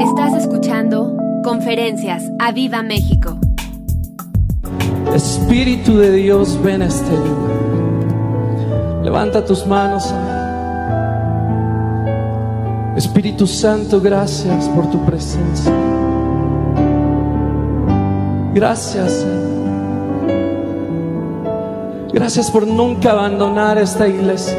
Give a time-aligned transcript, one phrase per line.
[0.00, 3.38] Estás escuchando Conferencias a Viva México.
[5.14, 9.02] Espíritu de Dios, ven a este lugar.
[9.02, 10.12] Levanta tus manos.
[12.94, 15.72] Espíritu Santo, gracias por tu presencia.
[18.52, 19.26] Gracias.
[22.12, 24.58] Gracias por nunca abandonar esta iglesia.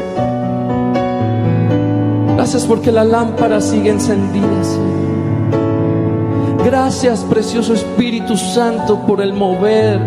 [2.34, 4.97] Gracias porque la lámpara sigue encendida, Señor.
[6.70, 9.98] Gracias, precioso Espíritu Santo, por el mover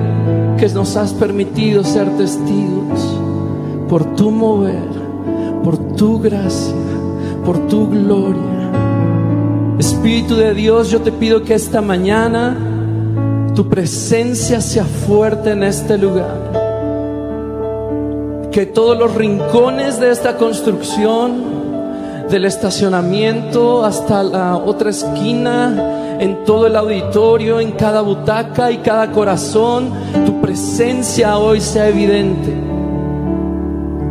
[0.59, 3.19] que nos has permitido ser testigos.
[3.89, 4.87] Por tu mover,
[5.63, 6.75] por tu gracia,
[7.43, 8.69] por tu gloria.
[9.79, 12.55] Espíritu de Dios, yo te pido que esta mañana
[13.55, 16.51] tu presencia sea fuerte en este lugar.
[18.51, 21.41] Que todos los rincones de esta construcción,
[22.29, 29.11] del estacionamiento hasta la otra esquina, en todo el auditorio, en cada butaca y cada
[29.11, 29.89] corazón,
[30.23, 32.53] tu presencia hoy sea evidente.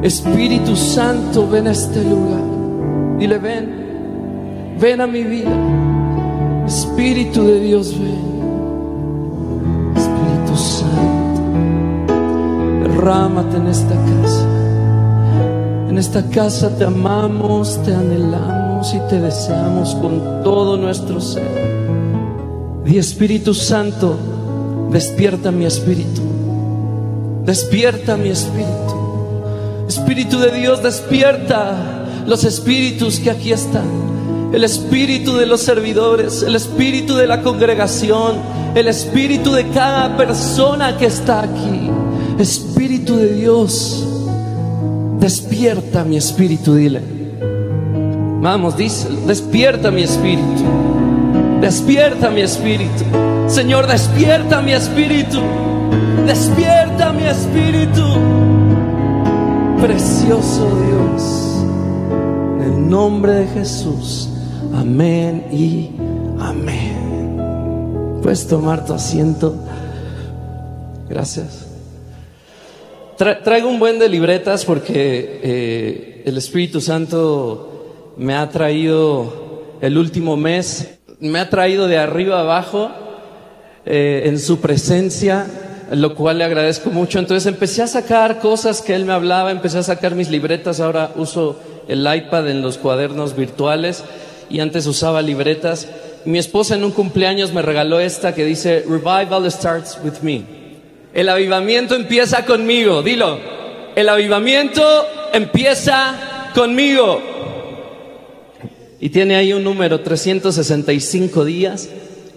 [0.03, 2.43] Espíritu Santo, ven a este lugar.
[3.17, 5.53] Dile, ven, ven a mi vida.
[6.67, 8.33] Espíritu de Dios, ven.
[9.95, 11.43] Espíritu Santo,
[12.89, 14.49] derrámate en esta casa.
[15.89, 21.90] En esta casa te amamos, te anhelamos y te deseamos con todo nuestro ser.
[22.85, 24.17] Di Espíritu Santo,
[24.91, 26.23] despierta mi espíritu.
[27.45, 29.87] Despierta mi espíritu.
[29.87, 33.85] Espíritu de Dios, despierta los espíritus que aquí están.
[34.53, 38.37] El espíritu de los servidores, el espíritu de la congregación,
[38.75, 41.91] el espíritu de cada persona que está aquí.
[42.39, 44.07] Espíritu de Dios,
[45.21, 47.03] despierta mi espíritu, dile.
[48.41, 50.80] Vamos, díselo, despierta mi espíritu.
[51.61, 53.05] Despierta mi espíritu.
[53.49, 55.41] Señor, despierta mi espíritu.
[56.27, 58.03] Despierta mi espíritu.
[59.81, 61.65] Precioso Dios.
[62.61, 64.29] En el nombre de Jesús.
[64.75, 65.91] Amén y
[66.41, 68.21] amén.
[68.23, 69.55] Puedes tomar tu asiento.
[71.09, 71.67] Gracias.
[73.19, 79.99] Tra- traigo un buen de libretas porque eh, el Espíritu Santo me ha traído el
[79.99, 82.91] último mes, me ha traído de arriba abajo
[83.87, 85.47] eh, en su presencia,
[85.91, 87.19] lo cual le agradezco mucho.
[87.19, 91.13] Entonces empecé a sacar cosas que él me hablaba, empecé a sacar mis libretas, ahora
[91.17, 91.59] uso
[91.89, 94.05] el iPad en los cuadernos virtuales
[94.49, 95.89] y antes usaba libretas.
[96.25, 100.45] Mi esposa en un cumpleaños me regaló esta que dice, Revival starts with me.
[101.13, 103.39] El avivamiento empieza conmigo, dilo.
[103.97, 104.83] El avivamiento
[105.33, 107.30] empieza conmigo.
[109.01, 111.89] Y tiene ahí un número, 365 días.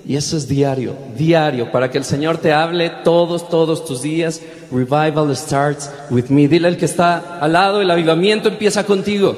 [0.06, 4.42] Y eso es diario, diario, para que el Señor te hable todos, todos tus días.
[4.72, 6.48] Revival starts with me.
[6.48, 9.36] Dile al que está al lado, el avivamiento empieza contigo.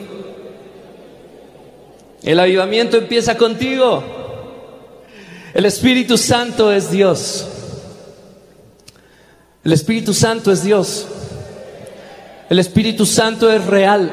[2.24, 4.04] El avivamiento empieza contigo.
[5.54, 7.48] El Espíritu Santo es Dios.
[9.64, 11.08] El Espíritu Santo es Dios.
[12.50, 14.12] El Espíritu Santo es real.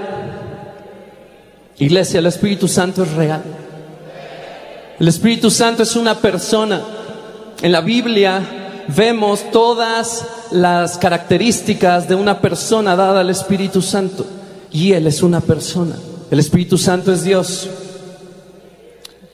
[1.83, 3.43] Iglesia, el Espíritu Santo es real.
[5.01, 6.81] El Espíritu Santo es una persona.
[7.61, 14.25] En la Biblia vemos todas las características de una persona dada al Espíritu Santo.
[14.71, 15.97] Y Él es una persona.
[16.31, 17.69] El Espíritu Santo es Dios.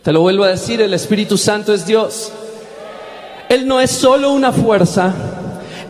[0.03, 2.33] Te lo vuelvo a decir, el Espíritu Santo es Dios.
[3.51, 5.13] Él no es solo una fuerza,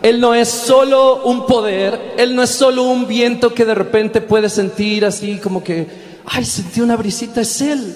[0.01, 4.19] Él no es solo un poder, Él no es solo un viento que de repente
[4.19, 7.95] puedes sentir así como que, ay, sentí una brisita, es Él.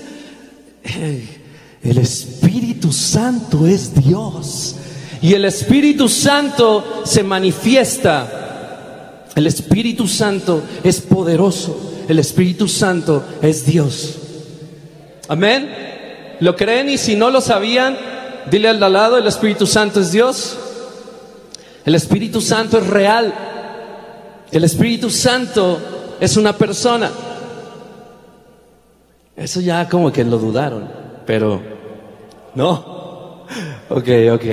[1.84, 4.76] El Espíritu Santo es Dios.
[5.22, 9.28] Y el Espíritu Santo se manifiesta.
[9.36, 11.92] El Espíritu Santo es poderoso.
[12.08, 14.16] El Espíritu Santo es Dios.
[15.28, 16.36] Amén.
[16.40, 16.90] ¿Lo creen?
[16.90, 17.98] Y si no lo sabían,
[18.52, 20.58] dile al lado, el Espíritu Santo es Dios.
[21.86, 23.34] El Espíritu Santo es real.
[24.52, 25.80] El Espíritu Santo
[26.20, 27.10] es una persona.
[29.36, 30.90] Eso ya como que lo dudaron,
[31.26, 31.62] pero
[32.56, 33.46] no.
[33.90, 34.46] Ok, ok.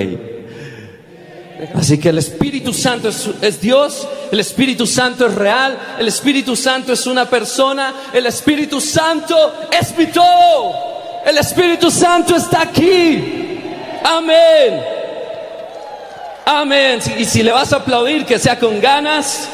[1.75, 6.55] Así que el Espíritu Santo es, es Dios, el Espíritu Santo es real, el Espíritu
[6.55, 9.35] Santo es una persona, el Espíritu Santo
[9.71, 10.73] es mi todo,
[11.23, 13.61] el Espíritu Santo está aquí.
[14.03, 14.83] Amén.
[16.45, 16.99] Amén.
[17.17, 19.47] Y si le vas a aplaudir, que sea con ganas.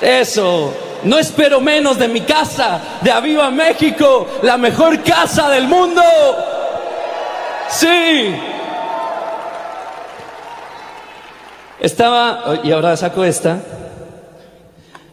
[0.00, 6.02] Eso, No espero menos de mi casa, de Aviva México, la mejor casa del mundo.
[7.68, 8.34] Sí.
[11.80, 13.60] Estaba, y ahora saco esta.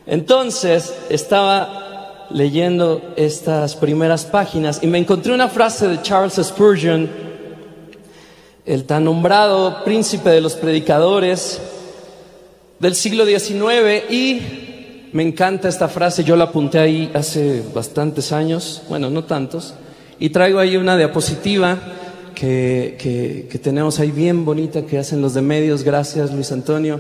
[0.06, 7.10] Entonces, estaba leyendo estas primeras páginas y me encontré una frase de Charles Spurgeon,
[8.66, 11.62] el tan nombrado príncipe de los predicadores
[12.80, 14.71] del siglo XIX, y
[15.14, 19.74] me encanta esta frase, yo la apunté ahí hace bastantes años, bueno, no tantos,
[20.20, 21.78] y traigo ahí una diapositiva
[22.36, 27.00] que, que, tenemos ahí bien bonita que hacen los de medios, gracias Luis Antonio.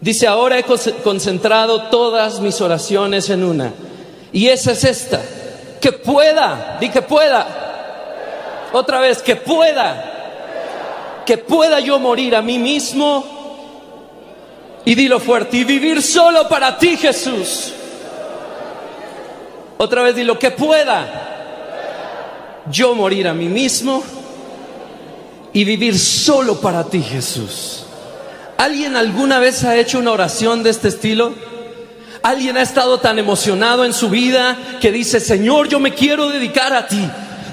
[0.00, 3.72] Dice, ahora he concentrado todas mis oraciones en una.
[4.32, 5.20] Y esa es esta.
[5.80, 7.46] Que pueda, di que pueda.
[8.72, 11.22] Otra vez, que pueda.
[11.24, 13.41] Que pueda yo morir a mí mismo.
[14.84, 17.72] Y dilo fuerte, y vivir solo para ti, Jesús.
[19.78, 21.30] Otra vez dilo, que pueda
[22.70, 24.02] yo morir a mí mismo
[25.52, 27.84] y vivir solo para ti, Jesús.
[28.58, 31.34] ¿Alguien alguna vez ha hecho una oración de este estilo?
[32.22, 36.72] ¿Alguien ha estado tan emocionado en su vida que dice, Señor, yo me quiero dedicar
[36.72, 37.00] a ti?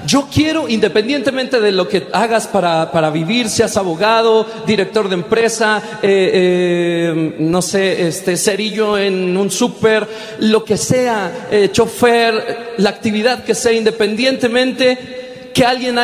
[0.06, 6.30] Yo quiero, independientemente de lo que hagas para, vivir, seas abogado, director de empresa, eh,
[6.32, 10.06] eh, no sé, este, cerillo en un súper,
[10.40, 15.98] lo que sea, eh, chofer, la actividad que sea, independientemente, que alguien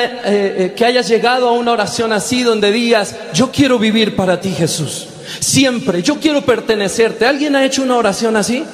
[0.76, 5.06] que hayas llegado a una oración así donde digas, yo quiero vivir para ti Jesús,
[5.40, 7.24] siempre, yo quiero pertenecerte.
[7.26, 8.64] ¿Alguien ha hecho una oración así?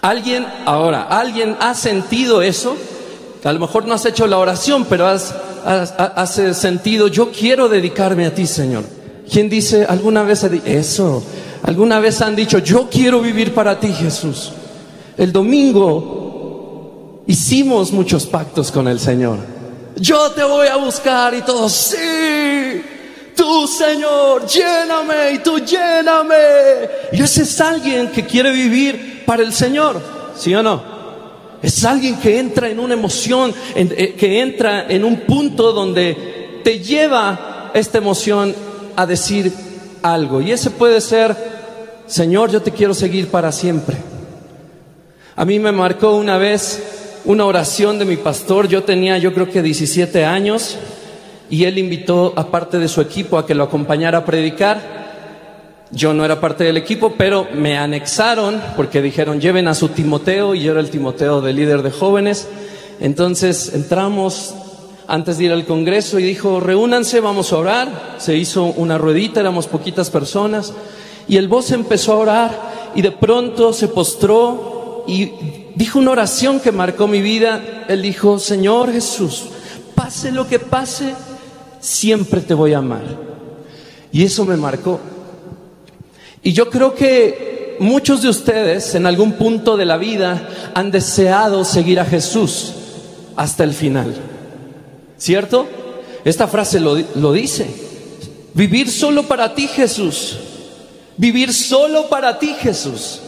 [0.00, 2.76] ¿Alguien, ahora, alguien ha sentido eso?
[3.44, 5.34] A lo mejor no has hecho la oración, pero has,
[5.64, 8.84] has, sentido, yo quiero dedicarme a ti, Señor.
[9.30, 11.24] ¿Quién dice, alguna vez eso?
[11.64, 14.52] ¿Alguna vez han dicho, yo quiero vivir para ti, Jesús?
[15.16, 19.38] El domingo hicimos muchos pactos con el Señor.
[19.96, 22.82] Yo te voy a buscar y todos, sí,
[23.36, 26.34] tú Señor, lléname y tú lléname.
[27.12, 30.00] Y ese es alguien que quiere vivir para el Señor,
[30.36, 30.91] ¿sí o no?
[31.62, 36.80] Es alguien que entra en una emoción, eh, que entra en un punto donde te
[36.80, 38.54] lleva esta emoción
[38.96, 39.52] a decir
[40.02, 40.40] algo.
[40.40, 41.36] Y ese puede ser,
[42.06, 43.96] Señor, yo te quiero seguir para siempre.
[45.36, 46.82] A mí me marcó una vez
[47.24, 48.68] una oración de mi pastor.
[48.68, 50.76] Yo tenía, yo creo que 17 años,
[51.48, 55.01] y él invitó a parte de su equipo a que lo acompañara a predicar.
[55.92, 60.54] Yo no era parte del equipo, pero me anexaron porque dijeron lleven a su Timoteo
[60.54, 62.48] y yo era el Timoteo de líder de jóvenes.
[62.98, 64.54] Entonces entramos
[65.06, 68.16] antes de ir al Congreso y dijo, reúnanse, vamos a orar.
[68.18, 70.72] Se hizo una ruedita, éramos poquitas personas.
[71.28, 75.30] Y el voz empezó a orar y de pronto se postró y
[75.74, 77.84] dijo una oración que marcó mi vida.
[77.88, 79.44] Él dijo, Señor Jesús,
[79.94, 81.14] pase lo que pase,
[81.80, 83.02] siempre te voy a amar.
[84.10, 85.00] Y eso me marcó.
[86.42, 91.64] Y yo creo que muchos de ustedes en algún punto de la vida han deseado
[91.64, 92.72] seguir a Jesús
[93.36, 94.14] hasta el final.
[95.18, 95.68] ¿Cierto?
[96.24, 97.66] Esta frase lo, lo dice.
[98.54, 100.36] Vivir solo para ti, Jesús.
[101.16, 103.20] Vivir solo para ti, Jesús.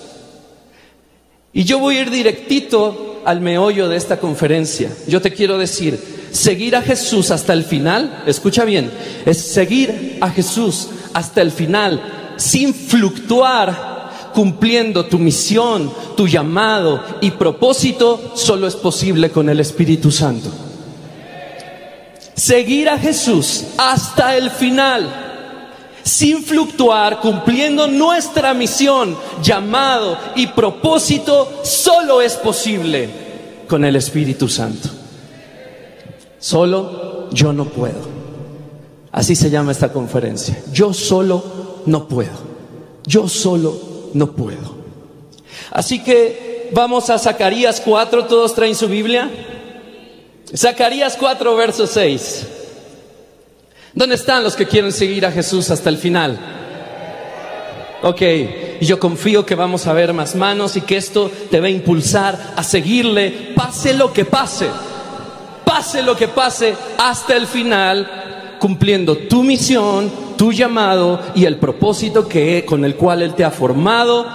[1.53, 4.91] Y yo voy a ir directito al meollo de esta conferencia.
[5.07, 5.99] Yo te quiero decir,
[6.33, 8.91] seguir a Jesús hasta el final, escucha bien,
[9.25, 17.31] es seguir a Jesús hasta el final, sin fluctuar, cumpliendo tu misión, tu llamado y
[17.33, 20.51] propósito, solo es posible con el Espíritu Santo.
[22.35, 25.25] Seguir a Jesús hasta el final
[26.03, 33.09] sin fluctuar, cumpliendo nuestra misión, llamado y propósito, solo es posible
[33.67, 34.91] con el Espíritu Santo.
[36.39, 38.15] Solo yo no puedo.
[39.11, 40.61] Así se llama esta conferencia.
[40.73, 41.43] Yo solo
[41.87, 42.55] no puedo.
[43.07, 43.75] Yo solo
[44.15, 44.75] no puedo.
[45.71, 49.31] Así que vamos a Zacarías 4, todos traen su Biblia.
[50.57, 52.47] Zacarías 4, verso 6.
[53.93, 56.39] ¿Dónde están los que quieren seguir a Jesús hasta el final?
[58.03, 58.23] Ok,
[58.81, 61.71] y yo confío que vamos a ver más manos y que esto te va a
[61.71, 64.69] impulsar a seguirle, pase lo que pase,
[65.65, 72.29] pase lo que pase hasta el final, cumpliendo tu misión, tu llamado y el propósito
[72.29, 74.27] que con el cual él te ha formado,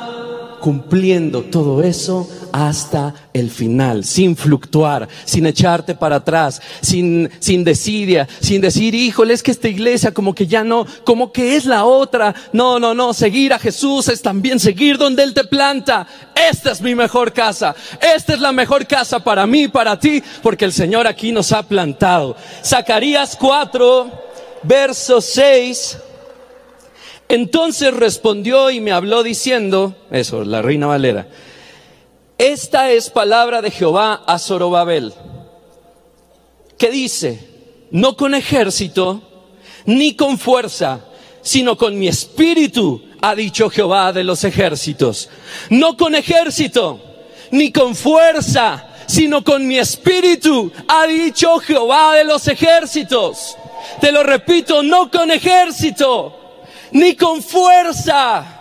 [0.60, 8.28] cumpliendo todo eso hasta el final, sin fluctuar, sin echarte para atrás, sin, sin desidia,
[8.40, 11.86] sin decir, híjole, es que esta iglesia como que ya no, como que es la
[11.86, 12.34] otra.
[12.54, 16.08] No, no, no, seguir a Jesús es también seguir donde Él te planta.
[16.50, 17.76] Esta es mi mejor casa.
[18.16, 21.64] Esta es la mejor casa para mí, para ti, porque el Señor aquí nos ha
[21.64, 22.36] plantado.
[22.64, 24.29] Zacarías 4,
[24.64, 25.98] verso 6.
[27.28, 31.28] Entonces respondió y me habló diciendo, eso, la reina Valera,
[32.38, 35.14] esta es palabra de Jehová a Zorobabel,
[36.78, 37.40] que dice,
[37.92, 39.22] no con ejército,
[39.86, 41.02] ni con fuerza,
[41.42, 45.30] sino con mi espíritu, ha dicho Jehová de los ejércitos.
[45.70, 47.00] No con ejército,
[47.52, 53.58] ni con fuerza, sino con mi espíritu, ha dicho Jehová de los ejércitos.
[54.00, 58.60] Te lo repito, no con ejército, ni con fuerza,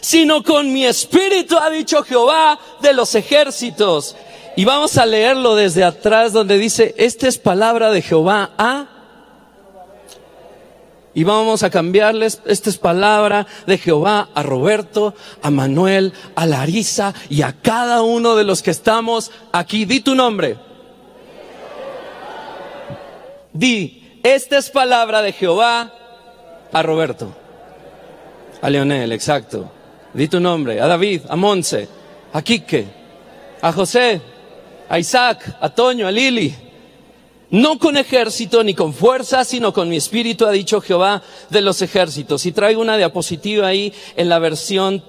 [0.00, 4.16] sino con mi espíritu, ha dicho Jehová de los ejércitos.
[4.56, 8.86] Y vamos a leerlo desde atrás donde dice, esta es palabra de Jehová a...
[11.12, 17.14] Y vamos a cambiarles, esta es palabra de Jehová a Roberto, a Manuel, a Larisa
[17.28, 19.86] y a cada uno de los que estamos aquí.
[19.86, 20.56] Di tu nombre.
[23.52, 25.92] Di, esta es palabra de Jehová
[26.72, 27.34] a Roberto.
[28.62, 29.70] A Leonel, exacto.
[30.12, 30.80] Di tu nombre.
[30.80, 31.88] A David, a Monse,
[32.32, 32.86] a Quique,
[33.60, 34.20] a José,
[34.88, 36.54] a Isaac, a Toño, a Lili.
[37.50, 41.82] No con ejército ni con fuerza, sino con mi espíritu, ha dicho Jehová de los
[41.82, 42.46] ejércitos.
[42.46, 45.02] Y traigo una diapositiva ahí en la versión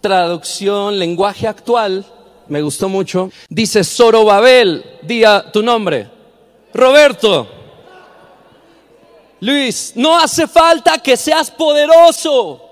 [0.00, 2.04] traducción, lenguaje actual.
[2.48, 3.30] Me gustó mucho.
[3.48, 6.08] Dice Zorobabel, día tu nombre.
[6.74, 7.61] Roberto.
[9.42, 12.62] Luis, no hace falta que seas poderoso,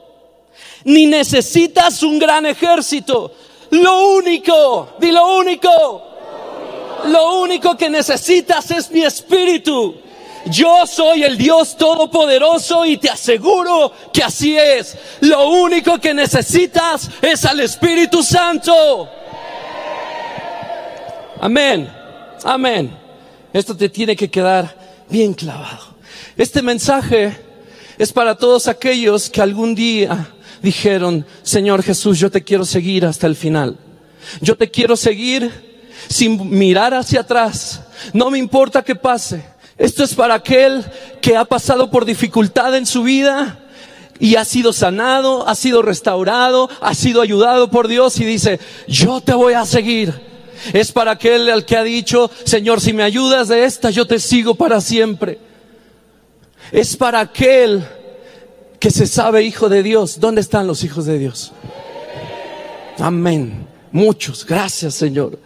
[0.84, 3.32] ni necesitas un gran ejército.
[3.70, 5.68] Lo único, di lo único,
[7.06, 9.96] lo único que necesitas es mi espíritu.
[10.46, 14.96] Yo soy el Dios Todopoderoso y te aseguro que así es.
[15.22, 19.08] Lo único que necesitas es al Espíritu Santo.
[21.40, 21.92] Amén.
[22.44, 22.96] Amén.
[23.52, 24.72] Esto te tiene que quedar
[25.08, 25.99] bien clavado.
[26.40, 27.36] Este mensaje
[27.98, 30.32] es para todos aquellos que algún día
[30.62, 33.76] dijeron, Señor Jesús, yo te quiero seguir hasta el final.
[34.40, 35.52] Yo te quiero seguir
[36.08, 37.82] sin mirar hacia atrás.
[38.14, 39.44] No me importa qué pase.
[39.76, 40.82] Esto es para aquel
[41.20, 43.58] que ha pasado por dificultad en su vida
[44.18, 49.20] y ha sido sanado, ha sido restaurado, ha sido ayudado por Dios y dice, yo
[49.20, 50.14] te voy a seguir.
[50.72, 54.18] Es para aquel al que ha dicho, Señor, si me ayudas de esta, yo te
[54.18, 55.49] sigo para siempre.
[56.72, 57.86] Es para aquel
[58.78, 60.20] que se sabe hijo de Dios.
[60.20, 61.52] ¿Dónde están los hijos de Dios?
[62.98, 63.66] Amén.
[63.92, 64.46] Muchos.
[64.46, 65.38] Gracias, Señor.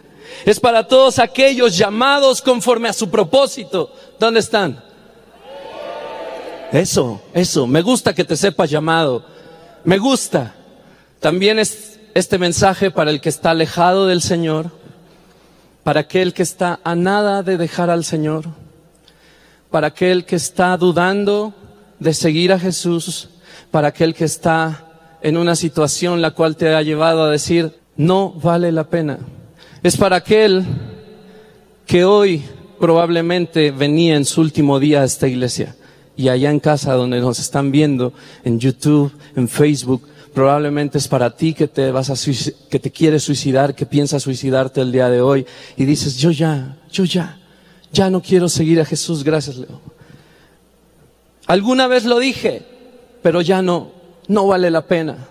[0.45, 3.91] Es para todos aquellos llamados conforme a su propósito.
[4.19, 4.83] ¿Dónde están?
[6.71, 7.67] Eso, eso.
[7.67, 9.25] Me gusta que te sepas llamado.
[9.83, 10.55] Me gusta.
[11.19, 14.71] También es este mensaje para el que está alejado del Señor,
[15.83, 18.45] para aquel que está a nada de dejar al Señor,
[19.75, 21.53] para aquel que está dudando
[21.99, 23.27] de seguir a Jesús,
[23.71, 28.31] para aquel que está en una situación la cual te ha llevado a decir, no
[28.31, 29.19] vale la pena.
[29.83, 30.63] Es para aquel
[31.85, 32.41] que hoy
[32.79, 35.75] probablemente venía en su último día a esta iglesia.
[36.15, 38.13] Y allá en casa donde nos están viendo,
[38.45, 42.31] en YouTube, en Facebook, probablemente es para ti que te vas a
[42.69, 45.45] que te quieres suicidar, que piensas suicidarte el día de hoy.
[45.75, 47.39] Y dices, yo ya, yo ya,
[47.95, 49.79] ya no quiero seguir a Jesús, gracias Leo.
[51.47, 52.63] Alguna vez lo dije,
[53.21, 53.91] pero ya no,
[54.27, 55.27] no vale la pena.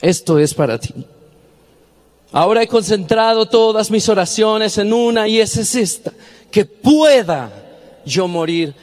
[0.00, 0.94] Esto es para ti.
[2.32, 6.12] Ahora he concentrado todas mis oraciones en una y esa es esta,
[6.50, 7.50] que pueda
[8.06, 8.74] yo morir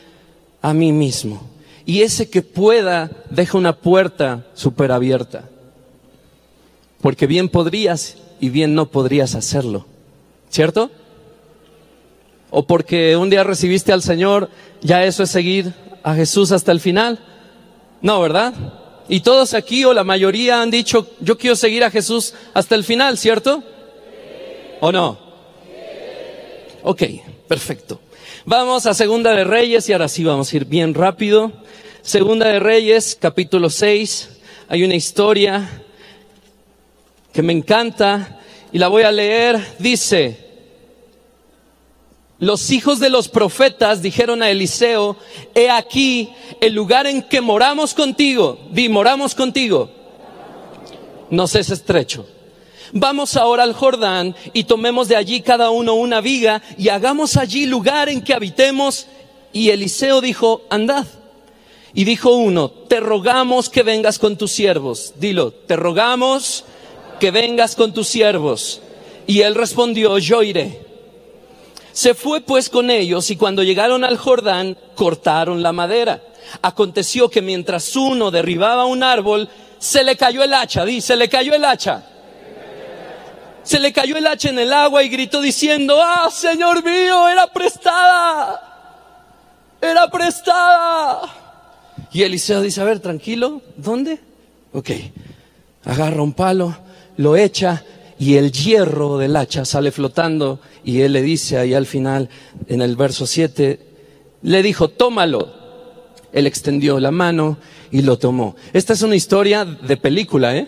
[0.62, 1.42] a mí mismo.
[1.86, 5.46] Y ese que pueda deja una puerta súper abierta.
[7.00, 9.86] Porque bien podrías y bien no podrías hacerlo.
[10.50, 10.92] ¿Cierto?
[12.50, 14.50] O porque un día recibiste al Señor,
[14.82, 15.74] ya eso es seguir
[16.04, 17.20] a Jesús hasta el final.
[18.02, 18.54] No, ¿verdad?
[19.10, 22.84] Y todos aquí o la mayoría han dicho, yo quiero seguir a Jesús hasta el
[22.84, 23.64] final, ¿cierto?
[24.80, 25.18] ¿O no?
[26.84, 27.04] Ok,
[27.48, 28.00] perfecto.
[28.46, 31.52] Vamos a Segunda de Reyes y ahora sí vamos a ir bien rápido.
[32.02, 34.30] Segunda de Reyes, capítulo 6.
[34.70, 35.84] Hay una historia
[37.34, 38.40] que me encanta
[38.72, 39.60] y la voy a leer.
[39.80, 40.47] Dice,
[42.40, 45.18] los hijos de los profetas dijeron a Eliseo,
[45.56, 46.30] he aquí
[46.62, 49.90] el lugar en que moramos contigo, di, moramos contigo,
[51.30, 52.26] nos es estrecho.
[52.94, 57.66] vamos ahora al Jordán y tomemos de allí cada uno una viga y hagamos allí
[57.66, 59.08] lugar en que habitemos.
[59.52, 61.06] Y Eliseo dijo, andad.
[61.94, 65.16] Y dijo uno, te rogamos que vengas con tus siervos.
[65.20, 66.64] Dilo, te rogamos
[67.20, 68.82] que vengas con tus siervos.
[69.26, 70.87] Y él respondió, yo iré.
[71.98, 76.22] Se fue pues con ellos y cuando llegaron al Jordán, cortaron la madera.
[76.62, 79.50] Aconteció que mientras uno derribaba un árbol,
[79.80, 82.06] se le cayó el hacha, dice, se le cayó el hacha.
[83.64, 87.48] Se le cayó el hacha en el agua y gritó diciendo, ah, Señor mío, era
[87.48, 88.62] prestada.
[89.82, 91.22] Era prestada.
[92.12, 94.20] Y Eliseo dice, a ver, tranquilo, ¿dónde?
[94.72, 94.92] Ok,
[95.84, 96.78] agarra un palo,
[97.16, 97.84] lo echa
[98.20, 102.30] y el hierro del hacha sale flotando y él le dice ahí al final,
[102.68, 103.80] en el verso 7,
[104.42, 105.56] le dijo, tómalo.
[106.34, 107.58] Él extendió la mano
[107.90, 108.56] y lo tomó.
[108.74, 110.68] Esta es una historia de película, ¿eh?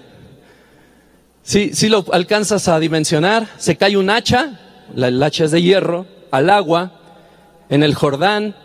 [1.43, 4.59] Si, si lo alcanzas a dimensionar, se cae un hacha,
[4.95, 6.93] la, el hacha es de hierro, al agua,
[7.69, 8.55] en el Jordán,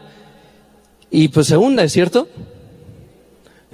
[1.11, 2.29] y pues se hunde, ¿cierto?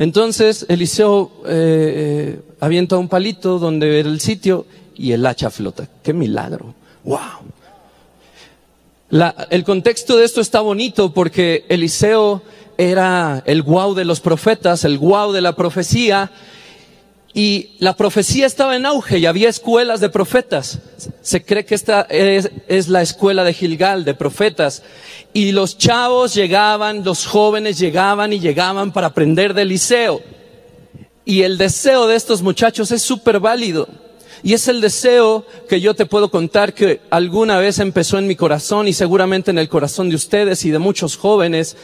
[0.00, 4.66] Entonces Eliseo eh, eh, avienta un palito donde era el sitio
[5.00, 5.88] y el hacha flota.
[6.02, 6.74] ¡Qué milagro!
[7.04, 7.18] ¡Wow!
[9.50, 12.42] el contexto de esto está bonito porque Eliseo
[12.78, 16.30] era el guau de los profetas, el guau de la profecía,
[17.34, 20.78] y la profecía estaba en auge y había escuelas de profetas.
[21.22, 24.82] Se cree que esta es, es, la escuela de Gilgal, de profetas.
[25.32, 30.22] Y los chavos llegaban, los jóvenes llegaban y llegaban para aprender de Eliseo.
[31.24, 33.88] Y el deseo de estos muchachos es súper válido.
[34.42, 38.36] Y es el deseo que yo te puedo contar que alguna vez empezó en mi
[38.36, 41.76] corazón y seguramente en el corazón de ustedes y de muchos jóvenes,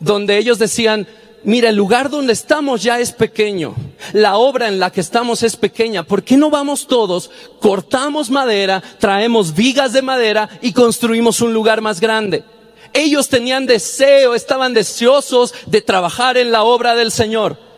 [0.00, 1.06] donde ellos decían,
[1.44, 3.76] mira, el lugar donde estamos ya es pequeño,
[4.12, 8.82] la obra en la que estamos es pequeña, ¿por qué no vamos todos, cortamos madera,
[8.98, 12.42] traemos vigas de madera y construimos un lugar más grande?
[12.92, 17.69] Ellos tenían deseo, estaban deseosos de trabajar en la obra del Señor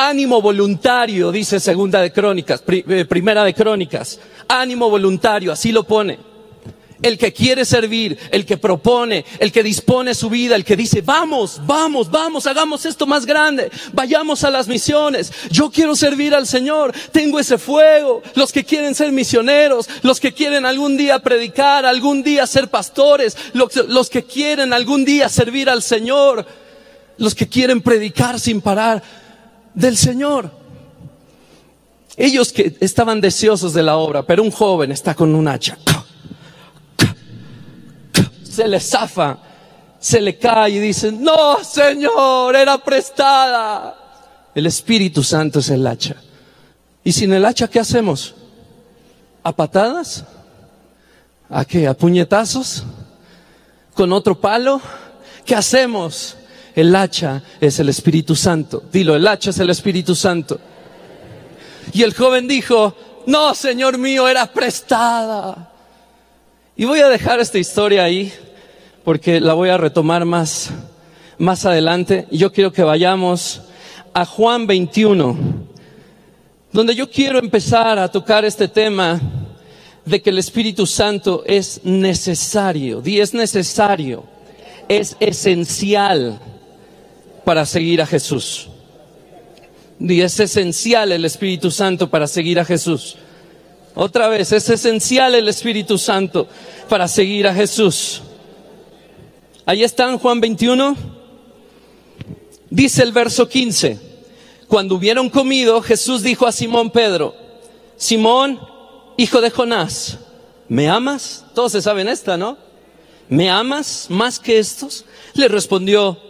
[0.00, 4.18] ánimo voluntario, dice segunda de Crónicas, eh, primera de Crónicas.
[4.48, 6.18] Ánimo voluntario, así lo pone.
[7.02, 11.02] El que quiere servir, el que propone, el que dispone su vida, el que dice,
[11.02, 16.46] vamos, vamos, vamos, hagamos esto más grande, vayamos a las misiones, yo quiero servir al
[16.46, 21.86] Señor, tengo ese fuego, los que quieren ser misioneros, los que quieren algún día predicar,
[21.86, 26.44] algún día ser pastores, los, los que quieren algún día servir al Señor,
[27.16, 29.02] los que quieren predicar sin parar,
[29.74, 30.50] del Señor.
[32.16, 35.78] Ellos que estaban deseosos de la obra, pero un joven está con un hacha.
[38.42, 39.38] Se le zafa,
[39.98, 43.96] se le cae y dice, no, Señor, era prestada.
[44.54, 46.16] El Espíritu Santo es el hacha.
[47.04, 48.34] ¿Y sin el hacha qué hacemos?
[49.42, 50.24] ¿A patadas?
[51.48, 51.86] ¿A qué?
[51.86, 52.84] ¿A puñetazos?
[53.94, 54.80] ¿Con otro palo?
[55.44, 56.36] ¿Qué hacemos?
[56.74, 58.82] El hacha es el Espíritu Santo.
[58.92, 60.58] Dilo, el hacha es el Espíritu Santo.
[61.92, 62.94] Y el joven dijo,
[63.26, 65.72] no, Señor mío, era prestada.
[66.76, 68.32] Y voy a dejar esta historia ahí
[69.04, 70.70] porque la voy a retomar más,
[71.38, 72.26] más adelante.
[72.30, 73.62] Yo quiero que vayamos
[74.14, 75.36] a Juan 21,
[76.72, 79.20] donde yo quiero empezar a tocar este tema
[80.04, 83.00] de que el Espíritu Santo es necesario.
[83.00, 84.24] Di, es necesario,
[84.88, 86.40] es esencial
[87.50, 88.68] para seguir a Jesús.
[89.98, 93.16] Y es esencial el Espíritu Santo para seguir a Jesús.
[93.96, 96.46] Otra vez, es esencial el Espíritu Santo
[96.88, 98.22] para seguir a Jesús.
[99.66, 100.96] Ahí está Juan 21.
[102.70, 103.98] Dice el verso 15.
[104.68, 107.34] Cuando hubieron comido, Jesús dijo a Simón Pedro,
[107.96, 108.60] Simón,
[109.16, 110.18] hijo de Jonás,
[110.68, 111.44] ¿me amas?
[111.52, 112.56] Todos se saben esta, ¿no?
[113.28, 115.04] ¿Me amas más que estos?
[115.34, 116.29] Le respondió,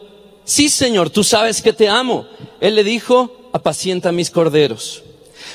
[0.51, 2.27] sí Señor, tú sabes que te amo.
[2.61, 5.05] Él le dijo, apacienta mis corderos.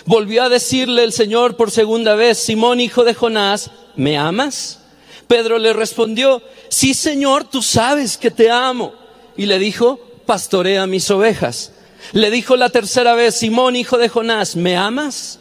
[0.06, 4.80] Volvió a decirle el Señor por segunda vez, Simón, hijo de Jonás, ¿me amas?
[5.28, 8.94] Pedro le respondió, sí Señor, tú sabes que te amo.
[9.36, 11.74] Y le dijo, pastorea mis ovejas.
[12.14, 15.40] Le dijo la tercera vez, Simón, hijo de Jonás, ¿me amas?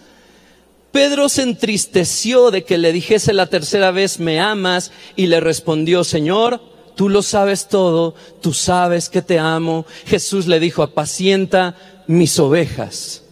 [0.90, 4.90] Pedro se entristeció de que le dijese la tercera vez, ¿me amas?
[5.14, 6.60] Y le respondió, Señor,
[6.94, 9.86] tú lo sabes todo, tú sabes que te amo.
[10.06, 11.76] Jesús le dijo, apacienta
[12.06, 13.24] mis ovejas.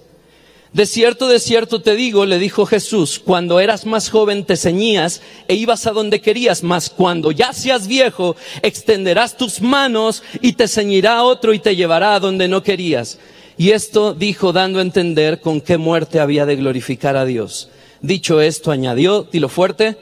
[0.73, 5.21] De cierto, de cierto te digo, le dijo Jesús, cuando eras más joven te ceñías
[5.47, 10.69] e ibas a donde querías, mas cuando ya seas viejo, extenderás tus manos y te
[10.69, 13.19] ceñirá otro y te llevará a donde no querías.
[13.59, 17.69] Y esto dijo dando a entender con qué muerte había de glorificar a Dios.
[18.01, 19.99] Dicho esto, añadió, dilo fuerte,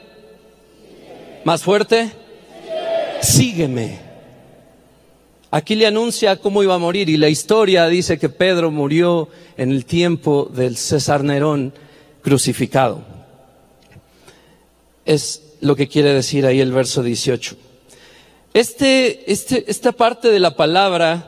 [1.43, 2.11] más fuerte,
[3.21, 4.11] sígueme.
[5.53, 9.71] Aquí le anuncia cómo iba a morir y la historia dice que Pedro murió en
[9.71, 11.73] el tiempo del César Nerón
[12.21, 13.03] crucificado.
[15.05, 17.57] Es lo que quiere decir ahí el verso 18.
[18.53, 21.27] Este, este, esta parte de la palabra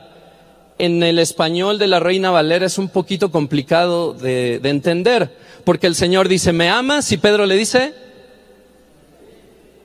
[0.78, 5.86] en el español de la Reina Valera es un poquito complicado de, de entender, porque
[5.86, 7.12] el Señor dice, ¿me amas?
[7.12, 7.94] Y Pedro le dice,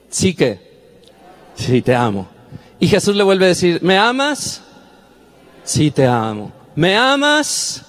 [0.08, 0.69] sí que,
[1.60, 2.26] sí te amo.
[2.78, 4.62] Y Jesús le vuelve a decir, ¿me amas?
[5.64, 6.50] Sí te amo.
[6.74, 7.84] ¿Me amas?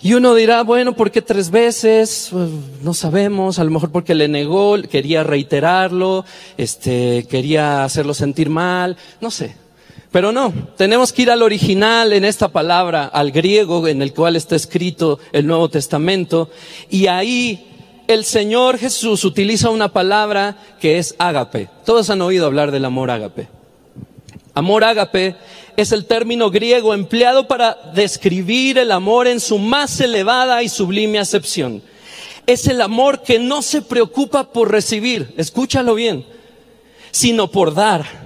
[0.00, 2.28] Y uno dirá, bueno, ¿por qué tres veces?
[2.32, 2.48] Pues,
[2.82, 6.24] no sabemos, a lo mejor porque le negó, quería reiterarlo,
[6.56, 9.54] este, quería hacerlo sentir mal, no sé.
[10.10, 14.34] Pero no, tenemos que ir al original en esta palabra, al griego en el cual
[14.34, 16.50] está escrito el Nuevo Testamento,
[16.90, 17.71] y ahí
[18.06, 21.68] el Señor Jesús utiliza una palabra que es ágape.
[21.84, 23.48] Todos han oído hablar del amor ágape.
[24.54, 25.36] Amor ágape
[25.76, 31.18] es el término griego empleado para describir el amor en su más elevada y sublime
[31.18, 31.82] acepción.
[32.46, 36.26] Es el amor que no se preocupa por recibir, escúchalo bien,
[37.10, 38.22] sino por dar.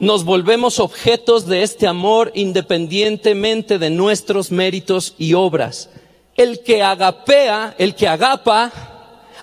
[0.00, 5.90] Nos volvemos objetos de este amor independientemente de nuestros méritos y obras.
[6.36, 8.97] El que agapea, el que agapa,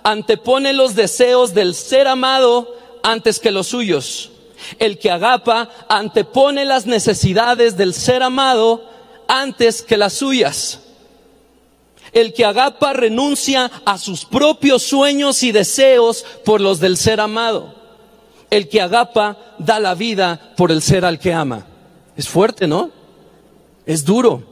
[0.05, 4.31] antepone los deseos del ser amado antes que los suyos
[4.79, 8.83] el que agapa antepone las necesidades del ser amado
[9.27, 10.81] antes que las suyas.
[12.11, 17.75] El que agapa renuncia a sus propios sueños y deseos por los del ser amado.
[18.49, 21.65] El que agapa da la vida por el ser al que ama.
[22.15, 22.89] Es fuerte, ¿no?
[23.85, 24.43] Es duro.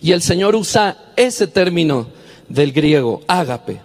[0.00, 2.06] Y el Señor usa ese término
[2.48, 3.82] del griego, ágape.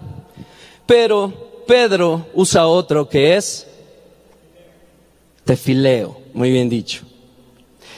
[0.85, 3.67] Pero Pedro usa otro que es
[5.45, 7.03] Tefileo, muy bien dicho.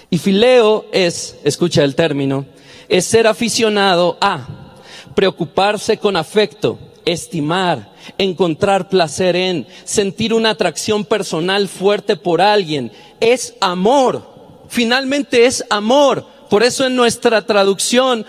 [0.10, 2.46] Y fileo es, escucha el término,
[2.88, 4.76] es ser aficionado a
[5.16, 12.92] preocuparse con afecto, estimar, encontrar placer en, sentir una atracción personal fuerte por alguien.
[13.20, 14.24] Es amor.
[14.70, 16.26] Finalmente es amor.
[16.50, 18.26] Por eso en nuestra traducción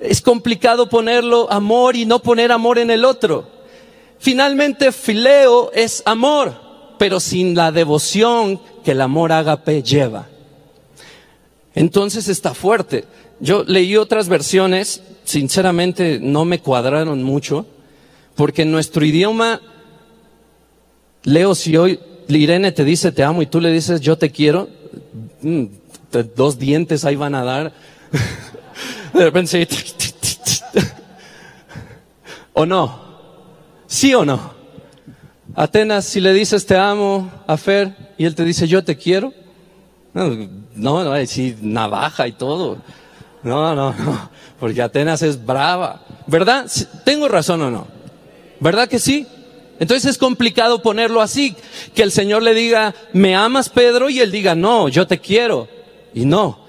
[0.00, 3.57] es complicado ponerlo amor y no poner amor en el otro.
[4.18, 10.28] Finalmente fileo es amor pero sin la devoción que el amor ágape lleva.
[11.74, 13.04] Entonces está fuerte.
[13.40, 17.66] Yo leí otras versiones, sinceramente no me cuadraron mucho,
[18.34, 19.60] porque en nuestro idioma,
[21.22, 24.68] Leo, si hoy Irene te dice te amo y tú le dices yo te quiero,
[25.40, 25.64] mm,
[26.34, 27.72] dos dientes ahí van a dar.
[29.14, 29.66] De repente,
[32.52, 33.07] ¿o no?
[33.88, 34.52] ¿Sí o no?
[35.56, 39.32] Atenas, si le dices te amo a Fer y él te dice yo te quiero,
[40.14, 40.28] no,
[40.76, 41.14] no, no
[41.62, 42.78] navaja y todo.
[43.42, 46.02] No, no, no, porque Atenas es brava.
[46.26, 46.70] ¿Verdad?
[47.04, 47.86] ¿Tengo razón o no?
[48.60, 49.26] ¿Verdad que sí?
[49.80, 51.56] Entonces es complicado ponerlo así,
[51.94, 54.10] que el Señor le diga, ¿me amas Pedro?
[54.10, 55.68] Y él diga, no, yo te quiero.
[56.12, 56.67] Y no,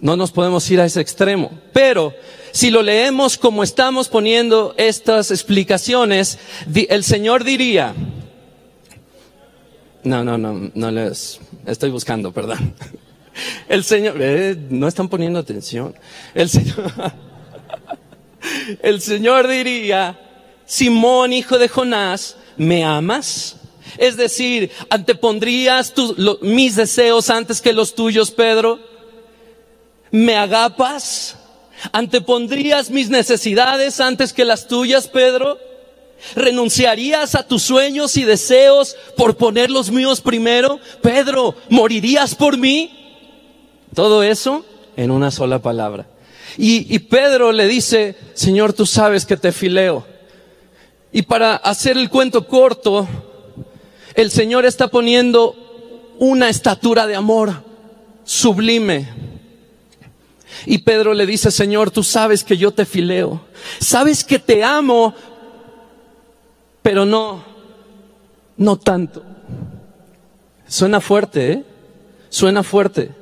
[0.00, 1.50] no nos podemos ir a ese extremo.
[1.72, 2.14] Pero
[2.52, 6.38] si lo leemos como estamos poniendo estas explicaciones,
[6.88, 7.94] el Señor diría,
[10.04, 12.74] no, no, no, no les, estoy buscando, perdón.
[13.68, 15.94] El Señor, eh, no están poniendo atención.
[16.34, 16.90] El Señor,
[18.82, 20.18] el Señor diría,
[20.64, 23.56] Simón, hijo de Jonás, ¿me amas?
[23.98, 25.92] Es decir, antepondrías
[26.40, 28.80] mis deseos antes que los tuyos, Pedro.
[30.10, 31.36] ¿Me agapas?
[31.92, 35.58] ¿Antepondrías mis necesidades antes que las tuyas, Pedro?
[36.34, 40.80] ¿Renunciarías a tus sueños y deseos por poner los míos primero?
[41.02, 42.90] Pedro, ¿morirías por mí?
[43.94, 44.64] Todo eso
[44.96, 46.06] en una sola palabra.
[46.56, 50.06] Y, y, Pedro le dice, Señor, tú sabes que te fileo.
[51.12, 53.06] Y para hacer el cuento corto,
[54.14, 55.54] el Señor está poniendo
[56.18, 57.62] una estatura de amor
[58.24, 59.06] sublime
[60.66, 63.40] y Pedro le dice, Señor, tú sabes que yo te fileo,
[63.80, 65.14] sabes que te amo,
[66.82, 67.44] pero no,
[68.56, 69.22] no tanto.
[70.68, 71.64] Suena fuerte, ¿eh?
[72.28, 73.12] Suena fuerte.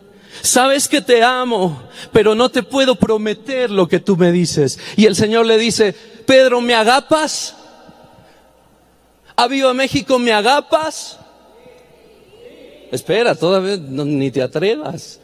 [0.40, 4.78] Sabes que te amo, pero no te puedo prometer lo que tú me dices.
[4.96, 5.94] Y el Señor le dice,
[6.26, 7.54] Pedro, ¿me agapas?
[9.36, 11.18] ¿A Viva México me agapas?
[12.90, 15.20] Espera, todavía ni te atrevas.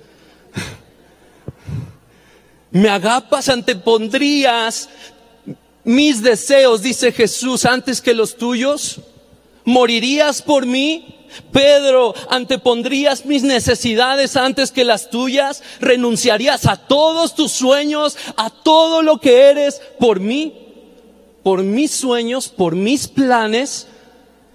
[2.70, 4.88] Me agapas, antepondrías
[5.84, 9.00] mis deseos, dice Jesús, antes que los tuyos?
[9.64, 11.16] ¿Morirías por mí?
[11.52, 19.02] Pedro, antepondrías mis necesidades antes que las tuyas, renunciarías a todos tus sueños, a todo
[19.02, 20.54] lo que eres por mí,
[21.42, 23.86] por mis sueños, por mis planes.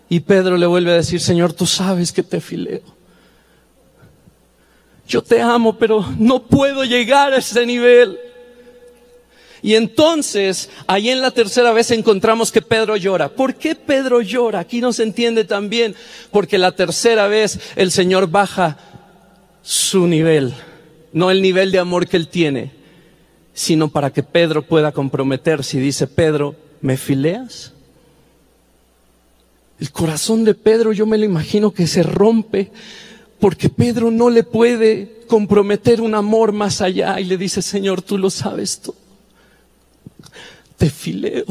[0.10, 2.95] Y Pedro le vuelve a decir, Señor, tú sabes que te fileo.
[5.08, 8.18] Yo te amo, pero no puedo llegar a ese nivel.
[9.62, 13.30] Y entonces, ahí en la tercera vez encontramos que Pedro llora.
[13.30, 14.60] ¿Por qué Pedro llora?
[14.60, 15.96] Aquí no se entiende también.
[16.32, 18.78] Porque la tercera vez el Señor baja
[19.62, 20.54] su nivel.
[21.14, 22.74] No el nivel de amor que él tiene,
[23.54, 25.78] sino para que Pedro pueda comprometerse.
[25.78, 27.74] Y dice, Pedro, ¿me fileas?
[29.80, 32.72] El corazón de Pedro yo me lo imagino que se rompe
[33.46, 38.18] porque Pedro no le puede comprometer un amor más allá y le dice, Señor, tú
[38.18, 38.96] lo sabes todo
[40.78, 41.46] te fileo.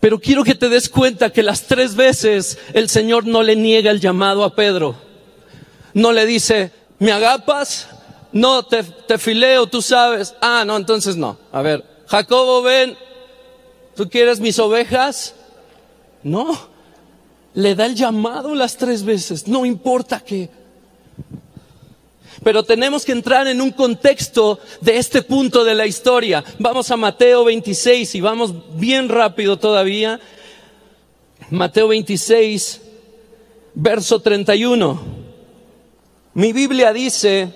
[0.00, 3.90] Pero quiero que te des cuenta que las tres veces el Señor no le niega
[3.90, 4.96] el llamado a Pedro.
[5.92, 7.88] No le dice, ¿me agapas?
[8.32, 10.34] No, te, te fileo, tú sabes.
[10.40, 11.36] Ah, no, entonces no.
[11.52, 12.96] A ver, Jacobo, ven,
[13.94, 15.34] ¿tú quieres mis ovejas?
[16.22, 16.74] No,
[17.56, 20.48] le da el llamado las tres veces, no importa que
[22.44, 26.44] pero tenemos que entrar en un contexto de este punto de la historia.
[26.60, 30.20] Vamos a Mateo 26 y vamos bien rápido todavía.
[31.50, 32.82] Mateo 26,
[33.74, 35.00] verso 31.
[36.34, 37.48] Mi Biblia dice,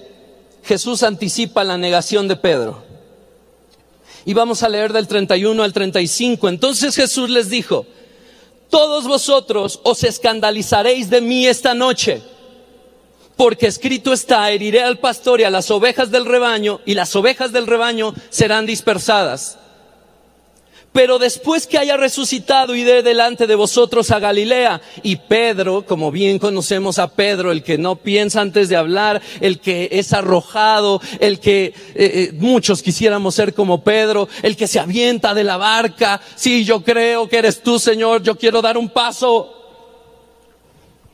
[0.64, 2.82] Jesús anticipa la negación de Pedro.
[4.24, 6.48] Y vamos a leer del 31 al 35.
[6.48, 7.86] Entonces Jesús les dijo,
[8.70, 12.22] todos vosotros os escandalizaréis de mí esta noche
[13.40, 17.52] porque escrito está, heriré al pastor y a las ovejas del rebaño, y las ovejas
[17.52, 19.58] del rebaño serán dispersadas.
[20.92, 24.80] Pero después que haya resucitado, iré delante de vosotros a Galilea.
[25.04, 29.60] Y Pedro, como bien conocemos a Pedro, el que no piensa antes de hablar, el
[29.60, 34.80] que es arrojado, el que eh, eh, muchos quisiéramos ser como Pedro, el que se
[34.80, 36.20] avienta de la barca.
[36.34, 39.54] Sí, yo creo que eres tú, Señor, yo quiero dar un paso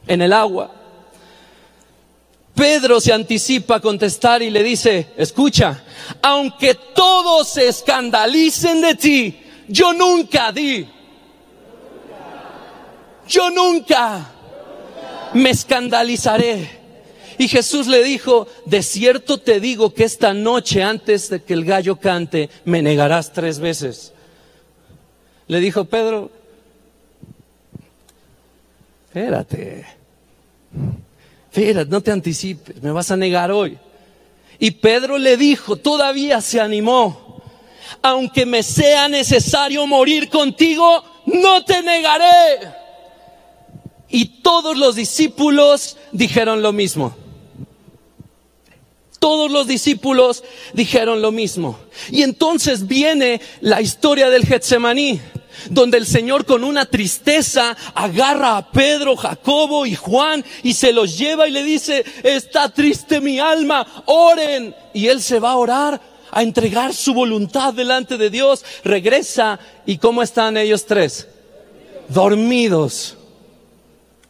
[0.06, 0.72] en el agua.
[2.54, 5.84] Pedro se anticipa a contestar y le dice, escucha,
[6.22, 10.88] aunque todos se escandalicen de ti, yo nunca di.
[13.28, 14.30] Yo nunca
[15.34, 16.84] me escandalizaré.
[17.38, 21.64] Y Jesús le dijo, de cierto te digo que esta noche antes de que el
[21.64, 24.12] gallo cante, me negarás tres veces.
[25.48, 26.30] Le dijo Pedro,
[29.08, 29.96] espérate
[31.56, 33.78] espera, no te anticipes, me vas a negar hoy.
[34.58, 37.25] Y Pedro le dijo, todavía se animó,
[38.08, 42.72] aunque me sea necesario morir contigo, no te negaré.
[44.08, 47.16] Y todos los discípulos dijeron lo mismo.
[49.18, 51.78] Todos los discípulos dijeron lo mismo.
[52.10, 55.20] Y entonces viene la historia del Getsemaní
[55.70, 61.16] donde el Señor con una tristeza agarra a Pedro, Jacobo y Juan y se los
[61.16, 64.74] lleva y le dice, está triste mi alma, oren.
[64.92, 66.00] Y él se va a orar,
[66.36, 71.28] a entregar su voluntad delante de Dios, regresa y ¿cómo están ellos tres?
[72.10, 73.16] Dormidos.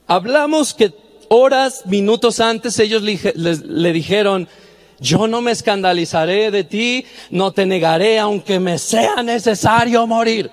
[0.07, 0.95] Hablamos que
[1.29, 4.47] horas, minutos antes ellos le, le dijeron,
[5.01, 10.49] yo no me escandalizaré de ti, no te negaré aunque me sea necesario morir.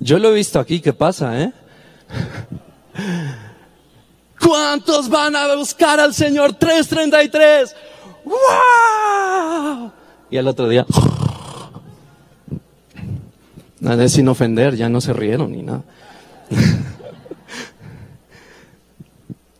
[0.00, 1.52] Yo lo he visto aquí, ¿qué pasa, eh?
[4.44, 6.54] ¿Cuántos van a buscar al Señor?
[6.54, 7.74] 333.
[8.24, 9.92] ¡Wow!
[10.30, 10.86] Y al otro día,
[13.80, 15.82] nada, sin ofender, ya no se rieron ni nada.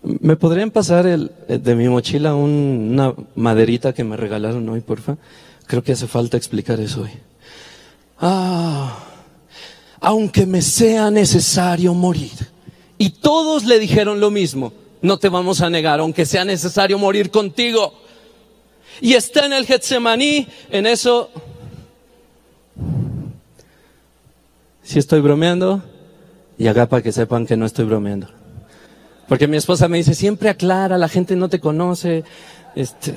[0.03, 5.17] ¿Me podrían pasar el, eh, de mi mochila una maderita que me regalaron hoy, porfa?
[5.67, 7.11] Creo que hace falta explicar eso hoy.
[8.21, 9.09] Ah
[10.03, 12.52] aunque me sea necesario morir.
[12.99, 17.31] Y todos le dijeron lo mismo, no te vamos a negar, aunque sea necesario morir
[17.31, 17.95] contigo.
[19.01, 21.31] Y está en el Getsemaní, en eso...
[24.85, 25.83] Si estoy bromeando,
[26.59, 28.29] y acá para que sepan que no estoy bromeando.
[29.29, 32.25] Porque mi esposa me dice, siempre aclara, la gente no te conoce.
[32.75, 33.15] Este,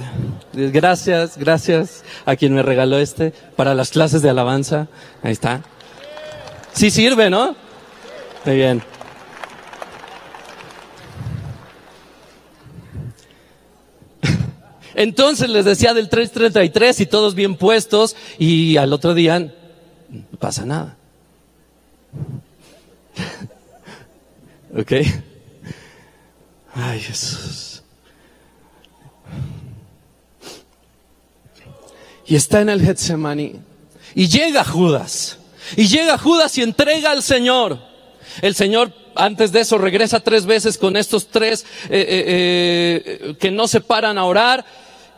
[0.53, 4.87] gracias, gracias a quien me regaló este para las clases de alabanza.
[5.23, 5.61] Ahí está.
[6.71, 7.55] Sí sirve, ¿no?
[8.45, 8.94] Muy bien.
[14.95, 20.65] Entonces les decía del 333 y todos bien puestos y al otro día no pasa
[20.65, 20.97] nada.
[24.77, 24.91] ¿Ok?
[26.73, 27.83] Ay, Jesús.
[32.27, 33.59] Y está en el Getsemaní.
[34.13, 35.37] Y llega Judas.
[35.75, 37.79] Y llega Judas y entrega al Señor.
[38.41, 43.51] El Señor antes de eso regresa tres veces con estos tres eh, eh, eh, que
[43.51, 44.65] no se paran a orar.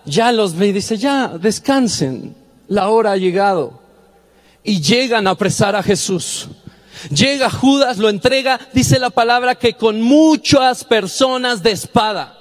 [0.07, 2.33] Ya los ve y dice, ya, descansen.
[2.69, 3.81] La hora ha llegado.
[4.63, 6.47] Y llegan a apresar a Jesús.
[7.11, 12.33] Llega Judas, lo entrega, dice la palabra que con muchas personas de espada.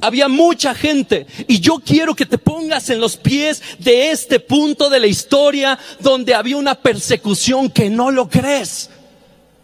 [0.00, 4.88] Había mucha gente y yo quiero que te pongas en los pies de este punto
[4.88, 8.90] de la historia donde había una persecución que no lo crees.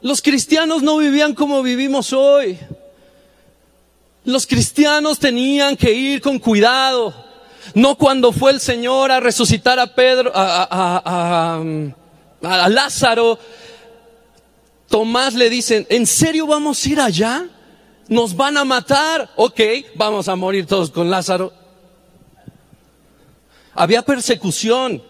[0.03, 2.59] Los cristianos no vivían como vivimos hoy.
[4.25, 7.15] Los cristianos tenían que ir con cuidado.
[7.75, 11.61] No cuando fue el Señor a resucitar a Pedro, a,
[12.43, 13.39] a Lázaro,
[14.89, 17.49] Tomás le dicen, ¿en serio vamos a ir allá?
[18.09, 19.31] ¿Nos van a matar?
[19.37, 19.61] Ok,
[19.95, 21.53] vamos a morir todos con Lázaro.
[23.75, 25.03] Había persecución.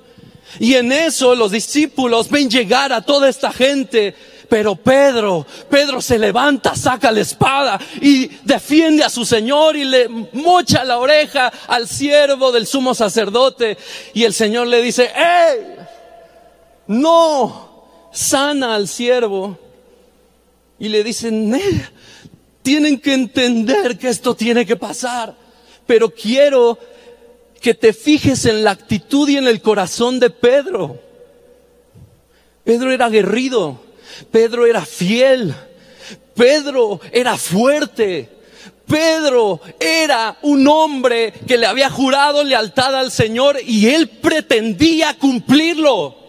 [0.59, 4.15] Y en eso los discípulos ven llegar a toda esta gente.
[4.49, 10.09] Pero Pedro, Pedro se levanta, saca la espada y defiende a su Señor y le
[10.09, 13.77] mocha la oreja al siervo del sumo sacerdote.
[14.13, 15.77] Y el Señor le dice, ¡Ey!
[16.87, 19.59] No, sana al siervo.
[20.79, 21.55] Y le dicen,
[22.63, 25.35] tienen que entender que esto tiene que pasar,
[25.87, 26.79] pero quiero
[27.61, 30.99] que te fijes en la actitud y en el corazón de Pedro.
[32.65, 33.81] Pedro era aguerrido,
[34.31, 35.55] Pedro era fiel,
[36.35, 38.31] Pedro era fuerte,
[38.87, 46.23] Pedro era un hombre que le había jurado lealtad al Señor y él pretendía cumplirlo.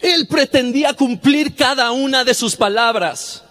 [0.00, 3.44] Él pretendía cumplir cada una de sus palabras.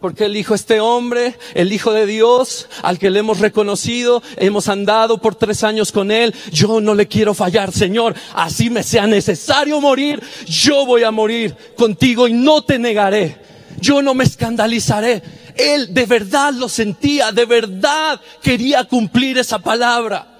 [0.00, 4.68] Porque el Hijo, este hombre, el Hijo de Dios, al que le hemos reconocido, hemos
[4.68, 9.08] andado por tres años con Él, yo no le quiero fallar, Señor, así me sea
[9.08, 13.38] necesario morir, yo voy a morir contigo y no te negaré,
[13.80, 15.20] yo no me escandalizaré.
[15.56, 20.38] Él de verdad lo sentía, de verdad quería cumplir esa palabra.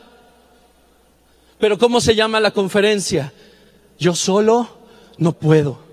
[1.58, 3.32] Pero ¿cómo se llama la conferencia?
[3.98, 4.68] Yo solo
[5.16, 5.87] no puedo.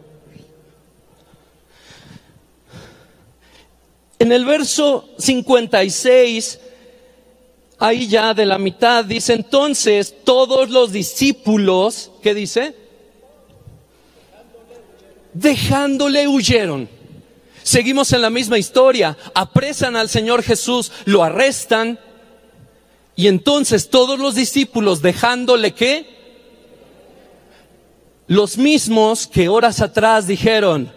[4.19, 6.60] En el verso 56,
[7.80, 12.75] ahí ya de la mitad, dice entonces todos los discípulos, ¿qué dice?
[15.34, 16.88] Dejándole huyeron.
[17.62, 19.17] Seguimos en la misma historia.
[19.34, 21.99] Apresan al Señor Jesús, lo arrestan.
[23.15, 26.06] Y entonces todos los discípulos dejándole qué?
[28.28, 30.91] Los mismos que horas atrás dijeron,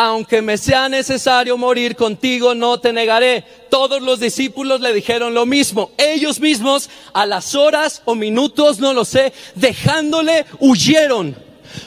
[0.00, 3.44] aunque me sea necesario morir contigo, no te negaré.
[3.68, 5.90] Todos los discípulos le dijeron lo mismo.
[5.98, 11.36] Ellos mismos, a las horas o minutos, no lo sé, dejándole, huyeron.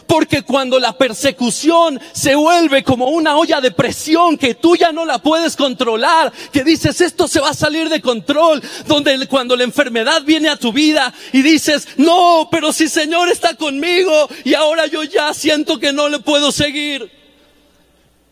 [0.08, 5.06] Porque cuando la persecución se vuelve como una olla de presión que tú ya no
[5.06, 9.63] la puedes controlar, que dices esto se va a salir de control, donde cuando la
[9.63, 14.86] enfermedad viene a tu vida y dices, no, pero si Señor está conmigo y ahora
[14.88, 17.21] yo ya siento que no le puedo seguir.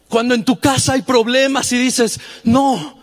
[0.10, 3.00] Cuando en tu casa hay problemas y dices, no,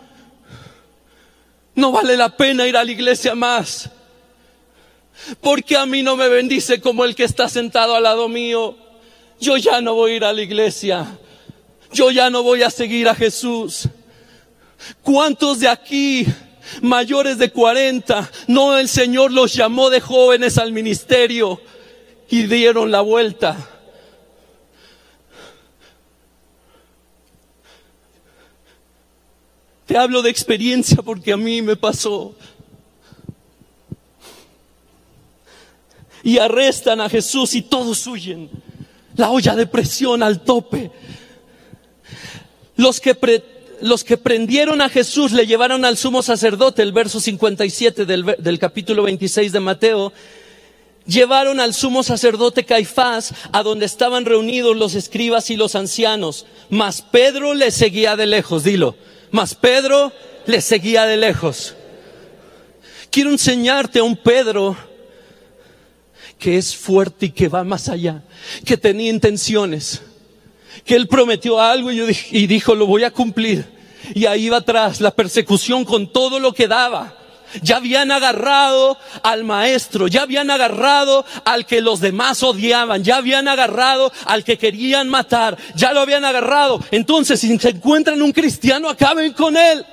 [1.76, 3.88] no vale la pena ir a la iglesia más.
[5.40, 8.76] Porque a mí no me bendice como el que está sentado al lado mío.
[9.40, 11.06] Yo ya no voy a ir a la iglesia.
[11.92, 13.88] Yo ya no voy a seguir a Jesús.
[15.02, 16.26] ¿Cuántos de aquí,
[16.82, 21.60] mayores de 40, no el Señor los llamó de jóvenes al ministerio
[22.28, 23.75] y dieron la vuelta?
[29.86, 32.34] Te hablo de experiencia porque a mí me pasó.
[36.26, 38.50] y arrestan a Jesús y todos huyen.
[39.14, 40.90] La olla de presión al tope.
[42.74, 43.16] Los que,
[43.80, 48.58] los que prendieron a Jesús le llevaron al sumo sacerdote, el verso 57 del, del
[48.58, 50.12] capítulo 26 de Mateo,
[51.06, 56.44] llevaron al sumo sacerdote Caifás a donde estaban reunidos los escribas y los ancianos.
[56.70, 58.96] Mas Pedro le seguía de lejos, dilo.
[59.30, 60.12] Mas Pedro
[60.46, 61.74] le seguía de lejos.
[63.10, 64.76] Quiero enseñarte a un Pedro
[66.38, 68.22] que es fuerte y que va más allá,
[68.64, 70.02] que tenía intenciones,
[70.84, 73.64] que él prometió algo y, dijo, lo voy a cumplir.
[74.14, 77.25] y ahí va atrás la persecución con todo lo que daba.
[77.62, 83.48] Ya habían agarrado al maestro, ya habían agarrado al que los demás odiaban, ya habían
[83.48, 86.82] agarrado al que querían matar, ya lo habían agarrado.
[86.90, 89.84] Entonces, si se encuentran un cristiano, acaben con él.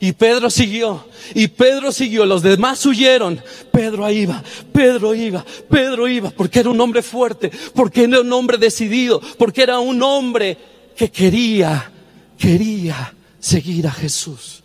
[0.00, 3.40] Y Pedro siguió, y Pedro siguió, los demás huyeron.
[3.72, 4.42] Pedro iba,
[4.72, 9.62] Pedro iba, Pedro iba, porque era un hombre fuerte, porque era un hombre decidido, porque
[9.62, 10.58] era un hombre
[10.96, 11.90] que quería,
[12.36, 14.63] quería seguir a Jesús.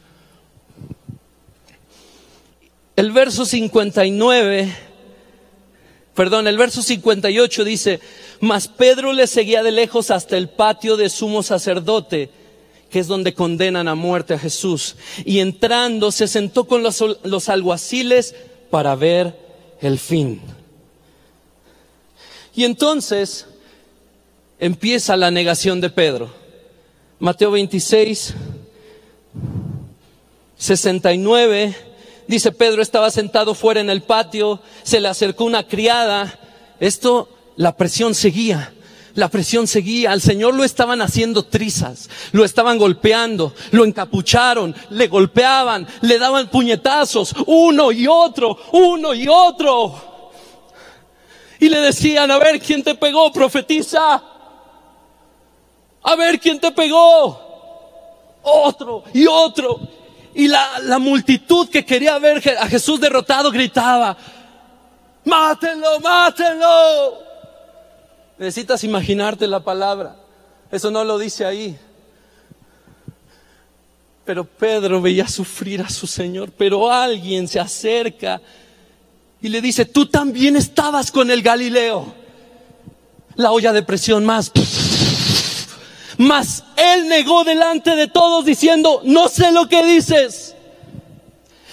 [3.00, 4.76] El verso 59,
[6.14, 8.02] perdón, el verso 58 dice,
[8.42, 12.30] mas Pedro le seguía de lejos hasta el patio de sumo sacerdote,
[12.92, 14.98] que es donde condenan a muerte a Jesús.
[15.24, 18.36] Y entrando se sentó con los, alguaciles
[18.70, 19.34] para ver
[19.80, 20.42] el fin.
[22.54, 23.48] Y entonces
[24.60, 26.34] empieza la negación de Pedro.
[27.18, 28.34] Mateo 26,
[30.58, 31.89] 69
[32.30, 36.32] Dice Pedro estaba sentado fuera en el patio, se le acercó una criada.
[36.80, 38.72] Esto, la presión seguía.
[39.16, 45.08] La presión seguía, al Señor lo estaban haciendo trizas, lo estaban golpeando, lo encapucharon, le
[45.08, 50.32] golpeaban, le daban puñetazos, uno y otro, uno y otro.
[51.60, 54.24] Y le decían, a ver quién te pegó, profetiza.
[56.04, 57.42] A ver quién te pegó.
[58.44, 59.99] Otro y otro.
[60.40, 64.16] Y la, multitud que quería ver a Jesús derrotado gritaba,
[65.26, 67.18] mátenlo, mátenlo.
[68.38, 70.16] Necesitas imaginarte la palabra.
[70.72, 71.78] Eso no lo dice ahí.
[74.24, 78.40] Pero Pedro veía sufrir a su Señor, pero alguien se acerca
[79.42, 82.14] y le dice, tú también estabas con el Galileo.
[83.36, 84.54] La olla de presión más.
[86.20, 90.54] Mas él negó delante de todos diciendo, no sé lo que dices.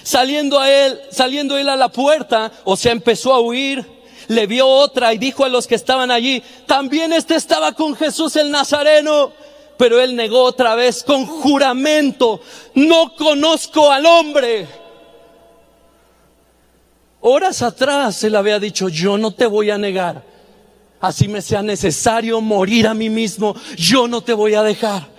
[0.04, 3.84] Saliendo a él, saliendo él a la puerta, o sea, empezó a huir,
[4.28, 8.36] le vio otra y dijo a los que estaban allí, también este estaba con Jesús
[8.36, 9.32] el Nazareno.
[9.78, 12.40] Pero él negó otra vez con juramento,
[12.74, 14.68] no conozco al hombre.
[17.20, 20.35] Horas atrás él había dicho, yo no te voy a negar
[21.00, 25.16] así me sea necesario morir a mí mismo, yo no te voy a dejar.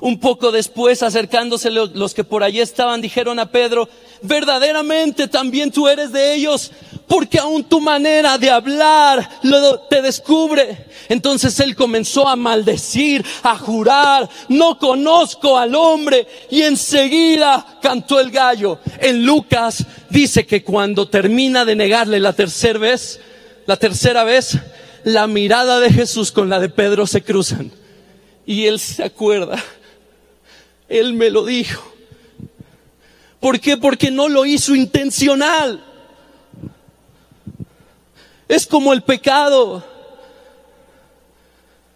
[0.00, 3.88] Un poco después, acercándose los que por allí estaban, dijeron a Pedro,
[4.20, 6.70] verdaderamente también tú eres de ellos,
[7.08, 9.40] porque aún tu manera de hablar
[9.88, 10.86] te descubre.
[11.08, 18.30] Entonces él comenzó a maldecir, a jurar, no conozco al hombre, y enseguida cantó el
[18.30, 18.80] gallo.
[19.00, 23.18] En Lucas dice que cuando termina de negarle la tercera vez,
[23.66, 24.58] la tercera vez,
[25.04, 27.70] la mirada de Jesús con la de Pedro se cruzan.
[28.46, 29.62] Y él se acuerda.
[30.88, 31.92] Él me lo dijo.
[33.40, 33.76] ¿Por qué?
[33.76, 35.84] Porque no lo hizo intencional.
[38.48, 39.84] Es como el pecado.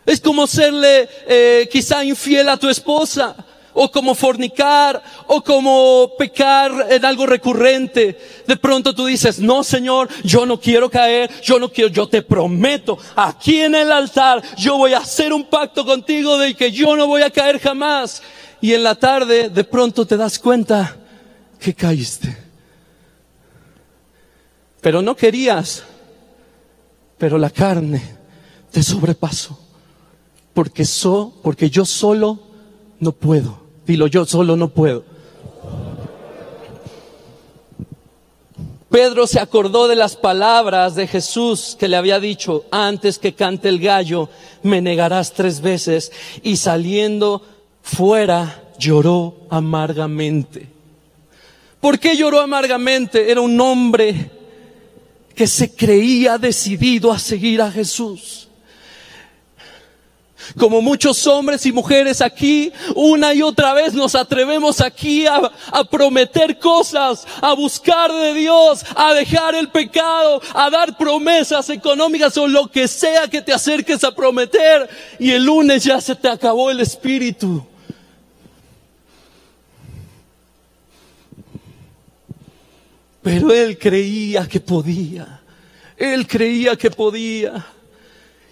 [0.05, 3.37] Es como serle eh, quizá infiel a tu esposa
[3.75, 8.18] o como fornicar, o como pecar en algo recurrente.
[8.47, 12.23] De pronto tú dices, no Señor, yo no quiero caer, yo no quiero, yo te
[12.23, 16.97] prometo, aquí en el altar, yo voy a hacer un pacto contigo de que yo
[16.97, 18.23] no voy a caer jamás.
[18.61, 20.97] Y en la tarde, de pronto te das cuenta
[21.59, 22.37] que caíste.
[24.81, 25.83] Pero no querías,
[27.18, 28.03] pero la carne
[28.71, 29.59] te sobrepasó.
[30.55, 32.39] Porque so, porque yo solo
[32.99, 33.60] no puedo.
[33.97, 35.05] Yo solo no puedo.
[38.91, 43.68] Pedro se acordó de las palabras de Jesús que le había dicho, antes que cante
[43.68, 44.28] el gallo,
[44.64, 46.11] me negarás tres veces.
[46.43, 47.43] Y saliendo
[47.82, 50.68] fuera, lloró amargamente.
[51.80, 53.30] ¿Por qué lloró amargamente?
[53.30, 54.30] Era un hombre
[55.34, 58.50] que se creía decidido a seguir a Jesús
[60.59, 65.51] como muchos hombres y mujeres aquí, una y otra vez nos atrevemos aquí a,
[65.91, 72.47] prometer cosas, a buscar de Dios, a dejar el pecado, a dar promesas económicas o
[72.47, 74.88] lo que sea que te acerques a prometer
[75.18, 77.66] y el lunes ya se te acabó el espíritu.
[83.22, 85.41] Pero él creía que podía.
[85.97, 87.66] Él creía que podía.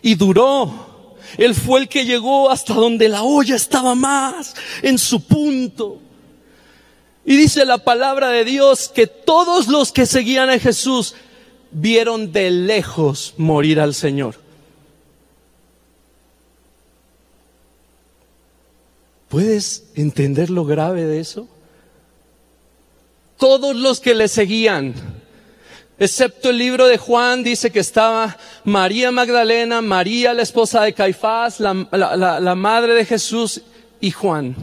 [0.02, 0.87] Y duró
[1.36, 6.00] él fue el que llegó hasta donde la olla estaba más en su punto.
[7.24, 11.14] Y dice la palabra de Dios que todos los que seguían a Jesús
[11.70, 14.36] vieron de lejos morir al Señor.
[19.28, 21.46] ¿Puedes entender lo grave de eso?
[23.36, 24.94] Todos los que le seguían,
[25.98, 31.58] excepto el libro de Juan, dice que estaba María Magdalena, María la esposa de Caifás,
[31.60, 33.62] la, madre de Jesús
[34.00, 34.54] y Juan.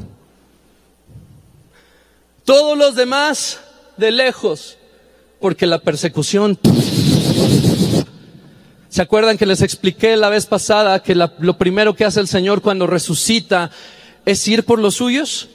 [2.46, 3.60] Todos los demás
[3.98, 4.78] de lejos,
[5.40, 6.58] porque la persecución...
[8.90, 12.62] ¿Se acuerdan que les expliqué la vez pasada que lo primero que hace el Señor
[12.62, 13.70] cuando resucita
[14.26, 15.50] es ir por los suyos?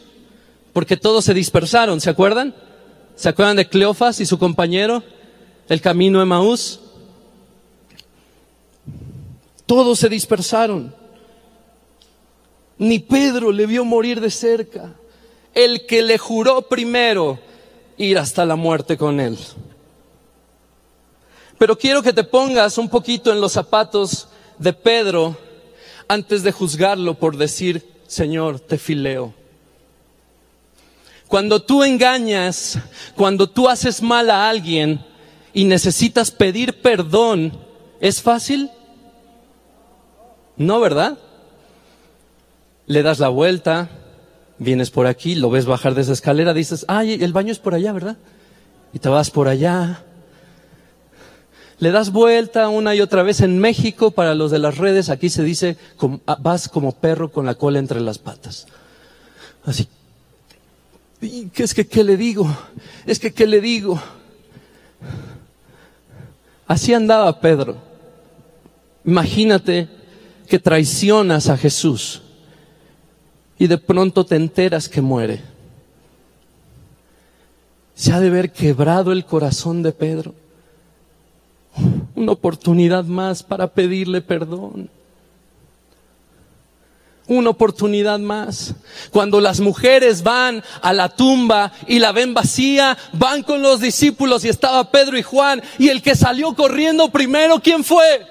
[0.74, 2.54] Porque todos se dispersaron, ¿se acuerdan?
[3.16, 5.02] ¿Se acuerdan de Cleofas y su compañero?
[5.70, 6.80] El camino de Maús.
[9.66, 10.92] Todos se dispersaron.
[12.76, 14.92] Ni Pedro le vio morir de cerca.
[15.54, 17.38] El que le juró primero
[17.96, 19.38] ir hasta la muerte con él.
[21.56, 24.26] Pero quiero que te pongas un poquito en los zapatos
[24.58, 25.36] de Pedro
[26.08, 29.32] antes de juzgarlo por decir, Señor, te fileo.
[31.28, 32.76] Cuando tú engañas,
[33.14, 35.08] cuando tú haces mal a alguien
[35.52, 37.52] y necesitas pedir perdón,
[38.00, 38.70] ¿es fácil?
[40.56, 41.18] No, ¿verdad?
[42.86, 43.88] Le das la vuelta,
[44.58, 47.74] vienes por aquí, lo ves bajar de esa escalera, dices, ay, el baño es por
[47.74, 48.16] allá, ¿verdad?
[48.92, 50.04] Y te vas por allá,
[51.80, 55.30] le das vuelta una y otra vez en México para los de las redes, aquí
[55.30, 55.78] se dice,
[56.26, 58.66] ah, vas como perro con la cola entre las patas.
[59.64, 59.88] Así.
[61.22, 62.54] ¿Y qué es que qué le digo?
[63.06, 64.00] Es que qué le digo?
[66.70, 67.78] Así andaba Pedro.
[69.04, 69.88] Imagínate
[70.46, 72.22] que traicionas a Jesús
[73.58, 75.40] y de pronto te enteras que muere.
[77.96, 80.32] Se ha de ver quebrado el corazón de Pedro
[82.14, 84.90] una oportunidad más para pedirle perdón.
[87.30, 88.74] Una oportunidad más.
[89.12, 94.44] Cuando las mujeres van a la tumba y la ven vacía, van con los discípulos
[94.44, 98.26] y estaba Pedro y Juan y el que salió corriendo primero, ¿quién fue?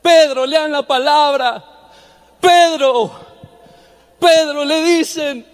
[0.00, 1.62] Pedro, lean la palabra.
[2.40, 3.12] Pedro,
[4.18, 5.44] Pedro le dicen,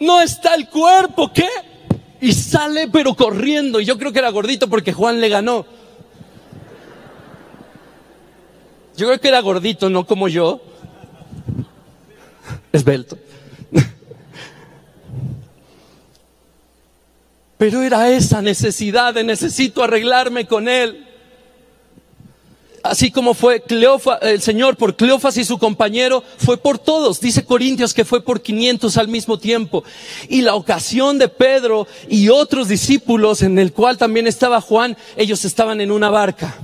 [0.00, 1.48] no está el cuerpo, ¿qué?
[2.20, 3.78] Y sale pero corriendo.
[3.78, 5.64] Y yo creo que era gordito porque Juan le ganó.
[8.96, 10.62] Yo creo que era gordito, no como yo.
[12.72, 13.18] Esbelto.
[17.58, 21.04] Pero era esa necesidad de necesito arreglarme con él.
[22.84, 23.62] Así como fue
[24.22, 27.20] el Señor por Cleofas y su compañero, fue por todos.
[27.20, 29.82] Dice Corintios que fue por 500 al mismo tiempo.
[30.28, 35.44] Y la ocasión de Pedro y otros discípulos, en el cual también estaba Juan, ellos
[35.44, 36.56] estaban en una barca.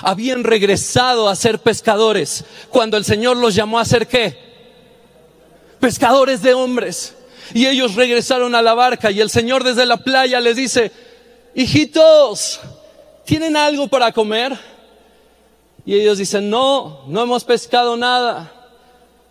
[0.00, 2.44] Habían regresado a ser pescadores.
[2.70, 4.47] Cuando el Señor los llamó a ser qué?
[5.80, 7.14] Pescadores de hombres.
[7.54, 10.92] Y ellos regresaron a la barca y el Señor desde la playa les dice,
[11.54, 12.60] hijitos,
[13.24, 14.58] ¿tienen algo para comer?
[15.86, 18.52] Y ellos dicen, no, no hemos pescado nada.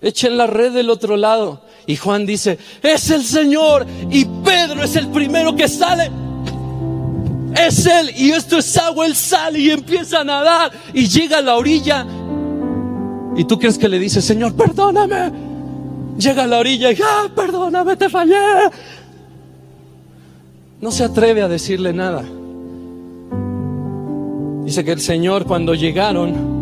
[0.01, 1.61] Echen la red del otro lado.
[1.85, 3.85] Y Juan dice, es el Señor.
[4.09, 6.09] Y Pedro es el primero que sale.
[7.55, 8.11] Es Él.
[8.17, 9.05] Y esto es agua.
[9.05, 10.71] Él sale y empieza a nadar.
[10.93, 12.05] Y llega a la orilla.
[13.35, 15.46] Y tú crees que le dice, Señor, perdóname.
[16.17, 18.35] Llega a la orilla y, ah, perdóname, te fallé.
[20.81, 22.23] No se atreve a decirle nada.
[24.63, 26.57] Dice que el Señor cuando llegaron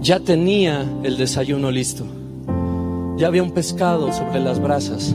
[0.00, 2.06] ya tenía el desayuno listo.
[3.16, 5.14] Ya había un pescado sobre las brasas.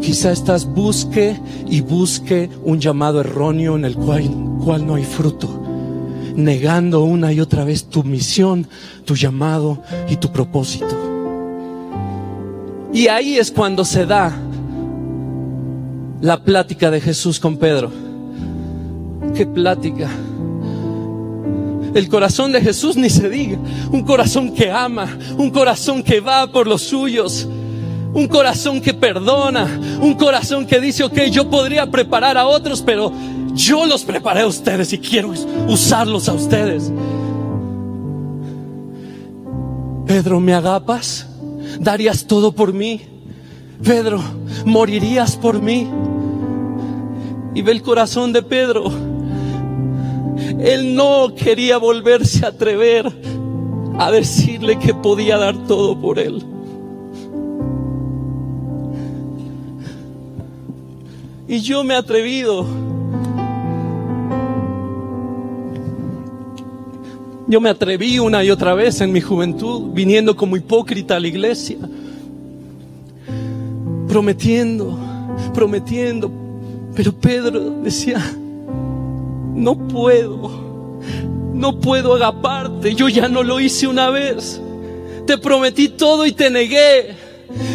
[0.00, 1.38] Quizá estás busque
[1.68, 4.28] y busque un llamado erróneo en el cual,
[4.64, 5.48] cual no hay fruto,
[6.34, 8.66] negando una y otra vez tu misión,
[9.04, 11.11] tu llamado y tu propósito.
[12.92, 14.32] Y ahí es cuando se da
[16.20, 17.90] la plática de Jesús con Pedro.
[19.34, 20.10] ¿Qué plática?
[21.94, 23.58] El corazón de Jesús ni se diga.
[23.90, 27.48] Un corazón que ama, un corazón que va por los suyos,
[28.14, 29.66] un corazón que perdona,
[30.00, 33.12] un corazón que dice, ok, yo podría preparar a otros, pero
[33.54, 35.32] yo los preparé a ustedes y quiero
[35.66, 36.92] usarlos a ustedes.
[40.06, 41.26] Pedro, ¿me agapas?
[41.80, 43.00] ¿Darías todo por mí?
[43.82, 44.20] Pedro,
[44.64, 45.88] ¿morirías por mí?
[47.54, 48.90] Y ve el corazón de Pedro
[50.62, 53.10] él no quería volverse a atrever
[53.98, 56.44] a decirle que podía dar todo por él.
[61.48, 62.64] Y yo me he atrevido.
[67.52, 71.28] Yo me atreví una y otra vez en mi juventud, viniendo como hipócrita a la
[71.28, 71.76] iglesia.
[74.08, 74.98] prometiendo,
[75.52, 76.32] prometiendo.
[76.96, 78.22] Pero Pedro decía,
[79.54, 80.50] no puedo,
[81.52, 84.58] no puedo agaparte, yo ya no lo hice una vez.
[85.26, 87.14] Te prometí todo y te negué.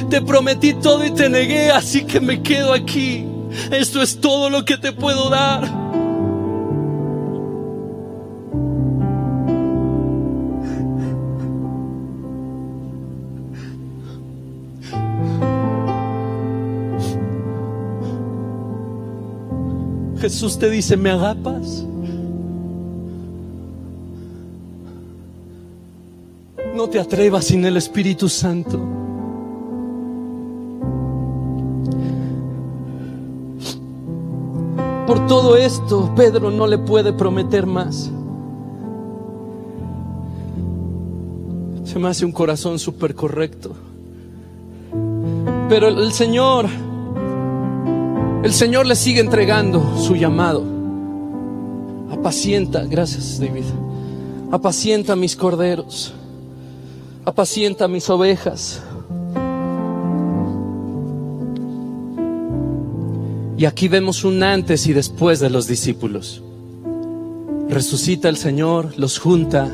[0.10, 3.28] Te prometí todo y te negué, así que me quedo aquí.
[3.70, 5.87] Esto es todo lo que te puedo dar.
[20.28, 21.86] Jesús te dice, ¿me agapas?
[26.76, 28.78] No te atrevas sin el Espíritu Santo.
[35.08, 38.12] Por todo esto, Pedro no le puede prometer más.
[41.86, 43.72] Se me hace un corazón súper correcto.
[45.70, 46.66] Pero el Señor
[48.48, 50.64] el Señor le sigue entregando su llamado.
[52.10, 53.66] Apacienta, gracias David.
[54.50, 56.14] Apacienta mis corderos.
[57.26, 58.82] Apacienta mis ovejas.
[63.58, 66.42] Y aquí vemos un antes y después de los discípulos.
[67.68, 69.70] Resucita el Señor, los junta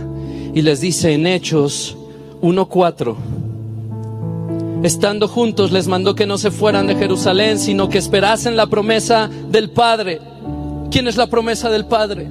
[0.55, 1.95] y les dice en Hechos
[2.41, 3.42] 1.4
[4.83, 9.29] estando juntos, les mandó que no se fueran de Jerusalén, sino que esperasen la promesa
[9.49, 10.19] del Padre.
[10.91, 12.27] ¿Quién es la promesa del Padre?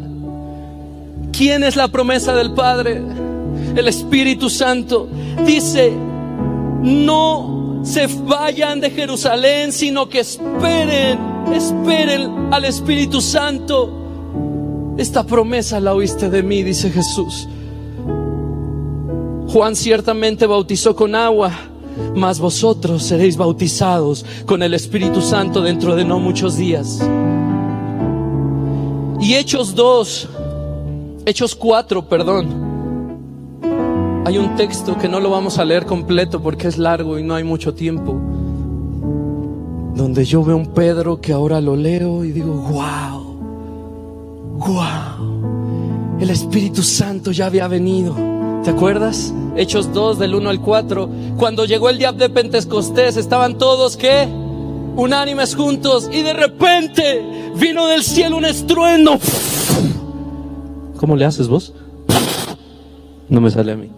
[1.33, 3.03] ¿Quién es la promesa del Padre?
[3.75, 5.09] El Espíritu Santo.
[5.47, 5.93] Dice,
[6.83, 11.19] no se vayan de Jerusalén, sino que esperen,
[11.55, 14.95] esperen al Espíritu Santo.
[14.99, 17.49] Esta promesa la oíste de mí, dice Jesús.
[19.49, 21.72] Juan ciertamente bautizó con agua
[22.15, 27.01] mas vosotros seréis bautizados con el Espíritu Santo dentro de no muchos días.
[29.21, 30.29] Y Hechos 2,
[31.27, 32.73] Hechos 4, perdón.
[34.25, 37.35] Hay un texto que no lo vamos a leer completo porque es largo y no
[37.35, 38.21] hay mucho tiempo.
[39.95, 43.23] Donde yo veo un Pedro que ahora lo leo y digo, wow,
[44.59, 48.42] wow, el Espíritu Santo ya había venido.
[48.65, 49.35] ¿Te acuerdas?
[49.57, 51.11] Hechos 2 del 1 al 4.
[51.37, 54.29] Cuando llegó el día de Pentecostés estaban todos que
[54.95, 59.19] unánimes juntos y de repente vino del cielo un estruendo.
[60.97, 61.73] ¿Cómo le haces vos?
[63.29, 63.91] No me sale a mí.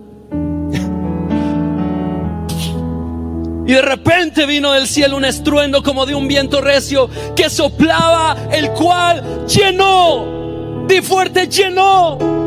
[3.67, 8.35] Y de repente vino del cielo un estruendo como de un viento recio que soplaba,
[8.51, 12.44] el cual llenó, de fuerte llenó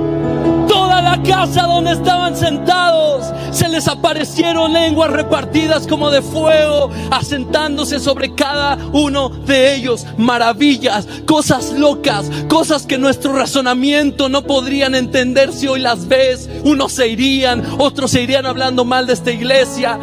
[0.87, 3.25] toda la casa donde estaban sentados.
[3.51, 10.05] Se les aparecieron lenguas repartidas como de fuego, asentándose sobre cada uno de ellos.
[10.15, 16.49] Maravillas, cosas locas, cosas que nuestro razonamiento no podrían entender si hoy las ves.
[16.63, 19.99] Unos se irían, otros se irían hablando mal de esta iglesia.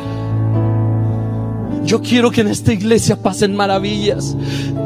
[1.95, 4.35] Yo quiero que en esta iglesia pasen maravillas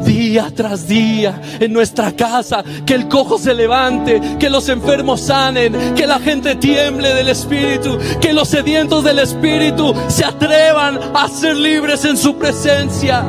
[0.05, 5.95] día tras día en nuestra casa, que el cojo se levante, que los enfermos sanen,
[5.95, 11.55] que la gente tiemble del Espíritu, que los sedientos del Espíritu se atrevan a ser
[11.55, 13.25] libres en su presencia.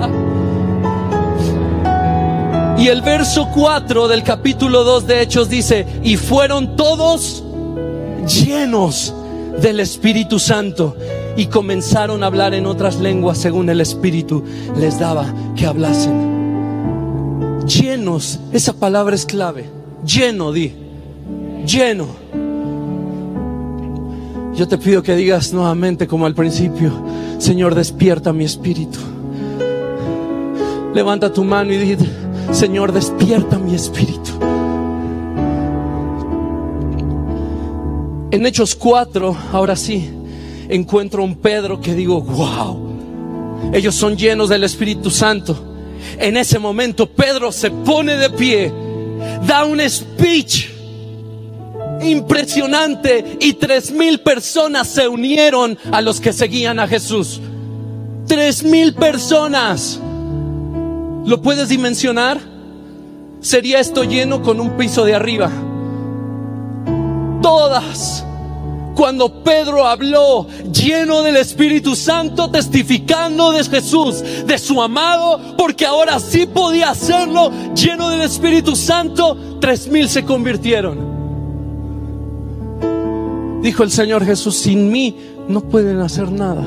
[2.76, 7.42] Y el verso 4 del capítulo 2 de Hechos dice, y fueron todos
[8.26, 9.14] llenos
[9.62, 10.96] del Espíritu Santo
[11.36, 14.42] y comenzaron a hablar en otras lenguas según el Espíritu
[14.78, 16.30] les daba que hablasen.
[17.66, 19.66] Llenos, esa palabra es clave.
[20.04, 20.72] Lleno, di.
[21.66, 22.08] Lleno.
[24.54, 26.92] Yo te pido que digas nuevamente como al principio,
[27.38, 28.98] Señor, despierta mi espíritu.
[30.92, 31.96] Levanta tu mano y di,
[32.52, 34.29] Señor, despierta mi espíritu.
[38.32, 40.08] En Hechos 4, ahora sí,
[40.68, 45.58] encuentro un Pedro que digo, wow, ellos son llenos del Espíritu Santo.
[46.16, 48.72] En ese momento Pedro se pone de pie,
[49.46, 50.68] da un speech
[52.02, 57.40] impresionante y tres mil personas se unieron a los que seguían a Jesús.
[58.28, 60.00] Tres mil personas.
[61.26, 62.40] ¿Lo puedes dimensionar?
[63.40, 65.50] Sería esto lleno con un piso de arriba.
[67.42, 68.24] Todas
[68.94, 76.20] cuando Pedro habló lleno del Espíritu Santo, testificando de Jesús, de su amado, porque ahora
[76.20, 80.98] sí podía hacerlo, lleno del Espíritu Santo, tres mil se convirtieron.
[83.62, 85.16] Dijo el Señor Jesús, sin mí
[85.48, 86.66] no pueden hacer nada.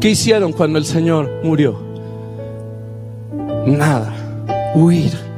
[0.00, 1.78] ¿Qué hicieron cuando el Señor murió?
[3.66, 4.14] Nada.
[4.74, 5.29] Huir.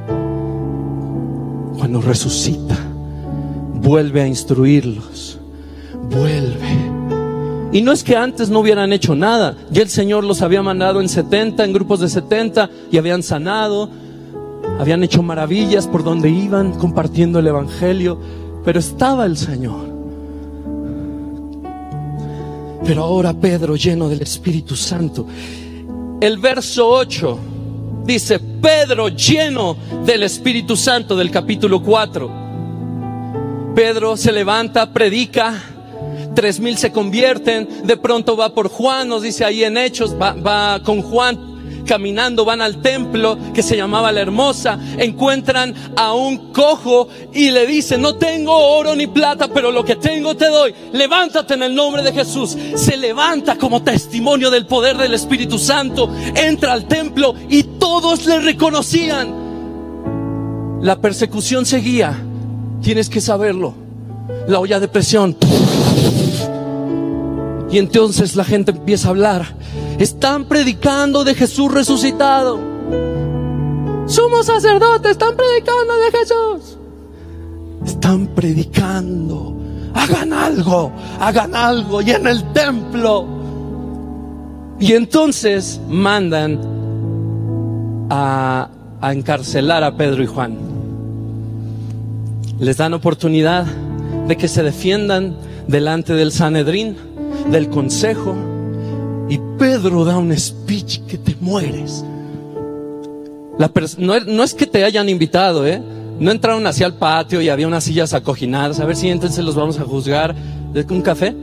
[1.83, 2.79] Cuando resucita,
[3.75, 5.41] vuelve a instruirlos.
[6.13, 7.73] Vuelve.
[7.73, 9.57] Y no es que antes no hubieran hecho nada.
[9.73, 13.91] Ya el Señor los había mandado en 70, en grupos de 70, y habían sanado,
[14.79, 18.17] habían hecho maravillas por donde iban compartiendo el Evangelio,
[18.65, 19.85] pero estaba el Señor.
[22.85, 25.27] Pero ahora Pedro lleno del Espíritu Santo.
[26.21, 27.39] El verso 8
[28.05, 32.43] dice, Pedro lleno del Espíritu Santo del capítulo 4.
[33.75, 35.55] Pedro se levanta, predica,
[36.35, 40.33] tres mil se convierten, de pronto va por Juan, nos dice ahí en Hechos, va,
[40.33, 41.52] va con Juan
[41.85, 47.67] caminando, van al templo que se llamaba la hermosa, encuentran a un cojo y le
[47.67, 51.75] dicen, no tengo oro ni plata, pero lo que tengo te doy, levántate en el
[51.75, 52.57] nombre de Jesús.
[52.77, 58.41] Se levanta como testimonio del poder del Espíritu Santo, entra al templo y todos le
[58.41, 59.43] reconocían.
[60.83, 62.19] La persecución seguía,
[62.83, 63.75] tienes que saberlo.
[64.49, 65.37] La olla de presión.
[67.73, 69.57] Y entonces la gente empieza a hablar
[69.99, 72.59] están predicando de Jesús resucitado.
[74.07, 76.79] Somos sacerdotes, están predicando de Jesús.
[77.87, 79.57] Están predicando.
[79.95, 82.03] Hagan algo, hagan algo.
[82.03, 83.27] Y en el templo.
[84.81, 86.59] Y entonces mandan
[88.11, 88.69] a,
[89.01, 90.59] a encarcelar a Pedro y Juan.
[92.59, 93.67] Les dan oportunidad
[94.27, 95.37] de que se defiendan
[95.69, 96.97] delante del Sanedrín,
[97.51, 98.35] del consejo
[99.29, 102.05] y Pedro da un speech que te mueres.
[103.99, 105.83] no, es que te hayan invitado, ¿eh?
[106.19, 108.79] No entraron hacia el patio y había unas sillas acoginadas.
[108.81, 110.35] A ver si entonces los vamos a juzgar.
[110.89, 111.35] ¿Un café?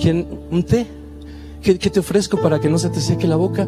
[0.00, 0.26] ¿Quién?
[0.50, 0.86] ¿Un té?
[1.62, 3.66] ¿Qué, ¿Qué te ofrezco para que no se te seque la boca?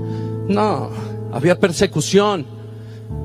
[0.49, 0.91] No,
[1.33, 2.45] había persecución.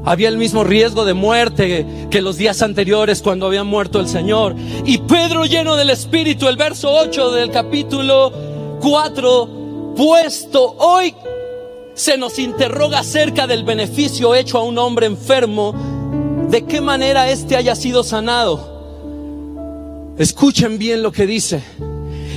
[0.05, 4.55] Había el mismo riesgo de muerte que los días anteriores cuando había muerto el Señor.
[4.85, 8.31] Y Pedro lleno del Espíritu, el verso 8 del capítulo
[8.81, 11.13] 4 puesto hoy
[11.93, 15.75] se nos interroga acerca del beneficio hecho a un hombre enfermo,
[16.49, 20.15] de qué manera éste haya sido sanado.
[20.17, 21.61] Escuchen bien lo que dice.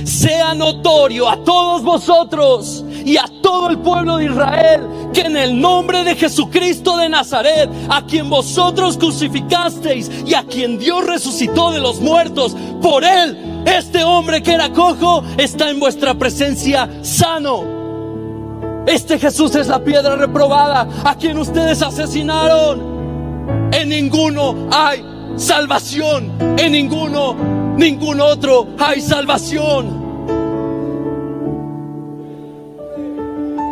[0.05, 5.59] Sea notorio a todos vosotros y a todo el pueblo de Israel que en el
[5.59, 11.79] nombre de Jesucristo de Nazaret, a quien vosotros crucificasteis y a quien Dios resucitó de
[11.79, 18.83] los muertos, por él este hombre que era cojo está en vuestra presencia sano.
[18.85, 23.71] Este Jesús es la piedra reprobada a quien ustedes asesinaron.
[23.71, 25.03] En ninguno hay
[25.37, 26.33] salvación.
[26.57, 27.35] En ninguno,
[27.77, 30.03] ningún otro hay salvación.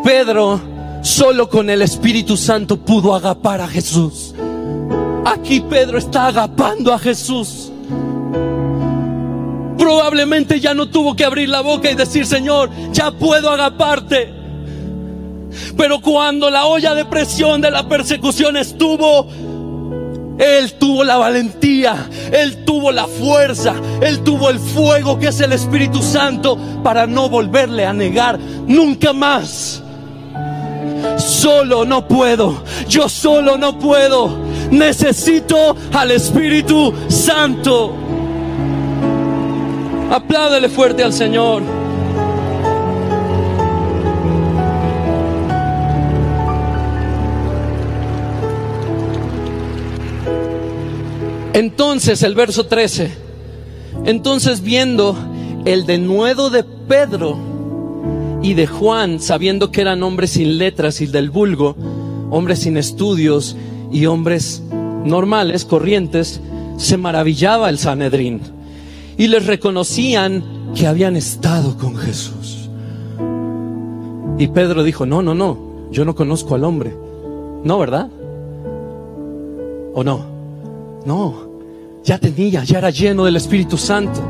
[0.04, 0.60] Pedro
[1.02, 4.34] solo con el Espíritu Santo pudo agapar a Jesús.
[5.26, 7.72] Aquí Pedro está agapando a Jesús
[9.92, 14.32] probablemente ya no tuvo que abrir la boca y decir, Señor, ya puedo agaparte.
[15.76, 19.28] Pero cuando la olla de presión de la persecución estuvo,
[20.42, 25.54] Él tuvo la valentía, Él tuvo la fuerza, Él tuvo el fuego que es el
[25.54, 29.84] Espíritu Santo para no volverle a negar nunca más.
[31.18, 34.36] Solo no puedo, yo solo no puedo.
[34.72, 37.94] Necesito al Espíritu Santo.
[40.10, 41.81] Apláudele fuerte al Señor.
[51.54, 53.12] Entonces, el verso 13.
[54.06, 55.16] Entonces viendo
[55.66, 57.38] el denuedo de Pedro
[58.42, 61.76] y de Juan, sabiendo que eran hombres sin letras y del vulgo,
[62.30, 63.56] hombres sin estudios
[63.92, 64.64] y hombres
[65.06, 66.42] normales, corrientes,
[66.78, 68.42] se maravillaba el Sanedrín
[69.18, 70.44] y les reconocían
[70.74, 72.70] que habían estado con Jesús.
[74.40, 75.58] Y Pedro dijo, no, no, no,
[75.92, 76.96] yo no conozco al hombre.
[77.64, 78.10] No, ¿verdad?
[79.94, 80.31] ¿O no?
[81.06, 81.52] No,
[82.04, 84.22] ya tenía, ya era lleno del Espíritu Santo.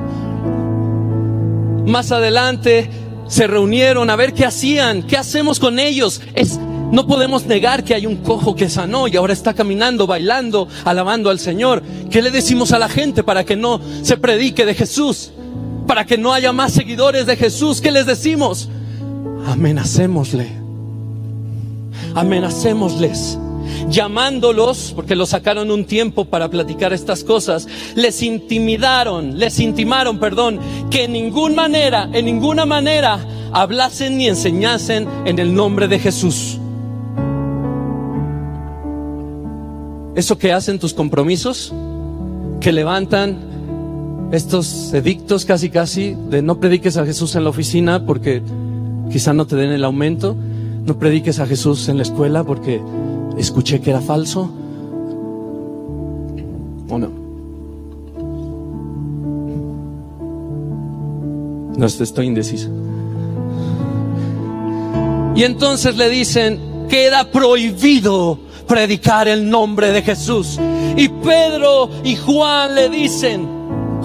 [1.86, 2.90] Más adelante
[3.28, 6.22] se reunieron a ver qué hacían, qué hacemos con ellos.
[6.34, 6.60] Es
[6.92, 11.30] no podemos negar que hay un cojo que sanó y ahora está caminando, bailando, alabando
[11.30, 11.82] al Señor.
[12.10, 15.32] ¿Qué le decimos a la gente para que no se predique de Jesús?
[15.88, 17.80] Para que no haya más seguidores de Jesús.
[17.80, 18.70] ¿Qué les decimos?
[19.48, 20.50] Amenacémosle.
[22.14, 23.38] Amenacémosles
[23.90, 30.60] llamándolos, porque los sacaron un tiempo para platicar estas cosas, les intimidaron, les intimaron, perdón,
[30.90, 33.20] que en ninguna manera, en ninguna manera
[33.52, 36.58] hablasen ni enseñasen en el nombre de Jesús.
[40.16, 41.74] Eso que hacen tus compromisos,
[42.60, 48.42] que levantan estos edictos casi casi de no prediques a Jesús en la oficina porque
[49.12, 50.36] quizá no te den el aumento,
[50.86, 52.82] no prediques a Jesús en la escuela porque
[53.38, 54.50] escuché que era falso.
[56.90, 57.10] ¿O no?
[61.78, 62.70] No estoy indeciso.
[65.36, 70.60] Y entonces le dicen, queda prohibido predicar el nombre de Jesús.
[70.96, 73.48] Y Pedro y Juan le dicen,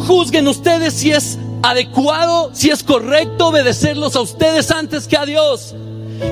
[0.07, 5.74] juzguen ustedes si es adecuado, si es correcto obedecerlos a ustedes antes que a Dios.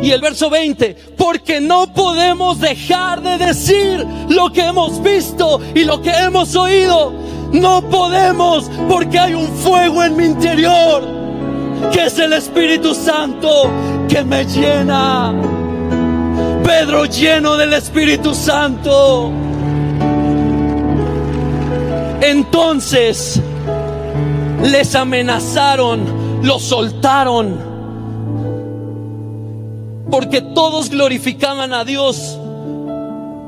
[0.02, 5.84] Y el verso 20, porque no podemos dejar de decir lo que hemos visto y
[5.84, 7.12] lo que hemos oído.
[7.52, 11.04] No podemos porque hay un fuego en mi interior,
[11.92, 13.70] que es el Espíritu Santo,
[14.08, 15.34] que me llena.
[16.64, 19.30] Pedro lleno del Espíritu Santo.
[22.20, 23.40] Entonces
[24.62, 27.73] les amenazaron, los soltaron
[30.14, 32.38] porque todos glorificaban a Dios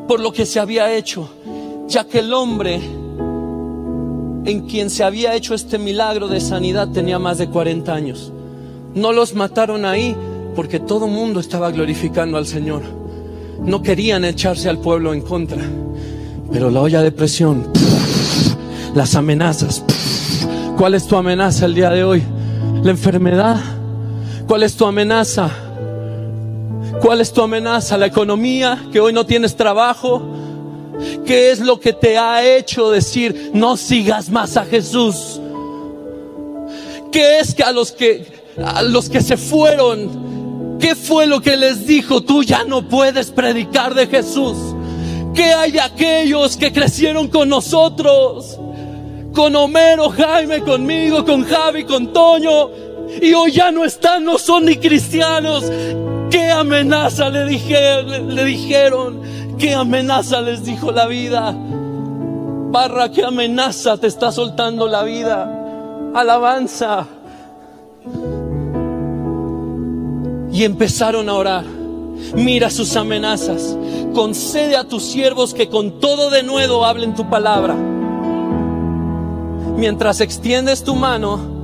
[0.09, 1.31] por lo que se había hecho,
[1.87, 2.81] ya que el hombre
[4.45, 8.33] en quien se había hecho este milagro de sanidad tenía más de 40 años.
[8.97, 10.17] No los mataron ahí
[10.57, 12.83] porque todo el mundo estaba glorificando al Señor.
[13.61, 15.63] No querían echarse al pueblo en contra.
[16.51, 17.69] Pero la olla de presión,
[18.93, 19.85] las amenazas.
[20.77, 22.25] ¿Cuál es tu amenaza el día de hoy?
[22.83, 23.61] ¿La enfermedad?
[24.49, 25.66] ¿Cuál es tu amenaza?
[27.07, 27.97] ¿Cuál es tu amenaza?
[27.97, 28.85] ¿La economía?
[28.93, 30.21] ¿Que hoy no tienes trabajo?
[31.25, 35.41] ¿Qué es lo que te ha hecho decir no sigas más a Jesús?
[37.13, 38.27] ¿Qué es que a los que
[38.61, 42.25] a los que se fueron, qué fue lo que les dijo?
[42.25, 44.57] Tú ya no puedes predicar de Jesús.
[45.33, 48.59] ¿Qué hay de aquellos que crecieron con nosotros?
[49.33, 52.69] Con Homero, Jaime, conmigo, con Javi, con Toño.
[53.23, 55.71] Y hoy ya no están, no son ni cristianos.
[56.31, 59.21] ¿Qué amenaza le, dijeron?
[59.59, 61.55] ¿Qué amenaza les dijo la vida?
[61.57, 66.11] Barra, ¿qué amenaza te está soltando la vida?
[66.15, 67.07] Alabanza.
[70.53, 71.65] Y empezaron a orar.
[72.35, 73.77] Mira sus amenazas.
[74.15, 77.75] Concede a tus siervos que con todo de nuevo hablen tu palabra.
[79.77, 81.56] Mientras extiendes tu mano,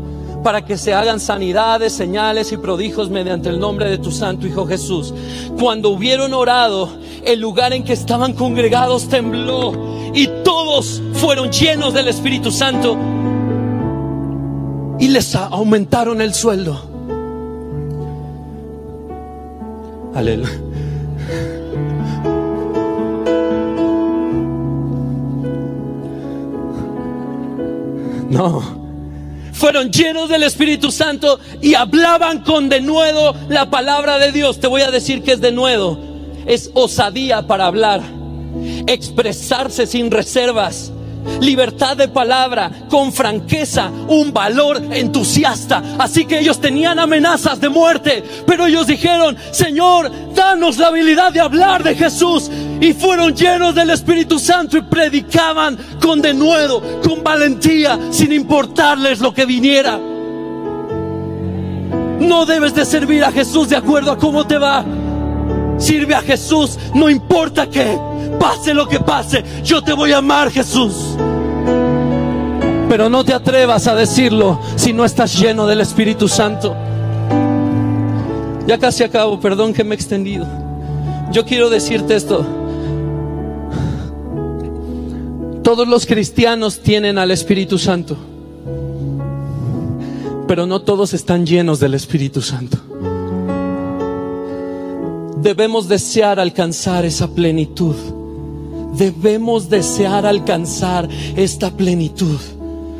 [0.42, 4.66] para que se hagan sanidades, señales y prodigios mediante el nombre de tu Santo Hijo
[4.66, 5.14] Jesús.
[5.58, 6.88] Cuando hubieron orado,
[7.24, 12.96] el lugar en que estaban congregados tembló y todos fueron llenos del Espíritu Santo
[14.98, 16.90] y les aumentaron el sueldo.
[20.14, 20.50] Aleluya.
[28.28, 28.81] No
[29.62, 34.58] fueron llenos del Espíritu Santo y hablaban con denuedo la palabra de Dios.
[34.58, 36.00] Te voy a decir que es denuedo.
[36.46, 38.00] Es osadía para hablar,
[38.88, 40.90] expresarse sin reservas
[41.40, 45.82] libertad de palabra, con franqueza, un valor entusiasta.
[45.98, 51.40] Así que ellos tenían amenazas de muerte, pero ellos dijeron, Señor, danos la habilidad de
[51.40, 52.50] hablar de Jesús.
[52.82, 59.32] Y fueron llenos del Espíritu Santo y predicaban con denuedo, con valentía, sin importarles lo
[59.32, 59.96] que viniera.
[62.18, 64.84] No debes de servir a Jesús de acuerdo a cómo te va.
[65.78, 67.96] Sirve a Jesús, no importa qué
[68.40, 71.16] pase lo que pase, yo te voy a amar, Jesús.
[72.88, 76.74] Pero no te atrevas a decirlo si no estás lleno del Espíritu Santo.
[78.66, 80.48] Ya casi acabo, perdón que me he extendido.
[81.30, 82.61] Yo quiero decirte esto.
[85.72, 88.14] Todos los cristianos tienen al Espíritu Santo,
[90.46, 92.76] pero no todos están llenos del Espíritu Santo.
[95.38, 97.96] Debemos desear alcanzar esa plenitud
[98.98, 102.38] debemos desear alcanzar esta plenitud.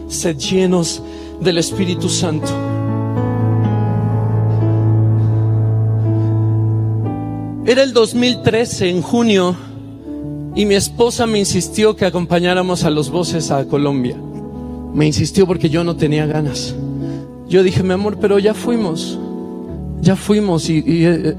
[0.08, 1.02] Sed llenos
[1.42, 2.48] del Espíritu Santo.
[7.66, 9.56] Era el 2013, en junio,
[10.54, 14.16] y mi esposa me insistió que acompañáramos a los voces a Colombia.
[14.94, 16.74] Me insistió porque yo no tenía ganas.
[17.48, 19.18] Yo dije, mi amor, pero ya fuimos.
[20.00, 21.34] Ya fuimos y, eh,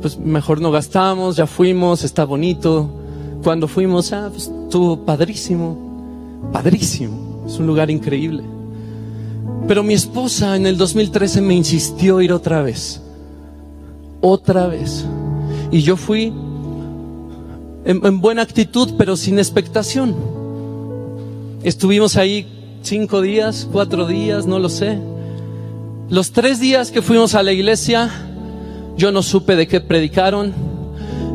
[0.00, 2.90] pues mejor no gastamos, ya fuimos, está bonito
[3.44, 5.76] cuando fuimos, ah, estuvo padrísimo,
[6.50, 8.42] padrísimo, es un lugar increíble.
[9.68, 13.02] Pero mi esposa en el 2013 me insistió ir otra vez.
[14.20, 15.04] Otra vez.
[15.70, 16.32] Y yo fui
[17.84, 20.14] en, buena actitud, pero sin expectación.
[21.62, 22.46] Estuvimos ahí
[22.82, 24.98] cinco días, cuatro días, no lo sé.
[26.10, 28.10] Los tres días que fuimos a la iglesia,
[28.96, 30.52] yo no supe de qué predicaron,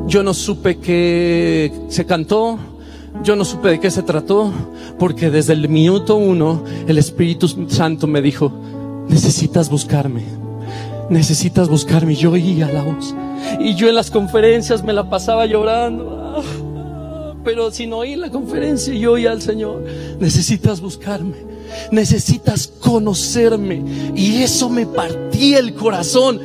[0.08, 2.58] yo no supe qué se cantó,
[3.24, 4.52] yo no supe de qué se trató,
[4.98, 8.52] porque desde el minuto uno el Espíritu Santo me dijo,
[9.08, 10.24] necesitas buscarme,
[11.10, 12.16] necesitas buscarme.
[12.16, 13.16] Yo oía la voz.
[13.60, 16.29] Y yo en las conferencias me la pasaba llorando.
[17.44, 19.84] Pero sin oír la conferencia, yo oía al Señor,
[20.20, 21.38] necesitas buscarme,
[21.92, 24.12] necesitas conocerme.
[24.16, 26.42] Y eso me partía el corazón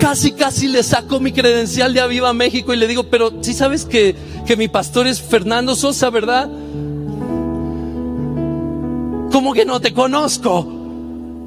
[0.00, 3.84] casi, casi le saco mi credencial de Aviva México y le digo, pero si sabes
[3.84, 4.16] que,
[4.46, 6.48] que mi pastor es Fernando Sosa, ¿verdad?
[9.30, 10.79] ¿Cómo que no te conozco?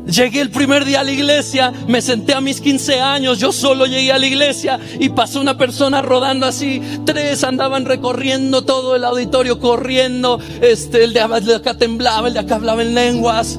[0.05, 3.85] Llegué el primer día a la iglesia, me senté a mis 15 años, yo solo
[3.85, 9.05] llegué a la iglesia y pasó una persona rodando así, tres andaban recorriendo todo el
[9.05, 11.21] auditorio, corriendo, este, el de
[11.55, 13.57] acá temblaba, el de acá hablaba en lenguas.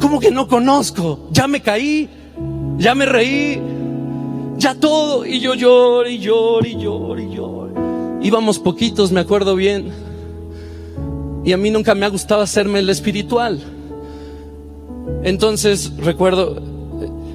[0.00, 1.28] ¿Cómo que no conozco?
[1.30, 2.08] Ya me caí,
[2.78, 3.60] ya me reí,
[4.56, 5.24] ya todo.
[5.24, 8.20] Y yo lloro y lloro y lloro y lloro.
[8.22, 9.92] Íbamos poquitos, me acuerdo bien.
[11.44, 13.60] Y a mí nunca me ha gustado hacerme el espiritual.
[15.22, 16.60] Entonces recuerdo,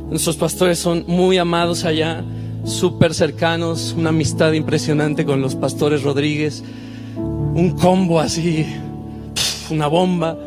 [0.10, 2.24] nuestros pastores son muy amados allá,
[2.64, 6.64] súper cercanos, una amistad impresionante con los pastores Rodríguez,
[7.16, 8.66] un combo así,
[9.70, 10.38] una bomba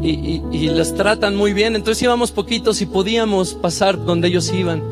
[0.00, 1.74] y, y, las tratan muy bien.
[1.74, 4.82] Entonces íbamos poquitos y podíamos pasar donde ellos iban.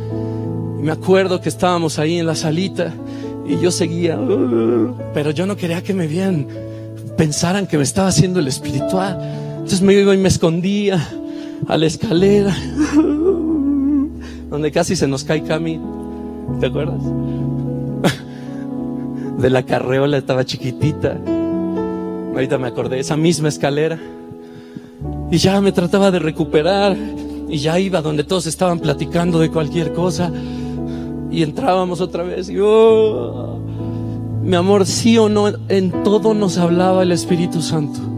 [0.79, 2.93] Y me acuerdo que estábamos ahí en la salita
[3.47, 4.19] y yo seguía,
[5.15, 6.49] pero yo no quería que me vieran,
[7.17, 9.46] pensaran que me estaba haciendo el espiritual.
[9.67, 11.05] Entonces me iba y me escondía
[11.67, 12.57] a la escalera,
[14.49, 15.81] donde casi se nos cae Cami.
[16.61, 17.03] ¿Te acuerdas?
[19.39, 21.19] De la carreola estaba chiquitita.
[22.33, 23.99] Ahorita me acordé, esa misma escalera.
[25.33, 26.97] Y ya me trataba de recuperar.
[27.49, 30.31] Y ya iba donde todos estaban platicando de cualquier cosa.
[31.29, 32.49] Y entrábamos otra vez.
[32.49, 33.59] Y oh,
[34.45, 38.16] mi amor, sí o no, en todo nos hablaba el Espíritu Santo.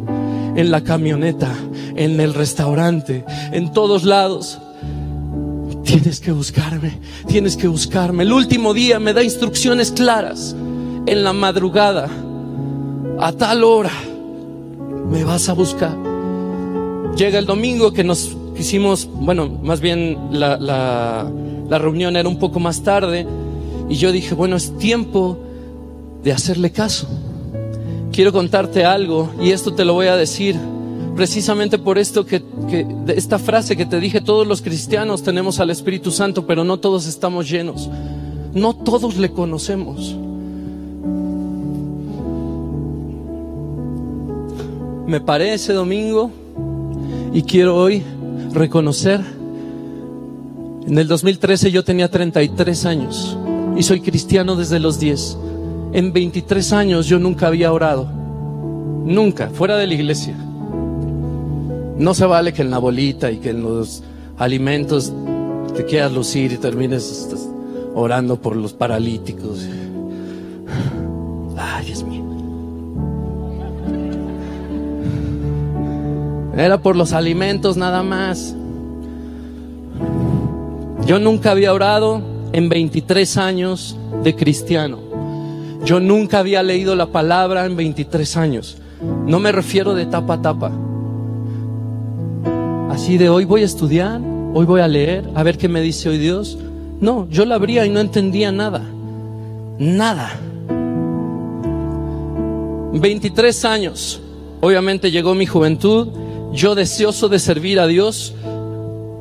[0.59, 1.55] En la camioneta,
[1.95, 4.59] en el restaurante, en todos lados.
[5.85, 6.99] Tienes que buscarme,
[7.29, 8.25] tienes que buscarme.
[8.25, 10.57] El último día me da instrucciones claras.
[11.07, 12.09] En la madrugada,
[13.21, 13.93] a tal hora,
[15.09, 15.97] me vas a buscar.
[17.17, 21.31] Llega el domingo que nos hicimos, bueno, más bien la, la,
[21.69, 23.29] la reunión era un poco más tarde
[23.89, 25.39] y yo dije, bueno, es tiempo
[26.25, 27.09] de hacerle caso.
[28.19, 30.57] Quiero contarte algo y esto te lo voy a decir
[31.15, 35.71] precisamente por esto que, que, esta frase que te dije, todos los cristianos tenemos al
[35.71, 37.89] Espíritu Santo, pero no todos estamos llenos.
[38.55, 40.17] No todos le conocemos.
[45.07, 46.33] Me paré ese domingo
[47.33, 48.03] y quiero hoy
[48.53, 49.21] reconocer,
[50.89, 53.39] en el 2013 yo tenía 33 años
[53.77, 55.39] y soy cristiano desde los 10.
[55.93, 58.07] En 23 años yo nunca había orado,
[59.05, 60.37] nunca, fuera de la iglesia.
[61.97, 64.03] No se vale que en la bolita y que en los
[64.37, 65.13] alimentos
[65.75, 67.29] te quieras lucir y termines
[67.95, 69.67] orando por los paralíticos.
[71.57, 72.23] Ay, Dios mío.
[76.57, 78.55] Era por los alimentos nada más.
[81.07, 82.21] Yo nunca había orado
[82.53, 85.08] en 23 años de cristiano.
[85.85, 88.79] Yo nunca había leído la palabra en 23 años.
[89.27, 90.73] No me refiero de tapa a tapa.
[92.91, 94.21] Así de hoy voy a estudiar,
[94.55, 96.59] hoy voy a leer, a ver qué me dice hoy Dios.
[97.01, 98.83] No, yo la abría y no entendía nada.
[99.79, 100.31] Nada.
[102.93, 104.21] 23 años.
[104.61, 106.09] Obviamente llegó mi juventud
[106.53, 108.35] yo deseoso de servir a Dios,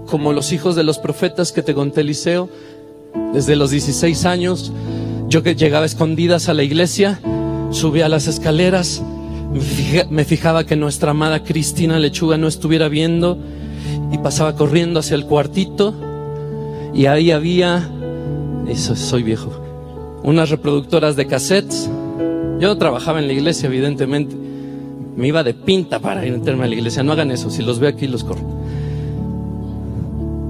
[0.08, 2.50] como los hijos de los profetas que te conté Eliseo,
[3.34, 4.72] desde los 16 años,
[5.28, 7.20] yo que llegaba escondidas a la iglesia,
[7.72, 9.04] subía a las escaleras,
[10.10, 13.38] me fijaba que nuestra amada Cristina Lechuga no estuviera viendo
[14.12, 15.94] y pasaba corriendo hacia el cuartito
[16.94, 17.90] y ahí había,
[18.68, 19.52] eso soy viejo,
[20.24, 21.90] unas reproductoras de cassettes.
[22.60, 24.36] Yo no trabajaba en la iglesia, evidentemente
[25.16, 27.04] me iba de pinta para ir a meterme a la iglesia.
[27.04, 28.46] No hagan eso, si los veo aquí los corro.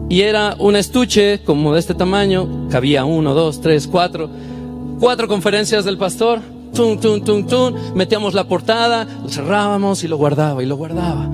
[0.09, 4.30] Y era un estuche como de este tamaño, cabía uno, dos, tres, cuatro,
[5.00, 6.39] cuatro conferencias del pastor,
[6.74, 11.30] tum, tum, tum, tum, metíamos la portada, lo cerrábamos y lo guardaba y lo guardaba.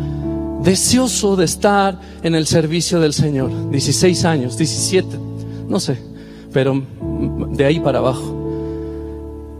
[0.64, 3.70] deseoso de estar en el servicio del Señor.
[3.70, 5.08] 16 años, 17,
[5.68, 5.98] no sé,
[6.54, 6.82] pero
[7.52, 8.44] de ahí para abajo.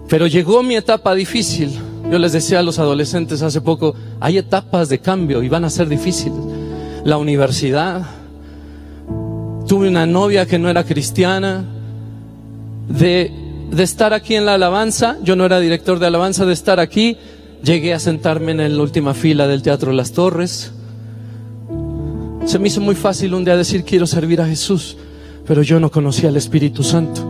[0.08, 1.78] Pero llegó mi etapa difícil.
[2.10, 5.70] Yo les decía a los adolescentes hace poco, hay etapas de cambio y van a
[5.70, 6.40] ser difíciles.
[7.04, 8.06] La universidad,
[9.68, 11.66] tuve una novia que no era cristiana,
[12.88, 13.43] de,
[13.74, 17.18] de estar aquí en la alabanza, yo no era director de alabanza, de estar aquí,
[17.64, 20.72] llegué a sentarme en la última fila del Teatro Las Torres.
[22.46, 24.96] Se me hizo muy fácil un día decir quiero servir a Jesús,
[25.48, 27.26] pero yo no conocía al Espíritu Santo.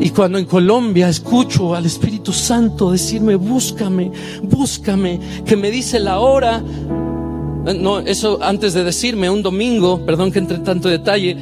[0.00, 4.10] Y cuando en Colombia escucho al Espíritu Santo decirme, búscame,
[4.42, 10.40] búscame, que me dice la hora, no, eso antes de decirme, un domingo, perdón que
[10.40, 11.36] entre tanto detalle,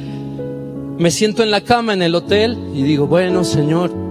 [0.99, 4.06] me siento en la cama en el hotel y digo, bueno, Señor,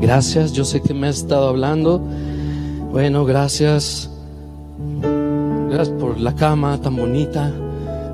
[0.00, 2.00] gracias, yo sé que me has estado hablando,
[2.90, 4.10] bueno, gracias,
[5.70, 7.52] gracias por la cama tan bonita,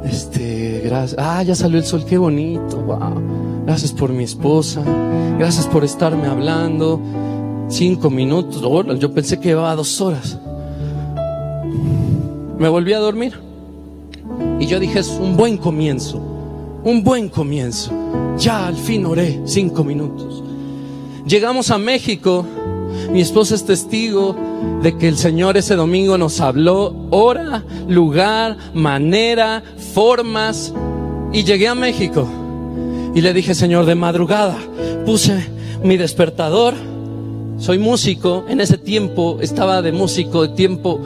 [0.05, 3.43] este, gracias, ah, ya salió el sol, qué bonito, wow.
[3.65, 4.83] Gracias por mi esposa.
[5.39, 7.01] Gracias por estarme hablando.
[7.69, 8.61] Cinco minutos.
[8.99, 10.39] yo pensé que llevaba dos horas.
[12.59, 13.35] Me volví a dormir.
[14.59, 16.21] Y yo dije, es un buen comienzo.
[16.85, 17.93] Un buen comienzo.
[18.39, 20.43] Ya al fin oré cinco minutos.
[21.27, 22.45] Llegamos a México.
[23.11, 24.37] Mi esposa es testigo
[24.83, 29.63] de que el Señor ese domingo nos habló hora, lugar, manera,
[29.95, 30.75] formas.
[31.33, 32.29] Y llegué a México.
[33.15, 34.57] Y le dije, Señor, de madrugada
[35.07, 35.49] puse
[35.83, 36.75] mi despertador.
[37.59, 38.45] Soy músico.
[38.49, 41.01] En ese tiempo estaba de músico de tiempo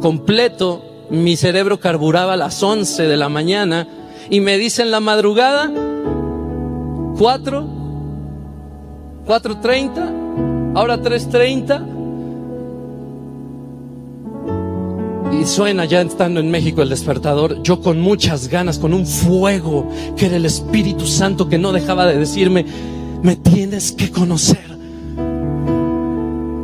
[0.00, 0.82] completo.
[1.10, 3.86] Mi cerebro carburaba a las 11 de la mañana.
[4.30, 5.70] Y me dice en la madrugada,
[7.18, 7.77] 4,
[9.28, 11.98] 4.30, ahora 3.30.
[15.30, 19.88] y suena ya estando en México el despertador, yo con muchas ganas, con un fuego
[20.16, 22.64] que era el Espíritu Santo que no dejaba de decirme,
[23.22, 24.66] me tienes que conocer.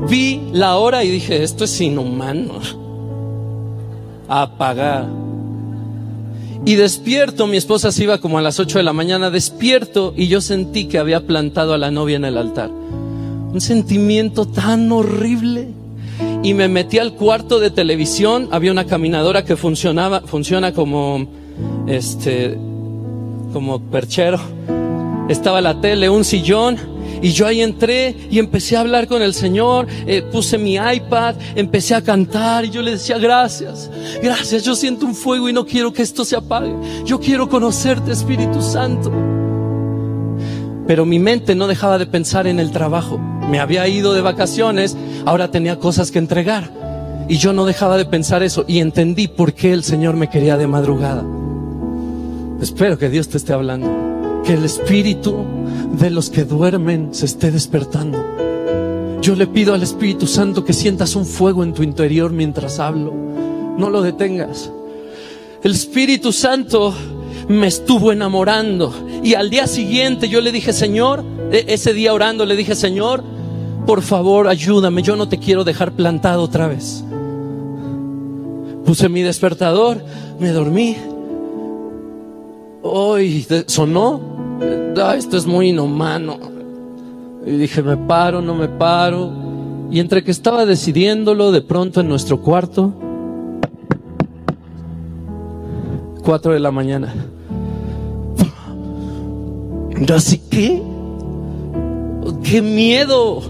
[0.08, 2.54] Vi la hora y dije, esto es inhumano.
[4.28, 5.06] Apagar.
[6.66, 10.28] Y despierto, mi esposa se iba como a las 8 de la mañana, despierto y
[10.28, 12.70] yo sentí que había plantado a la novia en el altar.
[12.70, 15.68] Un sentimiento tan horrible
[16.42, 18.48] y me metí al cuarto de televisión.
[18.50, 21.26] Había una caminadora que funcionaba, funciona como,
[21.86, 22.56] este,
[23.52, 24.40] como perchero.
[25.28, 26.78] Estaba la tele, un sillón.
[27.24, 31.36] Y yo ahí entré y empecé a hablar con el Señor, eh, puse mi iPad,
[31.54, 33.90] empecé a cantar y yo le decía, gracias,
[34.22, 36.74] gracias, yo siento un fuego y no quiero que esto se apague.
[37.06, 39.10] Yo quiero conocerte, Espíritu Santo.
[40.86, 43.16] Pero mi mente no dejaba de pensar en el trabajo.
[43.48, 44.94] Me había ido de vacaciones,
[45.24, 46.70] ahora tenía cosas que entregar.
[47.26, 50.58] Y yo no dejaba de pensar eso y entendí por qué el Señor me quería
[50.58, 51.24] de madrugada.
[52.60, 54.42] Espero que Dios te esté hablando.
[54.44, 55.63] Que el espíritu
[55.98, 58.18] de los que duermen se esté despertando.
[59.20, 63.12] Yo le pido al Espíritu Santo que sientas un fuego en tu interior mientras hablo.
[63.78, 64.70] No lo detengas.
[65.62, 66.92] El Espíritu Santo
[67.48, 68.92] me estuvo enamorando.
[69.22, 73.24] Y al día siguiente yo le dije, Señor, e-, ese día orando le dije, Señor,
[73.86, 77.04] por favor ayúdame, yo no te quiero dejar plantado otra vez.
[78.84, 80.04] Puse mi despertador,
[80.38, 80.96] me dormí.
[82.82, 84.33] Hoy sonó,
[85.02, 86.38] ah, esto es muy inhumano.
[87.46, 89.30] Y dije, me paro, no me paro.
[89.90, 92.92] Y entre que estaba decidiéndolo, de pronto en nuestro cuarto,
[96.24, 97.14] cuatro de la mañana.
[100.12, 100.82] Así que,
[102.42, 103.42] qué miedo.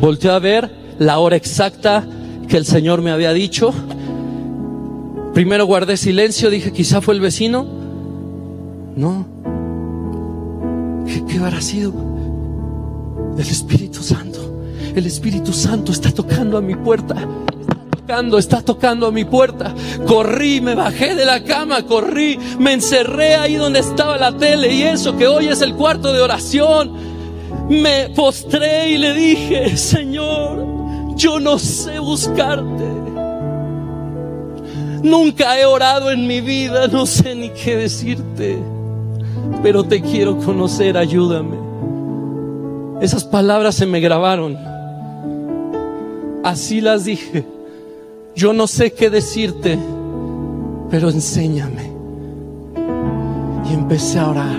[0.00, 2.06] Volteé a ver la hora exacta
[2.48, 3.72] que el Señor me había dicho.
[5.34, 7.75] Primero guardé silencio, dije, quizá fue el vecino.
[8.96, 9.26] No.
[11.06, 11.92] ¿Qué, qué habrá sido?
[13.38, 14.40] El Espíritu Santo.
[14.94, 17.14] El Espíritu Santo está tocando a mi puerta
[18.38, 19.74] está tocando a mi puerta.
[20.06, 24.82] Corrí, me bajé de la cama, corrí, me encerré ahí donde estaba la tele y
[24.82, 26.92] eso que hoy es el cuarto de oración.
[27.68, 32.84] Me postré y le dije, Señor, yo no sé buscarte.
[35.02, 38.58] Nunca he orado en mi vida, no sé ni qué decirte,
[39.62, 41.56] pero te quiero conocer, ayúdame.
[43.00, 44.56] Esas palabras se me grabaron.
[46.42, 47.44] Así las dije.
[48.34, 49.78] Yo no sé qué decirte,
[50.90, 51.90] pero enséñame.
[53.68, 54.58] Y empecé a orar,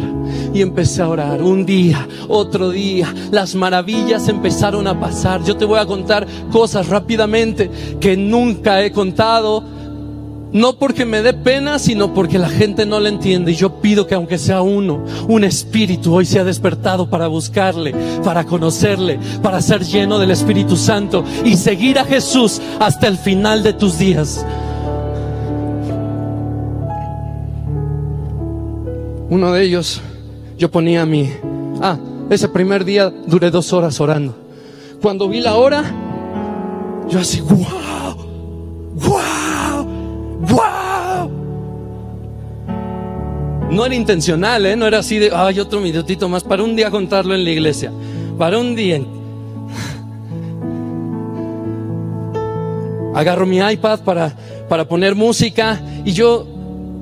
[0.54, 1.42] y empecé a orar.
[1.42, 5.44] Un día, otro día, las maravillas empezaron a pasar.
[5.44, 9.64] Yo te voy a contar cosas rápidamente que nunca he contado
[10.54, 13.52] No porque me dé pena, sino porque la gente no le entiende.
[13.52, 17.94] Y yo pido que aunque sea uno, un espíritu hoy sea despertado para buscarle,
[18.24, 23.62] para conocerle, para ser lleno del Espíritu Santo y seguir a Jesús hasta el final
[23.64, 24.46] de tus días.
[29.30, 30.02] Uno de ellos,
[30.58, 31.30] yo ponía mi...
[31.82, 31.98] Ah,
[32.30, 34.36] ese primer día duré dos horas orando.
[35.02, 35.84] Cuando vi la hora,
[37.10, 38.07] yo así, wow,
[43.72, 44.76] No era intencional, ¿eh?
[44.76, 47.92] No era así de, ay, otro minutito más, para un día contarlo en la iglesia.
[48.38, 49.02] Para un día.
[53.14, 54.36] Agarro mi iPad para,
[54.70, 56.46] para poner música y yo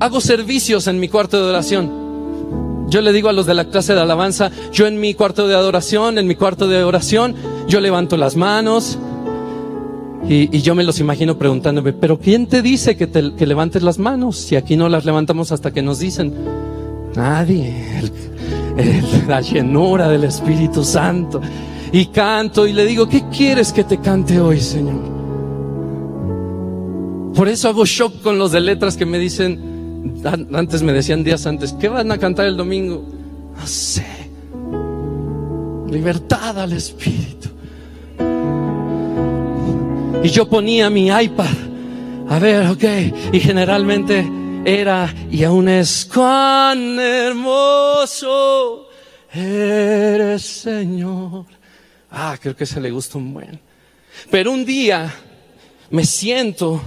[0.00, 2.86] hago servicios en mi cuarto de oración.
[2.88, 5.54] Yo le digo a los de la clase de alabanza, yo en mi cuarto de
[5.54, 7.34] adoración, en mi cuarto de oración,
[7.68, 8.98] yo levanto las manos
[10.28, 13.98] y, yo me los imagino preguntándome, pero ¿quién te dice que, te, que levantes las
[13.98, 16.34] manos si aquí no las levantamos hasta que nos dicen?
[17.14, 17.72] Nadie,
[19.28, 21.40] la llenura del Espíritu Santo.
[21.92, 25.16] Y canto y le digo, ¿qué quieres que te cante hoy, Señor?
[27.34, 30.22] Por eso hago shock con los de letras que me dicen,
[30.52, 33.04] antes me decían días antes, ¿qué van a cantar el domingo?
[33.56, 34.04] No sé.
[35.88, 37.45] Libertad al Espíritu.
[40.26, 41.54] Y yo ponía mi iPad.
[42.28, 42.82] A ver, ok.
[43.32, 44.28] Y generalmente
[44.64, 48.88] era y aún es cuán hermoso
[49.32, 51.44] eres Señor.
[52.10, 53.60] Ah, creo que se le gusta un buen.
[54.28, 55.14] Pero un día
[55.90, 56.82] me siento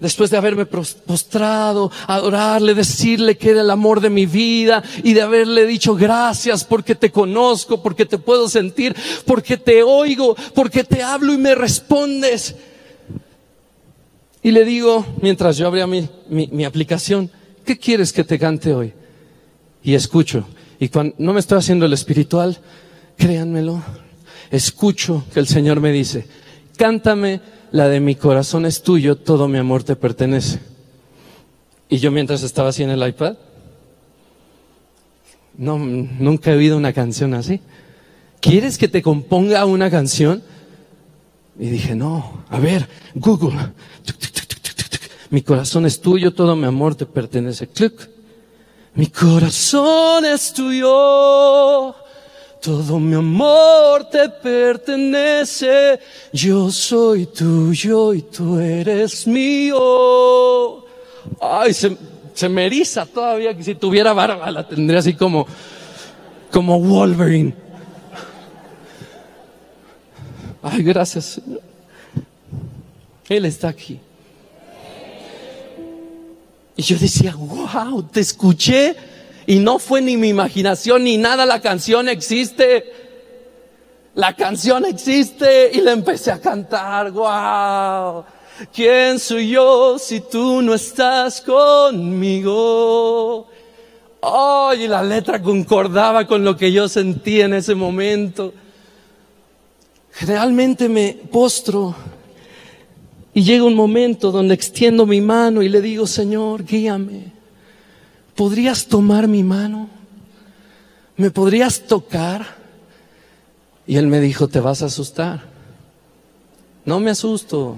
[0.00, 5.22] después de haberme postrado, adorarle, decirle que era el amor de mi vida y de
[5.22, 8.94] haberle dicho gracias porque te conozco, porque te puedo sentir,
[9.26, 12.54] porque te oigo, porque te hablo y me respondes.
[14.42, 17.30] Y le digo, mientras yo abría mi, mi, aplicación,
[17.64, 18.92] ¿qué quieres que te cante hoy?
[19.82, 20.46] Y escucho.
[20.78, 22.58] Y cuando no me estoy haciendo el espiritual,
[23.16, 23.82] créanmelo,
[24.50, 26.26] escucho que el Señor me dice,
[26.76, 27.40] cántame
[27.72, 30.60] la de mi corazón es tuyo, todo mi amor te pertenece.
[31.88, 33.36] Y yo mientras estaba así en el iPad,
[35.56, 37.60] no, nunca he oído una canción así.
[38.40, 40.42] ¿Quieres que te componga una canción?
[41.58, 43.72] Y dije, no, a ver, Google.
[45.30, 47.68] Mi corazón es tuyo, todo mi amor te pertenece.
[48.94, 51.94] Mi corazón es tuyo,
[52.62, 56.00] todo mi amor te pertenece,
[56.32, 60.84] yo soy tuyo y tú eres mío.
[61.40, 61.96] Ay, se,
[62.32, 65.46] se me eriza todavía si tuviera barba la tendría así como,
[66.50, 67.54] como Wolverine.
[70.62, 71.67] Ay, gracias, Señor.
[73.28, 74.00] Él está aquí.
[76.76, 78.94] Y yo decía, wow, te escuché
[79.46, 82.84] y no fue ni mi imaginación ni nada, la canción existe.
[84.14, 87.10] La canción existe y la empecé a cantar.
[87.12, 88.24] ¡Wow!
[88.72, 92.48] ¿Quién soy yo si tú no estás conmigo?
[94.20, 98.52] Oh, y la letra concordaba con lo que yo sentí en ese momento.
[100.20, 101.94] Realmente me postro
[103.38, 107.30] y llega un momento donde extiendo mi mano y le digo, Señor, guíame.
[108.34, 109.88] ¿podrías tomar mi mano?
[111.16, 112.44] ¿Me podrías tocar?
[113.86, 115.42] Y él me dijo, te vas a asustar.
[116.84, 117.76] No me asusto.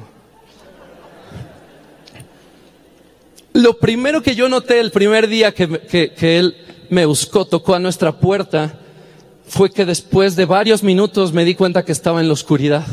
[3.52, 6.56] Lo primero que yo noté el primer día que, que, él
[6.88, 8.78] me buscó, tocó a nuestra puerta,
[9.46, 12.86] fue que después de varios minutos me di cuenta que estaba en la oscuridad.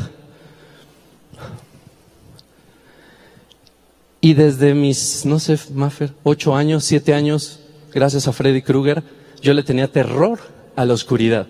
[4.20, 7.60] Y desde mis, no sé, Maffer, ocho años, siete años,
[7.92, 9.02] gracias a Freddy Krueger,
[9.40, 10.40] yo le tenía terror
[10.74, 11.46] a la oscuridad.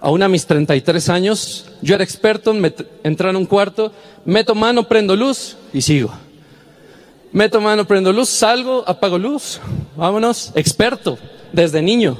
[0.00, 2.74] Aún a mis 33 años, yo era experto en
[3.04, 3.92] entrar en un cuarto,
[4.24, 6.12] meto mano, prendo luz y sigo.
[7.32, 9.60] Meto mano, prendo luz, salgo, apago luz,
[9.96, 11.16] vámonos, experto,
[11.52, 12.18] desde niño.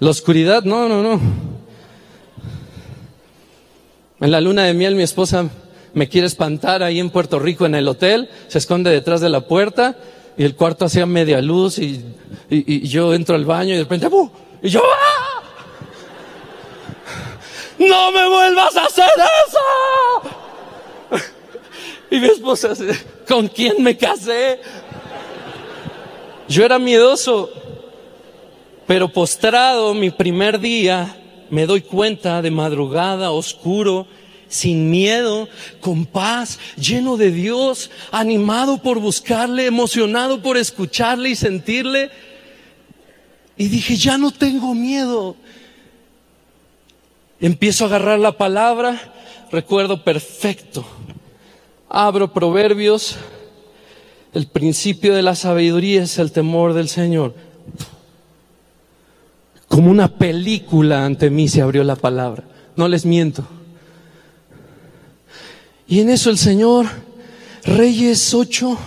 [0.00, 1.20] La oscuridad, no, no, no.
[4.20, 5.50] En la luna de miel mi esposa
[5.94, 9.42] me quiere espantar ahí en Puerto Rico en el hotel, se esconde detrás de la
[9.42, 9.96] puerta
[10.36, 12.04] y el cuarto hacía media luz y,
[12.88, 14.08] yo entro al baño y de repente,
[14.62, 15.42] y yo, ¡ah!
[17.78, 19.08] ¡No me vuelvas a hacer
[19.46, 20.34] eso!
[22.10, 22.70] Y mi esposa,
[23.26, 24.60] ¿con quién me casé?
[26.48, 27.50] Yo era miedoso,
[28.86, 31.16] pero postrado mi primer día,
[31.50, 34.06] me doy cuenta de madrugada, oscuro,
[34.48, 35.48] sin miedo,
[35.80, 42.10] con paz, lleno de Dios, animado por buscarle, emocionado por escucharle y sentirle.
[43.56, 45.36] Y dije, ya no tengo miedo.
[47.40, 49.12] Empiezo a agarrar la palabra,
[49.50, 50.84] recuerdo perfecto.
[51.88, 53.16] Abro Proverbios,
[54.32, 57.34] el principio de la sabiduría es el temor del Señor.
[59.68, 62.44] Como una película ante mí se abrió la palabra.
[62.76, 63.46] No les miento.
[65.86, 66.86] Y en eso el Señor,
[67.64, 68.78] Reyes 8,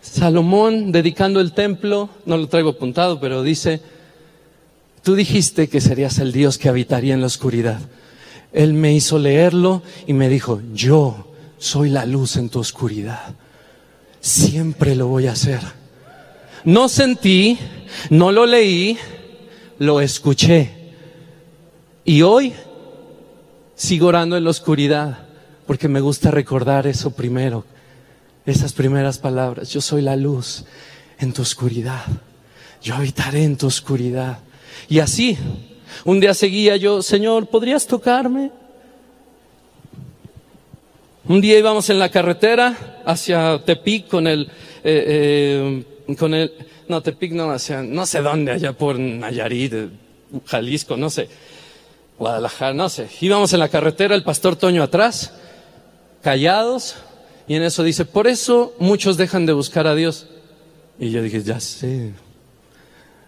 [0.00, 3.80] Salomón dedicando el templo, no lo traigo apuntado, pero dice,
[5.02, 7.80] tú dijiste que serías el Dios que habitaría en la oscuridad.
[8.52, 11.26] Él me hizo leerlo y me dijo, yo
[11.58, 13.34] soy la luz en tu oscuridad.
[14.20, 15.60] Siempre lo voy a hacer.
[16.64, 17.58] No sentí,
[18.10, 18.96] no lo leí,
[19.78, 20.70] lo escuché.
[22.04, 22.54] Y hoy
[23.76, 25.18] sigo orando en la oscuridad
[25.66, 27.64] porque me gusta recordar eso primero,
[28.46, 29.70] esas primeras palabras.
[29.70, 30.64] Yo soy la luz
[31.18, 32.02] en tu oscuridad.
[32.82, 34.38] Yo habitaré en tu oscuridad.
[34.88, 35.36] Y así,
[36.04, 38.50] un día seguía yo, Señor, ¿podrías tocarme?
[41.28, 44.42] Un día íbamos en la carretera hacia Tepic con el,
[44.84, 46.52] eh, eh, con el,
[46.86, 49.74] no, Tepic no, hacia, no sé dónde, allá por Nayarit,
[50.46, 51.28] Jalisco, no sé,
[52.18, 53.08] Guadalajara, no sé.
[53.20, 55.32] Íbamos en la carretera, el pastor Toño atrás,
[56.22, 56.96] callados,
[57.46, 60.26] y en eso dice, por eso muchos dejan de buscar a Dios.
[60.98, 62.12] Y yo dije, ya sé,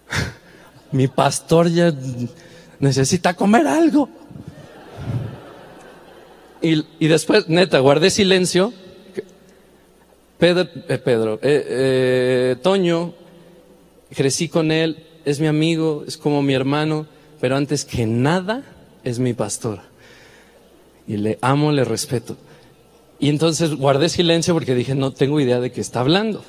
[0.91, 1.93] mi pastor ya
[2.79, 4.09] necesita comer algo.
[6.61, 8.73] Y, después, neta, guardé silencio.
[10.37, 13.13] Pedro, eh, Pedro eh, eh, Toño,
[14.13, 17.07] crecí con él, es mi amigo, es como mi hermano,
[17.41, 18.63] pero antes que nada
[19.03, 19.79] es mi pastor.
[21.07, 22.37] Y le amo, le respeto.
[23.19, 26.43] Y entonces guardé silencio porque dije, no tengo idea de qué está hablando.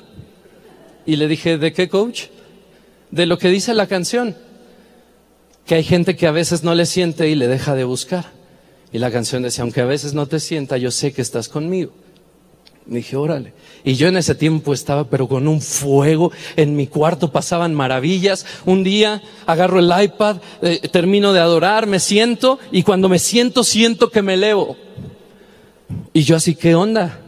[1.05, 2.25] Y le dije, ¿de qué coach?
[3.09, 4.35] De lo que dice la canción.
[5.65, 8.25] Que hay gente que a veces no le siente y le deja de buscar.
[8.93, 11.91] Y la canción decía, aunque a veces no te sienta, yo sé que estás conmigo.
[12.91, 13.53] Dije, órale.
[13.85, 16.33] Y yo en ese tiempo estaba, pero con un fuego.
[16.57, 18.45] En mi cuarto pasaban maravillas.
[18.65, 23.63] Un día agarro el iPad, eh, termino de adorar, me siento y cuando me siento,
[23.63, 24.75] siento que me elevo.
[26.11, 27.21] Y yo así, ¿qué onda?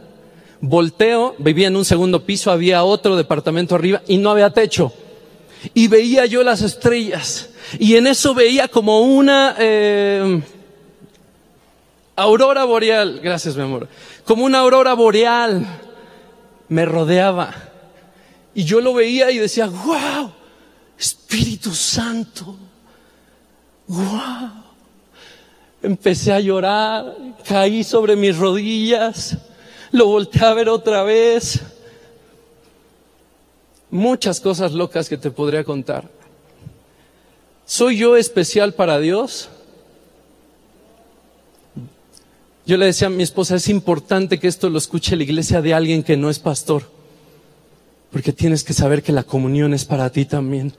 [0.60, 4.92] Volteo, vivía en un segundo piso, había otro departamento arriba y no había techo.
[5.72, 7.48] Y veía yo las estrellas.
[7.78, 9.56] Y en eso veía como una...
[9.58, 10.42] Eh,
[12.16, 13.88] aurora boreal, gracias mi amor,
[14.24, 15.66] como una aurora boreal
[16.68, 17.54] me rodeaba.
[18.54, 20.32] Y yo lo veía y decía, wow,
[20.98, 22.56] Espíritu Santo,
[23.88, 24.64] wow.
[25.82, 27.16] Empecé a llorar,
[27.46, 29.36] caí sobre mis rodillas,
[29.92, 31.60] lo volteé a ver otra vez.
[33.90, 36.08] Muchas cosas locas que te podría contar.
[37.66, 39.50] ¿Soy yo especial para Dios?
[42.66, 45.74] Yo le decía a mi esposa, es importante que esto lo escuche la iglesia de
[45.74, 46.84] alguien que no es pastor,
[48.10, 50.72] porque tienes que saber que la comunión es para ti también.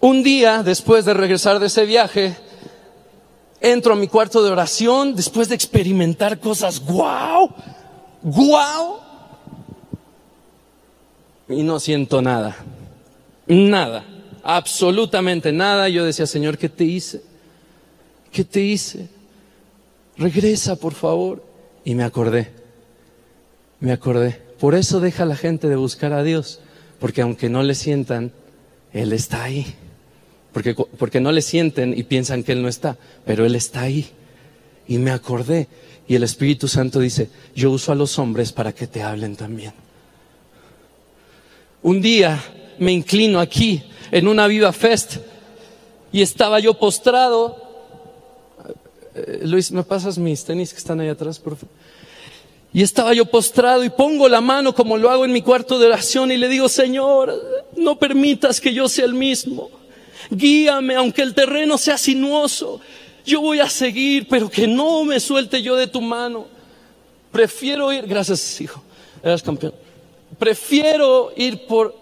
[0.00, 2.36] Un día, después de regresar de ese viaje,
[3.60, 7.50] entro a mi cuarto de oración después de experimentar cosas, wow,
[8.22, 8.98] wow,
[11.48, 12.56] y no siento nada,
[13.48, 14.04] nada,
[14.44, 15.88] absolutamente nada.
[15.88, 17.22] Yo decía, Señor, ¿qué te hice?
[18.36, 19.08] ¿Qué te hice?
[20.18, 21.42] Regresa, por favor.
[21.86, 22.50] Y me acordé,
[23.80, 24.42] me acordé.
[24.60, 26.60] Por eso deja la gente de buscar a Dios,
[27.00, 28.32] porque aunque no le sientan,
[28.92, 29.74] Él está ahí.
[30.52, 34.06] Porque, porque no le sienten y piensan que Él no está, pero Él está ahí.
[34.86, 35.68] Y me acordé.
[36.06, 39.72] Y el Espíritu Santo dice, yo uso a los hombres para que te hablen también.
[41.82, 42.42] Un día
[42.78, 45.16] me inclino aquí en una viva fest
[46.12, 47.65] y estaba yo postrado
[49.16, 51.74] eh, Luis, ¿me pasas mis tenis que están ahí atrás, por favor?
[52.72, 55.86] Y estaba yo postrado y pongo la mano como lo hago en mi cuarto de
[55.86, 57.32] oración y le digo, Señor,
[57.76, 59.70] no permitas que yo sea el mismo.
[60.30, 62.80] Guíame, aunque el terreno sea sinuoso.
[63.24, 66.46] Yo voy a seguir, pero que no me suelte yo de tu mano.
[67.32, 68.82] Prefiero ir, gracias hijo,
[69.22, 69.72] eras campeón.
[70.38, 71.94] Prefiero ir por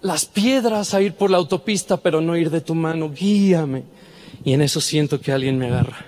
[0.00, 3.10] las piedras a ir por la autopista, pero no ir de tu mano.
[3.10, 3.84] Guíame.
[4.46, 6.06] Y en eso siento que alguien me agarra.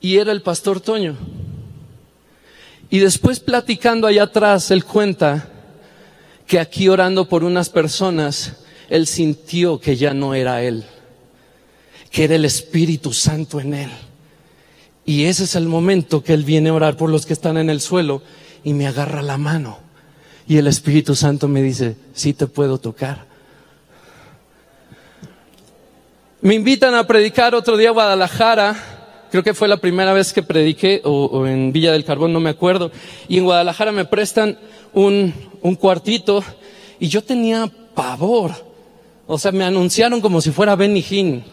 [0.00, 1.16] Y era el pastor Toño.
[2.90, 5.50] Y después platicando allá atrás, él cuenta
[6.46, 8.52] que aquí orando por unas personas,
[8.88, 10.84] él sintió que ya no era él,
[12.12, 13.90] que era el Espíritu Santo en él.
[15.04, 17.68] Y ese es el momento que él viene a orar por los que están en
[17.68, 18.22] el suelo
[18.62, 19.80] y me agarra la mano.
[20.46, 23.27] Y el Espíritu Santo me dice, sí te puedo tocar.
[26.40, 29.26] Me invitan a predicar otro día a Guadalajara.
[29.28, 32.50] Creo que fue la primera vez que prediqué, o, en Villa del Carbón, no me
[32.50, 32.92] acuerdo.
[33.26, 34.56] Y en Guadalajara me prestan
[34.92, 36.44] un, un cuartito
[37.00, 38.52] y yo tenía pavor.
[39.26, 41.44] O sea, me anunciaron como si fuera Benny Hinn.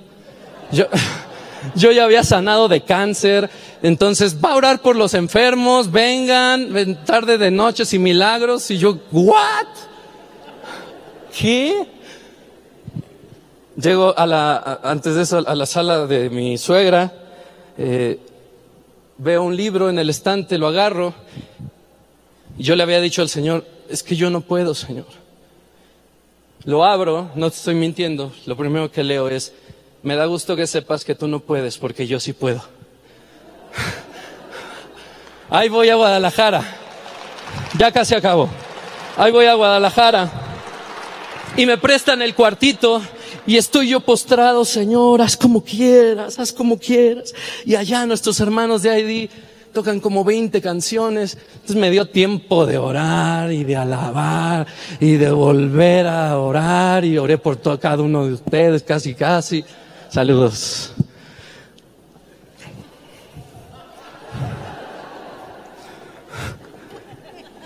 [0.71, 0.85] Yo,
[1.75, 3.49] yo ya había sanado de cáncer,
[3.81, 8.69] entonces va a orar por los enfermos, vengan, tarde de noches y milagros.
[8.69, 9.65] Y yo, ¿what?
[11.35, 11.94] ¿Qué?
[13.77, 17.11] Llego a la, antes de eso, a la sala de mi suegra,
[17.77, 18.19] eh,
[19.17, 21.13] veo un libro en el estante, lo agarro,
[22.57, 25.07] y yo le había dicho al Señor, es que yo no puedo, Señor.
[26.63, 29.51] Lo abro, no te estoy mintiendo, lo primero que leo es,
[30.03, 32.63] me da gusto que sepas que tú no puedes, porque yo sí puedo.
[35.49, 36.63] Ahí voy a Guadalajara,
[37.77, 38.49] ya casi acabo.
[39.17, 40.31] Ahí voy a Guadalajara
[41.57, 43.01] y me prestan el cuartito
[43.47, 47.33] y estoy yo postrado, Señor, haz como quieras, haz como quieras.
[47.65, 49.29] Y allá nuestros hermanos de ID
[49.71, 51.37] tocan como 20 canciones.
[51.53, 54.65] Entonces me dio tiempo de orar y de alabar
[54.99, 59.63] y de volver a orar y oré por todo, cada uno de ustedes, casi, casi.
[60.09, 60.93] Saludos.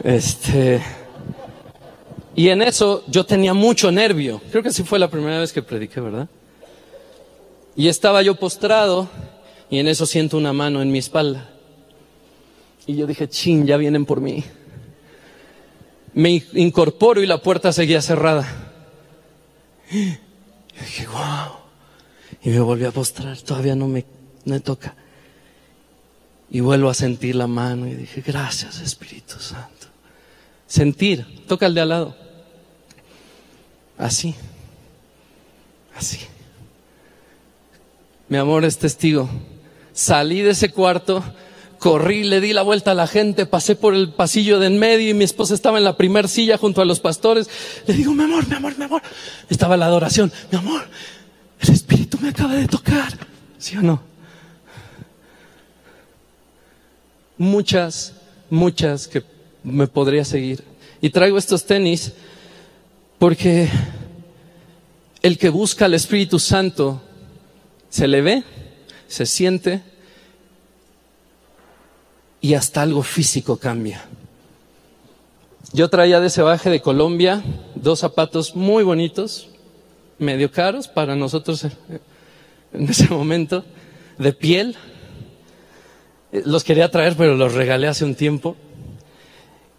[0.03, 0.81] Este,
[2.39, 4.41] y en eso yo tenía mucho nervio.
[4.49, 6.29] Creo que sí fue la primera vez que prediqué, ¿verdad?
[7.75, 9.09] Y estaba yo postrado
[9.69, 11.49] y en eso siento una mano en mi espalda.
[12.87, 14.45] Y yo dije, chin, ya vienen por mí.
[16.13, 18.47] Me incorporo y la puerta seguía cerrada.
[19.91, 20.17] Y
[20.79, 21.57] dije, wow.
[22.41, 24.05] Y me volví a postrar, todavía no me,
[24.45, 24.95] me toca.
[26.49, 29.87] Y vuelvo a sentir la mano y dije, gracias Espíritu Santo.
[30.67, 32.28] Sentir, toca el de al lado.
[33.99, 34.33] Así,
[35.95, 36.17] así.
[38.27, 39.29] Mi amor es testigo.
[39.93, 41.23] Salí de ese cuarto
[41.79, 45.09] Corrí, le di la vuelta a la gente, pasé por el pasillo de en medio
[45.09, 47.49] y mi esposa estaba en la primer silla junto a los pastores.
[47.87, 49.01] Le digo, mi amor, mi amor, mi amor.
[49.49, 50.31] Estaba la adoración.
[50.51, 50.81] Mi amor,
[51.61, 53.13] el Espíritu me acaba de tocar.
[53.57, 54.01] ¿Sí o no?
[57.37, 58.13] Muchas,
[58.49, 59.23] muchas que
[59.63, 60.65] me podría seguir.
[60.99, 62.11] Y traigo estos tenis
[63.19, 63.69] porque
[65.21, 67.01] el que busca al Espíritu Santo
[67.89, 68.43] se le ve,
[69.07, 69.83] se siente
[72.39, 74.05] y hasta algo físico cambia.
[75.73, 77.43] Yo traía de ese baje de Colombia
[77.75, 79.49] dos zapatos muy bonitos,
[80.17, 81.65] medio caros para nosotros
[82.73, 83.65] en ese momento,
[84.17, 84.75] de piel.
[86.31, 88.55] Los quería traer, pero los regalé hace un tiempo.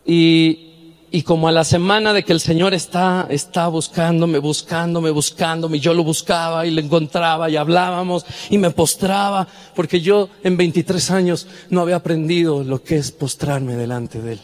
[0.05, 0.70] Y
[1.12, 5.81] y como a la semana de que el Señor está, está buscándome, buscándome, buscándome, y
[5.81, 11.11] yo lo buscaba y le encontraba y hablábamos y me postraba, porque yo en 23
[11.11, 14.41] años no había aprendido lo que es postrarme delante de Él.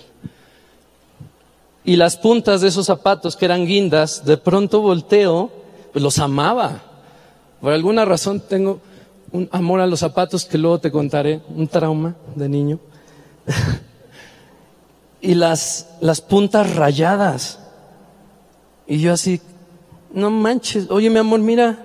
[1.85, 5.53] Y las puntas de esos zapatos que eran guindas, de pronto volteo,
[5.93, 6.83] pues los amaba.
[7.61, 8.81] Por alguna razón tengo
[9.31, 12.81] un amor a los zapatos que luego te contaré, un trauma de niño.
[15.27, 17.59] y las, las puntas rayadas.
[18.87, 19.41] Y yo así,
[20.13, 21.85] no manches, oye mi amor, mira,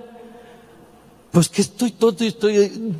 [1.32, 2.94] pues que estoy todo y estoy...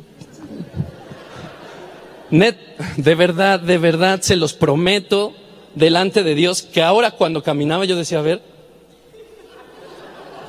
[2.29, 2.57] Net,
[2.97, 5.33] de verdad, de verdad, se los prometo
[5.75, 8.41] delante de Dios que ahora cuando caminaba yo decía, a ver,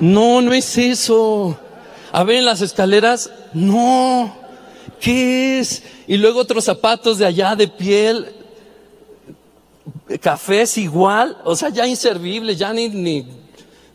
[0.00, 1.56] no, no es eso.
[2.10, 4.34] A ver en las escaleras, no,
[4.98, 5.84] ¿qué es?
[6.08, 8.43] Y luego otros zapatos de allá de piel,
[10.20, 13.26] cafés igual, o sea, ya inservibles, ya ni, ni,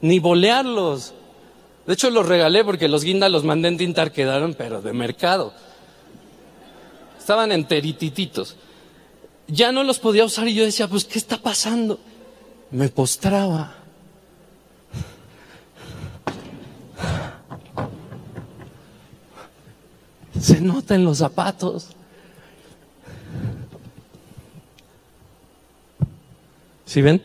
[0.02, 1.14] ni bolearlos.
[1.86, 5.53] De hecho, los regalé porque los guindas los mandé en tintar, quedaron, pero de mercado.
[7.18, 8.56] Estaban enteritititos.
[9.48, 11.99] Ya no los podía usar y yo decía, pues, ¿qué está pasando?
[12.72, 13.76] Me postraba.
[20.40, 21.88] Se nota en los zapatos.
[26.90, 27.22] ¿Sí ven?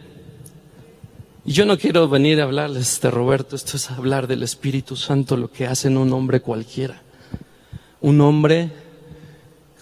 [1.46, 5.38] Y yo no quiero venir a hablarles de Roberto, esto es hablar del Espíritu Santo,
[5.38, 7.00] lo que hace en un hombre cualquiera.
[8.02, 8.70] Un hombre,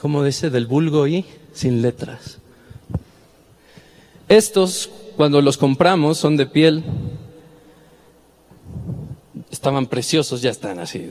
[0.00, 2.38] como dice, del vulgo y sin letras.
[4.28, 6.84] Estos, cuando los compramos, son de piel.
[9.50, 11.10] estaban preciosos, ya están así.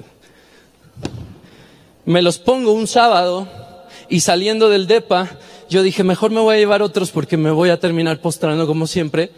[2.05, 3.49] Me los pongo un sábado
[4.07, 5.29] y saliendo del DEPA,
[5.71, 8.87] yo dije, mejor me voy a llevar otros porque me voy a terminar postrando como
[8.87, 9.31] siempre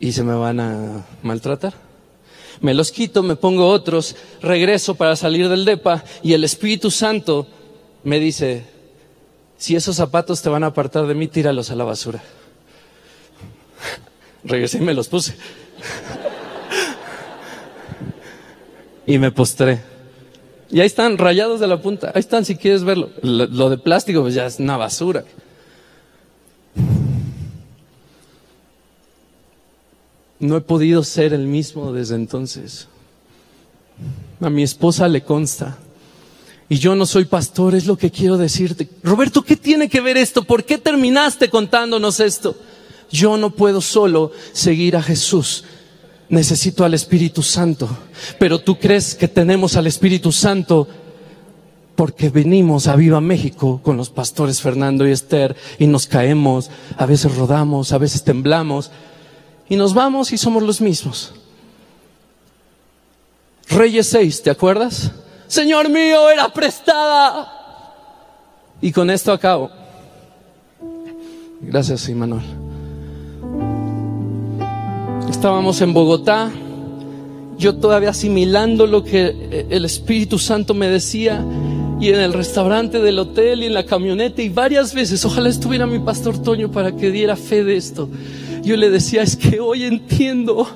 [0.00, 1.74] y se me van a maltratar.
[2.62, 7.46] Me los quito, me pongo otros, regreso para salir del DEPA y el Espíritu Santo
[8.04, 8.64] me dice,
[9.58, 12.22] si esos zapatos te van a apartar de mí, tíralos a la basura.
[14.44, 15.34] Regresé y me los puse.
[19.06, 19.93] y me postré.
[20.70, 22.10] Y ahí están, rayados de la punta.
[22.14, 23.10] Ahí están, si quieres verlo.
[23.22, 25.24] Lo, de plástico, pues ya es una basura.
[30.38, 32.88] No he podido ser el mismo desde entonces.
[34.40, 35.78] A mi esposa le consta.
[36.68, 38.88] Y yo no soy pastor, es lo que quiero decirte.
[39.02, 40.44] Roberto, ¿qué tiene que ver esto?
[40.44, 42.56] ¿Por qué terminaste contándonos esto?
[43.10, 45.64] Yo no puedo solo seguir a Jesús.
[46.28, 47.88] Necesito al Espíritu Santo.
[48.38, 50.88] Pero tú crees que tenemos al Espíritu Santo
[51.96, 57.06] porque venimos a Viva México con los pastores Fernando y Esther y nos caemos, a
[57.06, 58.90] veces rodamos, a veces temblamos
[59.68, 61.34] y nos vamos y somos los mismos.
[63.68, 65.12] Reyes 6, ¿te acuerdas?
[65.46, 67.50] Señor mío, era prestada.
[68.80, 69.70] Y con esto acabo.
[71.60, 72.63] Gracias, Imanol.
[75.34, 76.50] Estábamos en Bogotá,
[77.58, 81.44] yo todavía asimilando lo que el Espíritu Santo me decía,
[82.00, 85.86] y en el restaurante del hotel y en la camioneta, y varias veces, ojalá estuviera
[85.86, 88.08] mi pastor Toño para que diera fe de esto.
[88.62, 90.66] Yo le decía, es que hoy entiendo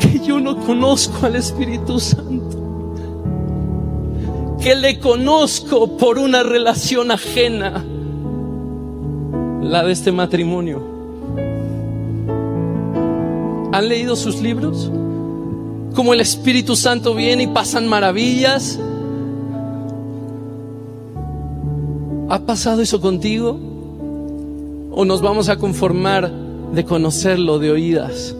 [0.00, 2.94] que yo no conozco al Espíritu Santo,
[4.62, 7.84] que le conozco por una relación ajena,
[9.60, 11.01] la de este matrimonio.
[13.72, 14.90] ¿Han leído sus libros?
[15.94, 18.78] Como el Espíritu Santo viene y pasan maravillas.
[22.28, 23.58] ¿Ha pasado eso contigo?
[24.92, 26.30] ¿O nos vamos a conformar
[26.74, 28.34] de conocerlo de oídas?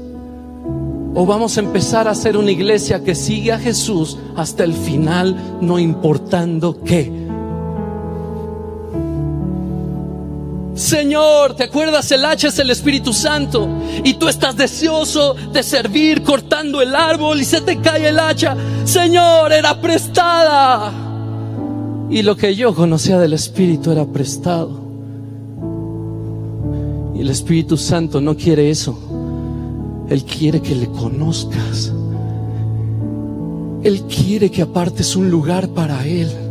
[1.14, 5.58] ¿O vamos a empezar a ser una iglesia que sigue a Jesús hasta el final,
[5.60, 7.21] no importando qué?
[10.82, 12.10] Señor, ¿te acuerdas?
[12.10, 13.68] El hacha es el Espíritu Santo
[14.02, 18.56] y tú estás deseoso de servir cortando el árbol y se te cae el hacha.
[18.84, 20.92] Señor, era prestada.
[22.10, 24.82] Y lo que yo conocía del Espíritu era prestado.
[27.14, 28.98] Y el Espíritu Santo no quiere eso.
[30.08, 31.92] Él quiere que le conozcas.
[33.84, 36.41] Él quiere que apartes un lugar para Él.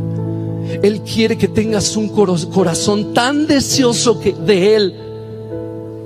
[0.84, 4.96] Él quiere que tengas un corazón tan deseoso de Él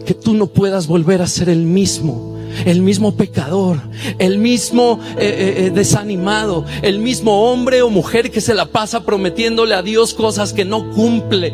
[0.06, 3.82] que tú no puedas volver a ser el mismo, el mismo pecador,
[4.20, 9.04] el mismo eh, eh, eh, desanimado, el mismo hombre o mujer que se la pasa
[9.04, 11.54] prometiéndole a Dios cosas que no cumple.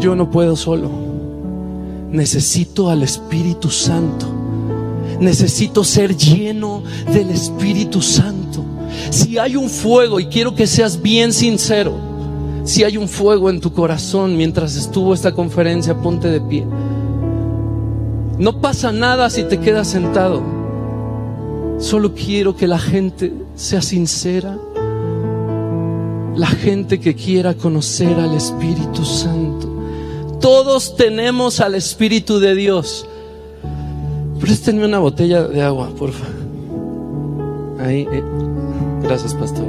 [0.00, 0.90] Yo no puedo solo.
[2.10, 4.26] Necesito al Espíritu Santo.
[5.20, 8.37] Necesito ser lleno del Espíritu Santo.
[9.10, 11.94] Si hay un fuego, y quiero que seas bien sincero,
[12.64, 16.66] si hay un fuego en tu corazón mientras estuvo esta conferencia, ponte de pie.
[18.38, 20.42] No pasa nada si te quedas sentado.
[21.78, 24.58] Solo quiero que la gente sea sincera.
[26.36, 29.68] La gente que quiera conocer al Espíritu Santo.
[30.40, 33.08] Todos tenemos al Espíritu de Dios.
[34.40, 36.36] Préstenme una botella de agua, por favor.
[37.80, 38.06] Ahí.
[38.12, 38.57] Eh.
[39.08, 39.64] Gracias, pastor.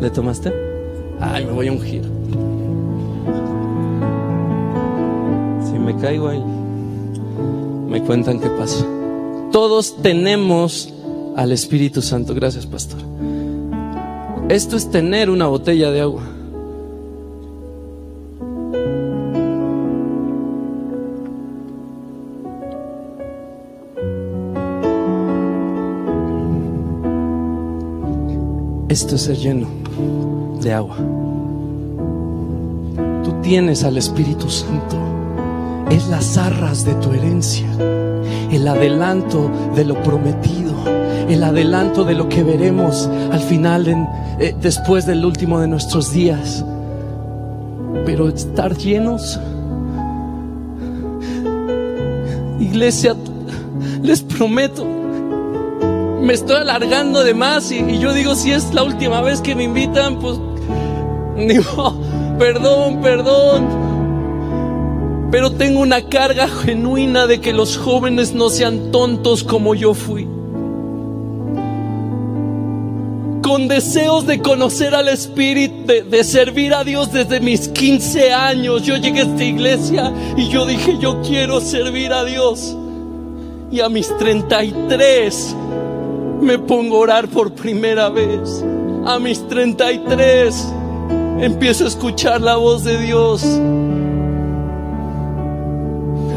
[0.00, 0.52] ¿Le tomaste?
[1.18, 2.04] Ay, me voy a ungir.
[5.64, 6.40] Si me caigo ahí,
[7.88, 8.86] me cuentan qué pasa.
[9.50, 10.94] Todos tenemos
[11.34, 12.36] al Espíritu Santo.
[12.36, 13.00] Gracias, pastor.
[14.48, 16.22] Esto es tener una botella de agua.
[28.88, 29.68] Esto es ser lleno
[30.62, 30.96] de agua.
[33.22, 34.96] Tú tienes al Espíritu Santo.
[35.90, 37.66] Es las arras de tu herencia.
[38.50, 40.72] El adelanto de lo prometido.
[41.28, 43.86] El adelanto de lo que veremos al final,
[44.40, 46.64] eh, después del último de nuestros días.
[48.06, 49.38] Pero estar llenos.
[52.58, 53.14] Iglesia,
[54.02, 54.97] les prometo
[56.28, 59.64] me estoy alargando de más y, yo digo, si es la última vez que me
[59.64, 60.38] invitan, pues
[61.38, 61.98] digo,
[62.38, 63.66] perdón, perdón.
[65.30, 70.28] Pero tengo una carga genuina de que los jóvenes no sean tontos como yo fui.
[73.42, 78.82] Con deseos de conocer al Espíritu, de, de, servir a Dios desde mis 15 años.
[78.82, 82.76] Yo llegué a esta iglesia y yo dije, yo quiero servir a Dios.
[83.70, 85.56] Y a mis 33
[86.40, 88.64] me pongo a orar por primera vez.
[89.04, 90.66] A mis 33
[91.40, 93.44] empiezo a escuchar la voz de Dios.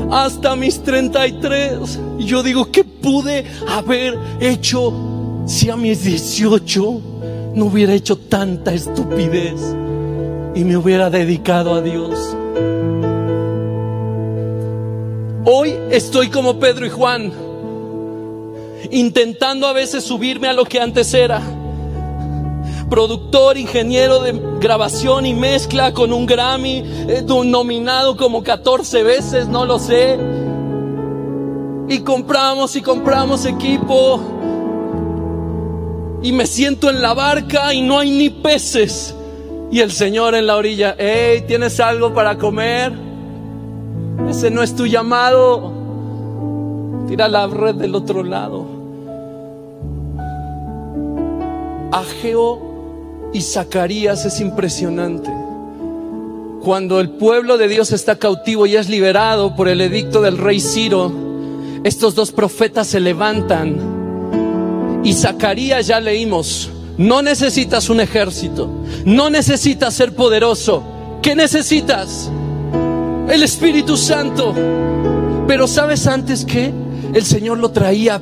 [0.09, 1.99] Hasta mis 33.
[2.19, 4.93] Y yo digo, ¿qué pude haber hecho
[5.45, 7.01] si a mis 18
[7.55, 9.59] no hubiera hecho tanta estupidez
[10.55, 12.35] y me hubiera dedicado a Dios?
[15.43, 17.31] Hoy estoy como Pedro y Juan,
[18.89, 21.41] intentando a veces subirme a lo que antes era.
[22.89, 29.65] Productor, ingeniero de grabación y mezcla con un Grammy, eh, nominado como 14 veces, no
[29.65, 30.17] lo sé.
[31.87, 34.19] Y compramos y compramos equipo.
[36.23, 39.15] Y me siento en la barca y no hay ni peces.
[39.71, 42.91] Y el Señor en la orilla, hey, ¿tienes algo para comer?
[44.29, 45.80] Ese no es tu llamado.
[47.11, 48.65] Tira la red del otro lado.
[51.91, 55.29] Ageo y Zacarías es impresionante.
[56.63, 60.61] Cuando el pueblo de Dios está cautivo y es liberado por el edicto del rey
[60.61, 61.11] Ciro,
[61.83, 65.01] estos dos profetas se levantan.
[65.03, 68.69] Y Zacarías ya leímos, no necesitas un ejército,
[69.03, 70.81] no necesitas ser poderoso.
[71.21, 72.31] ¿Qué necesitas?
[73.27, 74.55] El Espíritu Santo.
[75.45, 76.71] Pero ¿sabes antes que
[77.13, 78.21] El Señor lo traía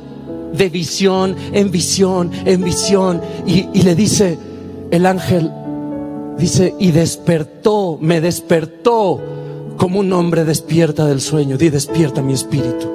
[0.52, 3.20] de visión en visión, en visión.
[3.46, 4.38] Y, le dice,
[4.90, 5.50] el ángel
[6.38, 9.20] dice, y despertó, me despertó
[9.76, 11.56] como un hombre despierta del sueño.
[11.56, 12.88] Di, despierta mi espíritu.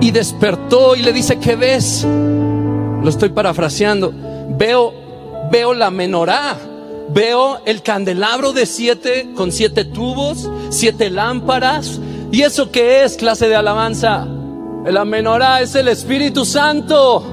[0.00, 2.04] Y despertó y le dice, ¿qué ves?
[2.04, 4.12] Lo estoy parafraseando.
[4.58, 4.92] Veo,
[5.50, 6.56] veo la menorá.
[7.10, 11.98] Veo el candelabro de siete con siete tubos, siete lámparas.
[12.30, 14.26] ¿Y eso qué es clase de alabanza?
[14.84, 17.24] La menorá es el Espíritu Santo.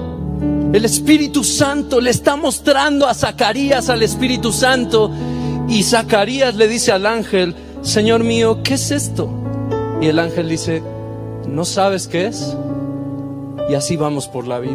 [0.71, 5.11] El Espíritu Santo le está mostrando a Zacarías al Espíritu Santo.
[5.67, 9.29] Y Zacarías le dice al ángel, Señor mío, ¿qué es esto?
[10.01, 10.81] Y el ángel dice,
[11.47, 12.55] ¿no sabes qué es?
[13.69, 14.73] Y así vamos por la vida.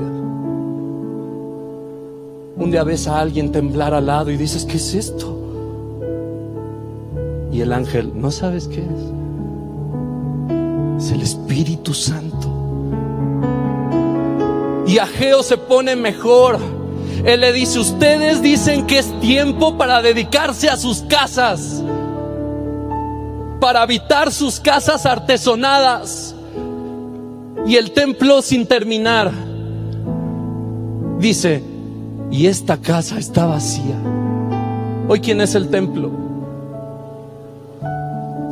[2.57, 5.37] Un día ves a alguien temblar al lado y dices, ¿qué es esto?
[7.53, 9.20] Y el ángel, ¿no sabes qué es?
[11.01, 12.49] Es el Espíritu Santo.
[14.87, 16.59] Y Ageo se pone mejor.
[17.25, 21.83] Él le dice, ustedes dicen que es tiempo para dedicarse a sus casas,
[23.61, 26.35] para habitar sus casas artesonadas
[27.67, 29.33] y el templo sin terminar.
[31.19, 31.63] Dice,
[32.31, 33.97] y esta casa está vacía.
[35.09, 36.11] Hoy, ¿quién es el templo?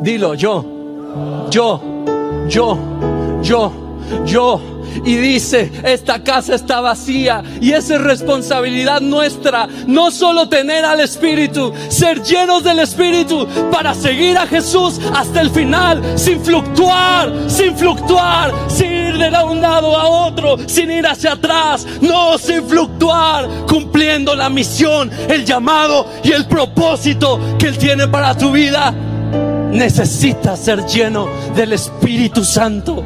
[0.02, 0.64] Dilo, yo,
[1.50, 1.97] yo,
[2.48, 2.78] yo,
[3.42, 3.72] yo,
[4.24, 4.60] yo
[5.04, 11.00] y dice, esta casa está vacía y esa es responsabilidad nuestra, no solo tener al
[11.00, 17.76] Espíritu, ser llenos del Espíritu para seguir a Jesús hasta el final, sin fluctuar, sin
[17.76, 23.48] fluctuar, sin ir de un lado a otro, sin ir hacia atrás, no, sin fluctuar,
[23.66, 28.94] cumpliendo la misión, el llamado y el propósito que Él tiene para tu vida.
[29.78, 33.04] Necesitas ser lleno del Espíritu Santo.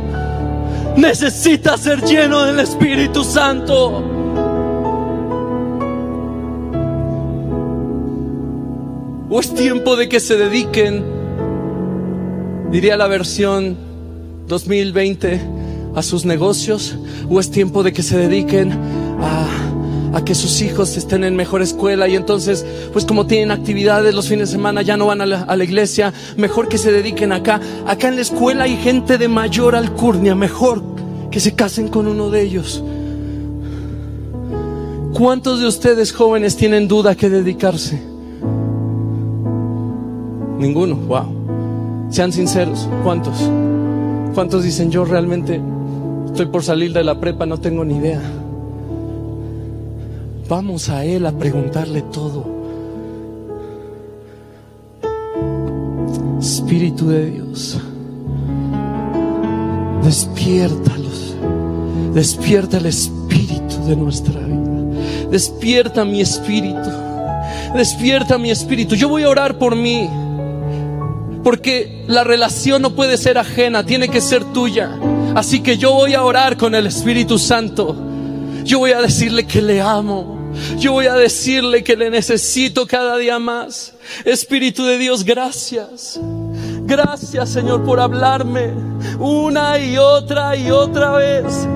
[0.97, 4.03] Necesita ser lleno del Espíritu Santo.
[9.28, 11.05] O es tiempo de que se dediquen,
[12.70, 13.77] diría la versión
[14.49, 15.43] 2020,
[15.94, 16.97] a sus negocios.
[17.28, 18.73] O es tiempo de que se dediquen
[19.20, 19.61] a
[20.12, 24.28] a que sus hijos estén en mejor escuela y entonces, pues como tienen actividades los
[24.28, 27.60] fines de semana, ya no van a la, iglesia, mejor que se dediquen acá.
[27.86, 30.82] Acá en la escuela hay gente de mayor alcurnia, mejor
[31.30, 32.82] que se casen con uno de ellos.
[35.14, 38.02] ¿Cuántos de ustedes jóvenes tienen duda que dedicarse?
[40.59, 42.09] Ninguno, wow.
[42.10, 43.34] Sean sinceros, ¿cuántos?
[44.34, 45.60] ¿Cuántos dicen yo realmente
[46.26, 48.20] estoy por salir de la prepa, no tengo ni idea?
[50.52, 52.44] Vamos a Él a preguntarle todo.
[56.38, 57.78] Espíritu de Dios,
[60.04, 61.36] despiértalos,
[62.12, 66.90] despierta el espíritu de nuestra vida, despierta mi espíritu,
[67.74, 68.94] despierta mi espíritu.
[68.94, 70.06] Yo voy a orar por mí.
[71.42, 75.00] Porque la relación no puede ser ajena, tiene que ser tuya.
[75.34, 77.96] Así que yo voy a orar con el Espíritu Santo.
[78.64, 80.41] Yo voy a decirle que le amo.
[80.78, 83.94] Yo voy a decirle que le necesito cada día más.
[84.24, 86.20] Espíritu de Dios, gracias.
[86.84, 88.70] Gracias Señor por hablarme
[89.18, 91.66] una y otra y otra vez.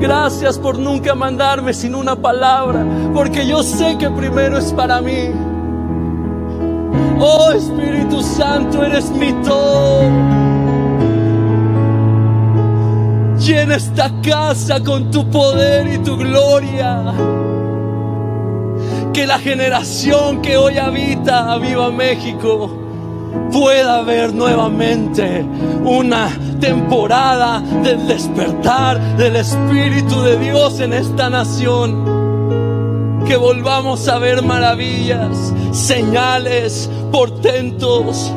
[0.00, 2.84] Gracias por nunca mandarme sin una palabra,
[3.14, 5.30] porque yo sé que primero es para mí.
[7.20, 10.02] Oh Espíritu Santo, eres mi todo.
[13.38, 17.02] Llena esta casa con tu poder y tu gloria.
[19.14, 22.68] Que la generación que hoy habita, viva México,
[23.52, 25.46] pueda ver nuevamente
[25.84, 26.28] una
[26.58, 33.22] temporada del despertar del Espíritu de Dios en esta nación.
[33.24, 38.32] Que volvamos a ver maravillas, señales, portentos.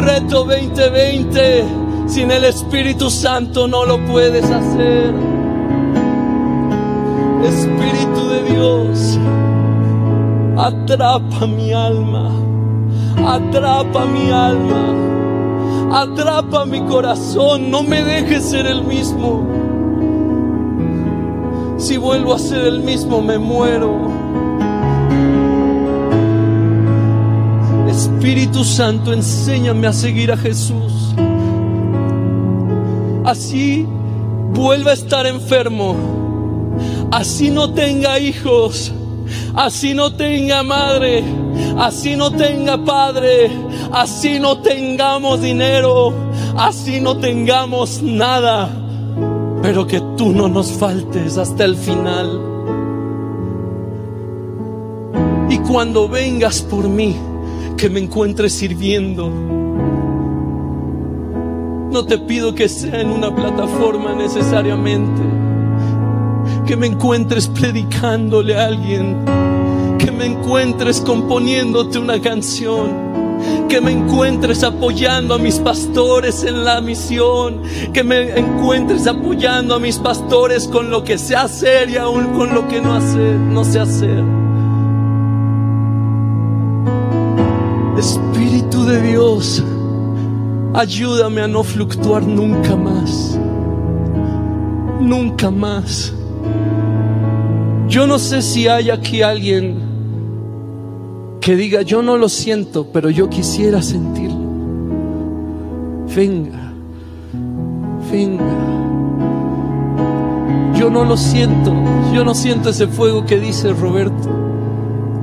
[0.00, 1.64] Reto 2020,
[2.08, 5.14] sin el Espíritu Santo no lo puedes hacer.
[7.44, 9.18] Espíritu de Dios,
[10.56, 12.30] atrapa mi alma,
[13.26, 19.46] atrapa mi alma, atrapa mi corazón, no me dejes ser el mismo.
[21.78, 24.10] Si vuelvo a ser el mismo, me muero.
[27.88, 31.14] Espíritu Santo, enséñame a seguir a Jesús.
[33.24, 33.86] Así
[34.52, 35.96] vuelva a estar enfermo.
[37.10, 38.92] Así no tenga hijos.
[39.54, 41.24] Así no tenga madre.
[41.78, 43.50] Así no tenga padre.
[43.92, 46.12] Así no tengamos dinero.
[46.56, 48.70] Así no tengamos nada.
[49.62, 52.40] Pero que tú no nos faltes hasta el final.
[55.48, 57.16] Y cuando vengas por mí,
[57.76, 59.30] que me encuentres sirviendo.
[61.90, 65.35] No te pido que sea en una plataforma necesariamente.
[66.66, 69.24] Que me encuentres predicándole a alguien.
[69.98, 73.06] Que me encuentres componiéndote una canción.
[73.68, 77.62] Que me encuentres apoyando a mis pastores en la misión.
[77.92, 82.52] Que me encuentres apoyando a mis pastores con lo que sé hacer y aún con
[82.52, 84.24] lo que no, hacer, no sé hacer.
[87.96, 89.62] Espíritu de Dios,
[90.74, 93.38] ayúdame a no fluctuar nunca más.
[95.00, 96.15] Nunca más.
[97.88, 99.76] Yo no sé si hay aquí alguien
[101.40, 104.40] que diga, yo no lo siento, pero yo quisiera sentirlo.
[106.14, 106.72] Venga,
[108.10, 108.44] venga.
[110.76, 111.72] Yo no lo siento,
[112.12, 114.28] yo no siento ese fuego que dice Roberto.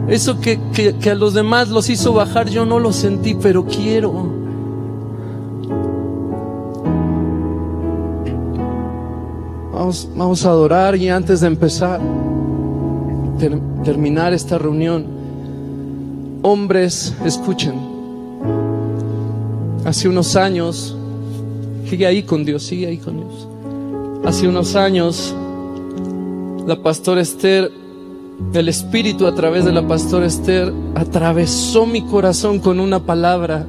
[0.08, 3.66] Eso que, que, que, a los demás los hizo bajar, yo no lo sentí, pero
[3.66, 4.14] quiero.
[9.74, 12.00] Vamos, vamos a adorar y antes de empezar,
[13.44, 15.06] ter, terminar esta reunión,
[16.44, 17.74] hombres, escuchen.
[19.84, 20.96] Hace unos años,
[21.90, 23.48] sigue ahí con Dios, sigue ahí con Dios.
[24.24, 25.36] Hace unos años,
[26.66, 27.70] la pastora Esther
[28.54, 33.66] el Espíritu a través de la pastora Esther atravesó mi corazón con una palabra.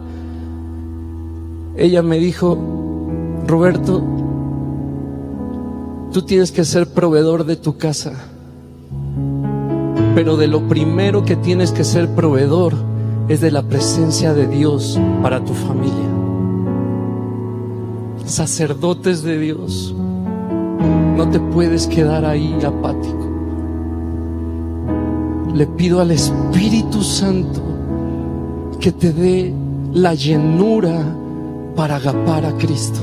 [1.76, 2.56] Ella me dijo,
[3.46, 4.02] Roberto,
[6.12, 8.33] tú tienes que ser proveedor de tu casa,
[10.14, 12.74] pero de lo primero que tienes que ser proveedor
[13.28, 16.08] es de la presencia de Dios para tu familia.
[18.24, 19.94] Sacerdotes de Dios,
[21.16, 23.34] no te puedes quedar ahí apático
[25.54, 27.62] le pido al Espíritu Santo
[28.80, 29.54] que te dé
[29.92, 31.00] la llenura
[31.76, 33.00] para agapar a Cristo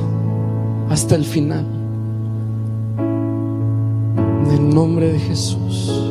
[0.89, 1.65] hasta el final.
[2.97, 6.10] En el nombre de Jesús.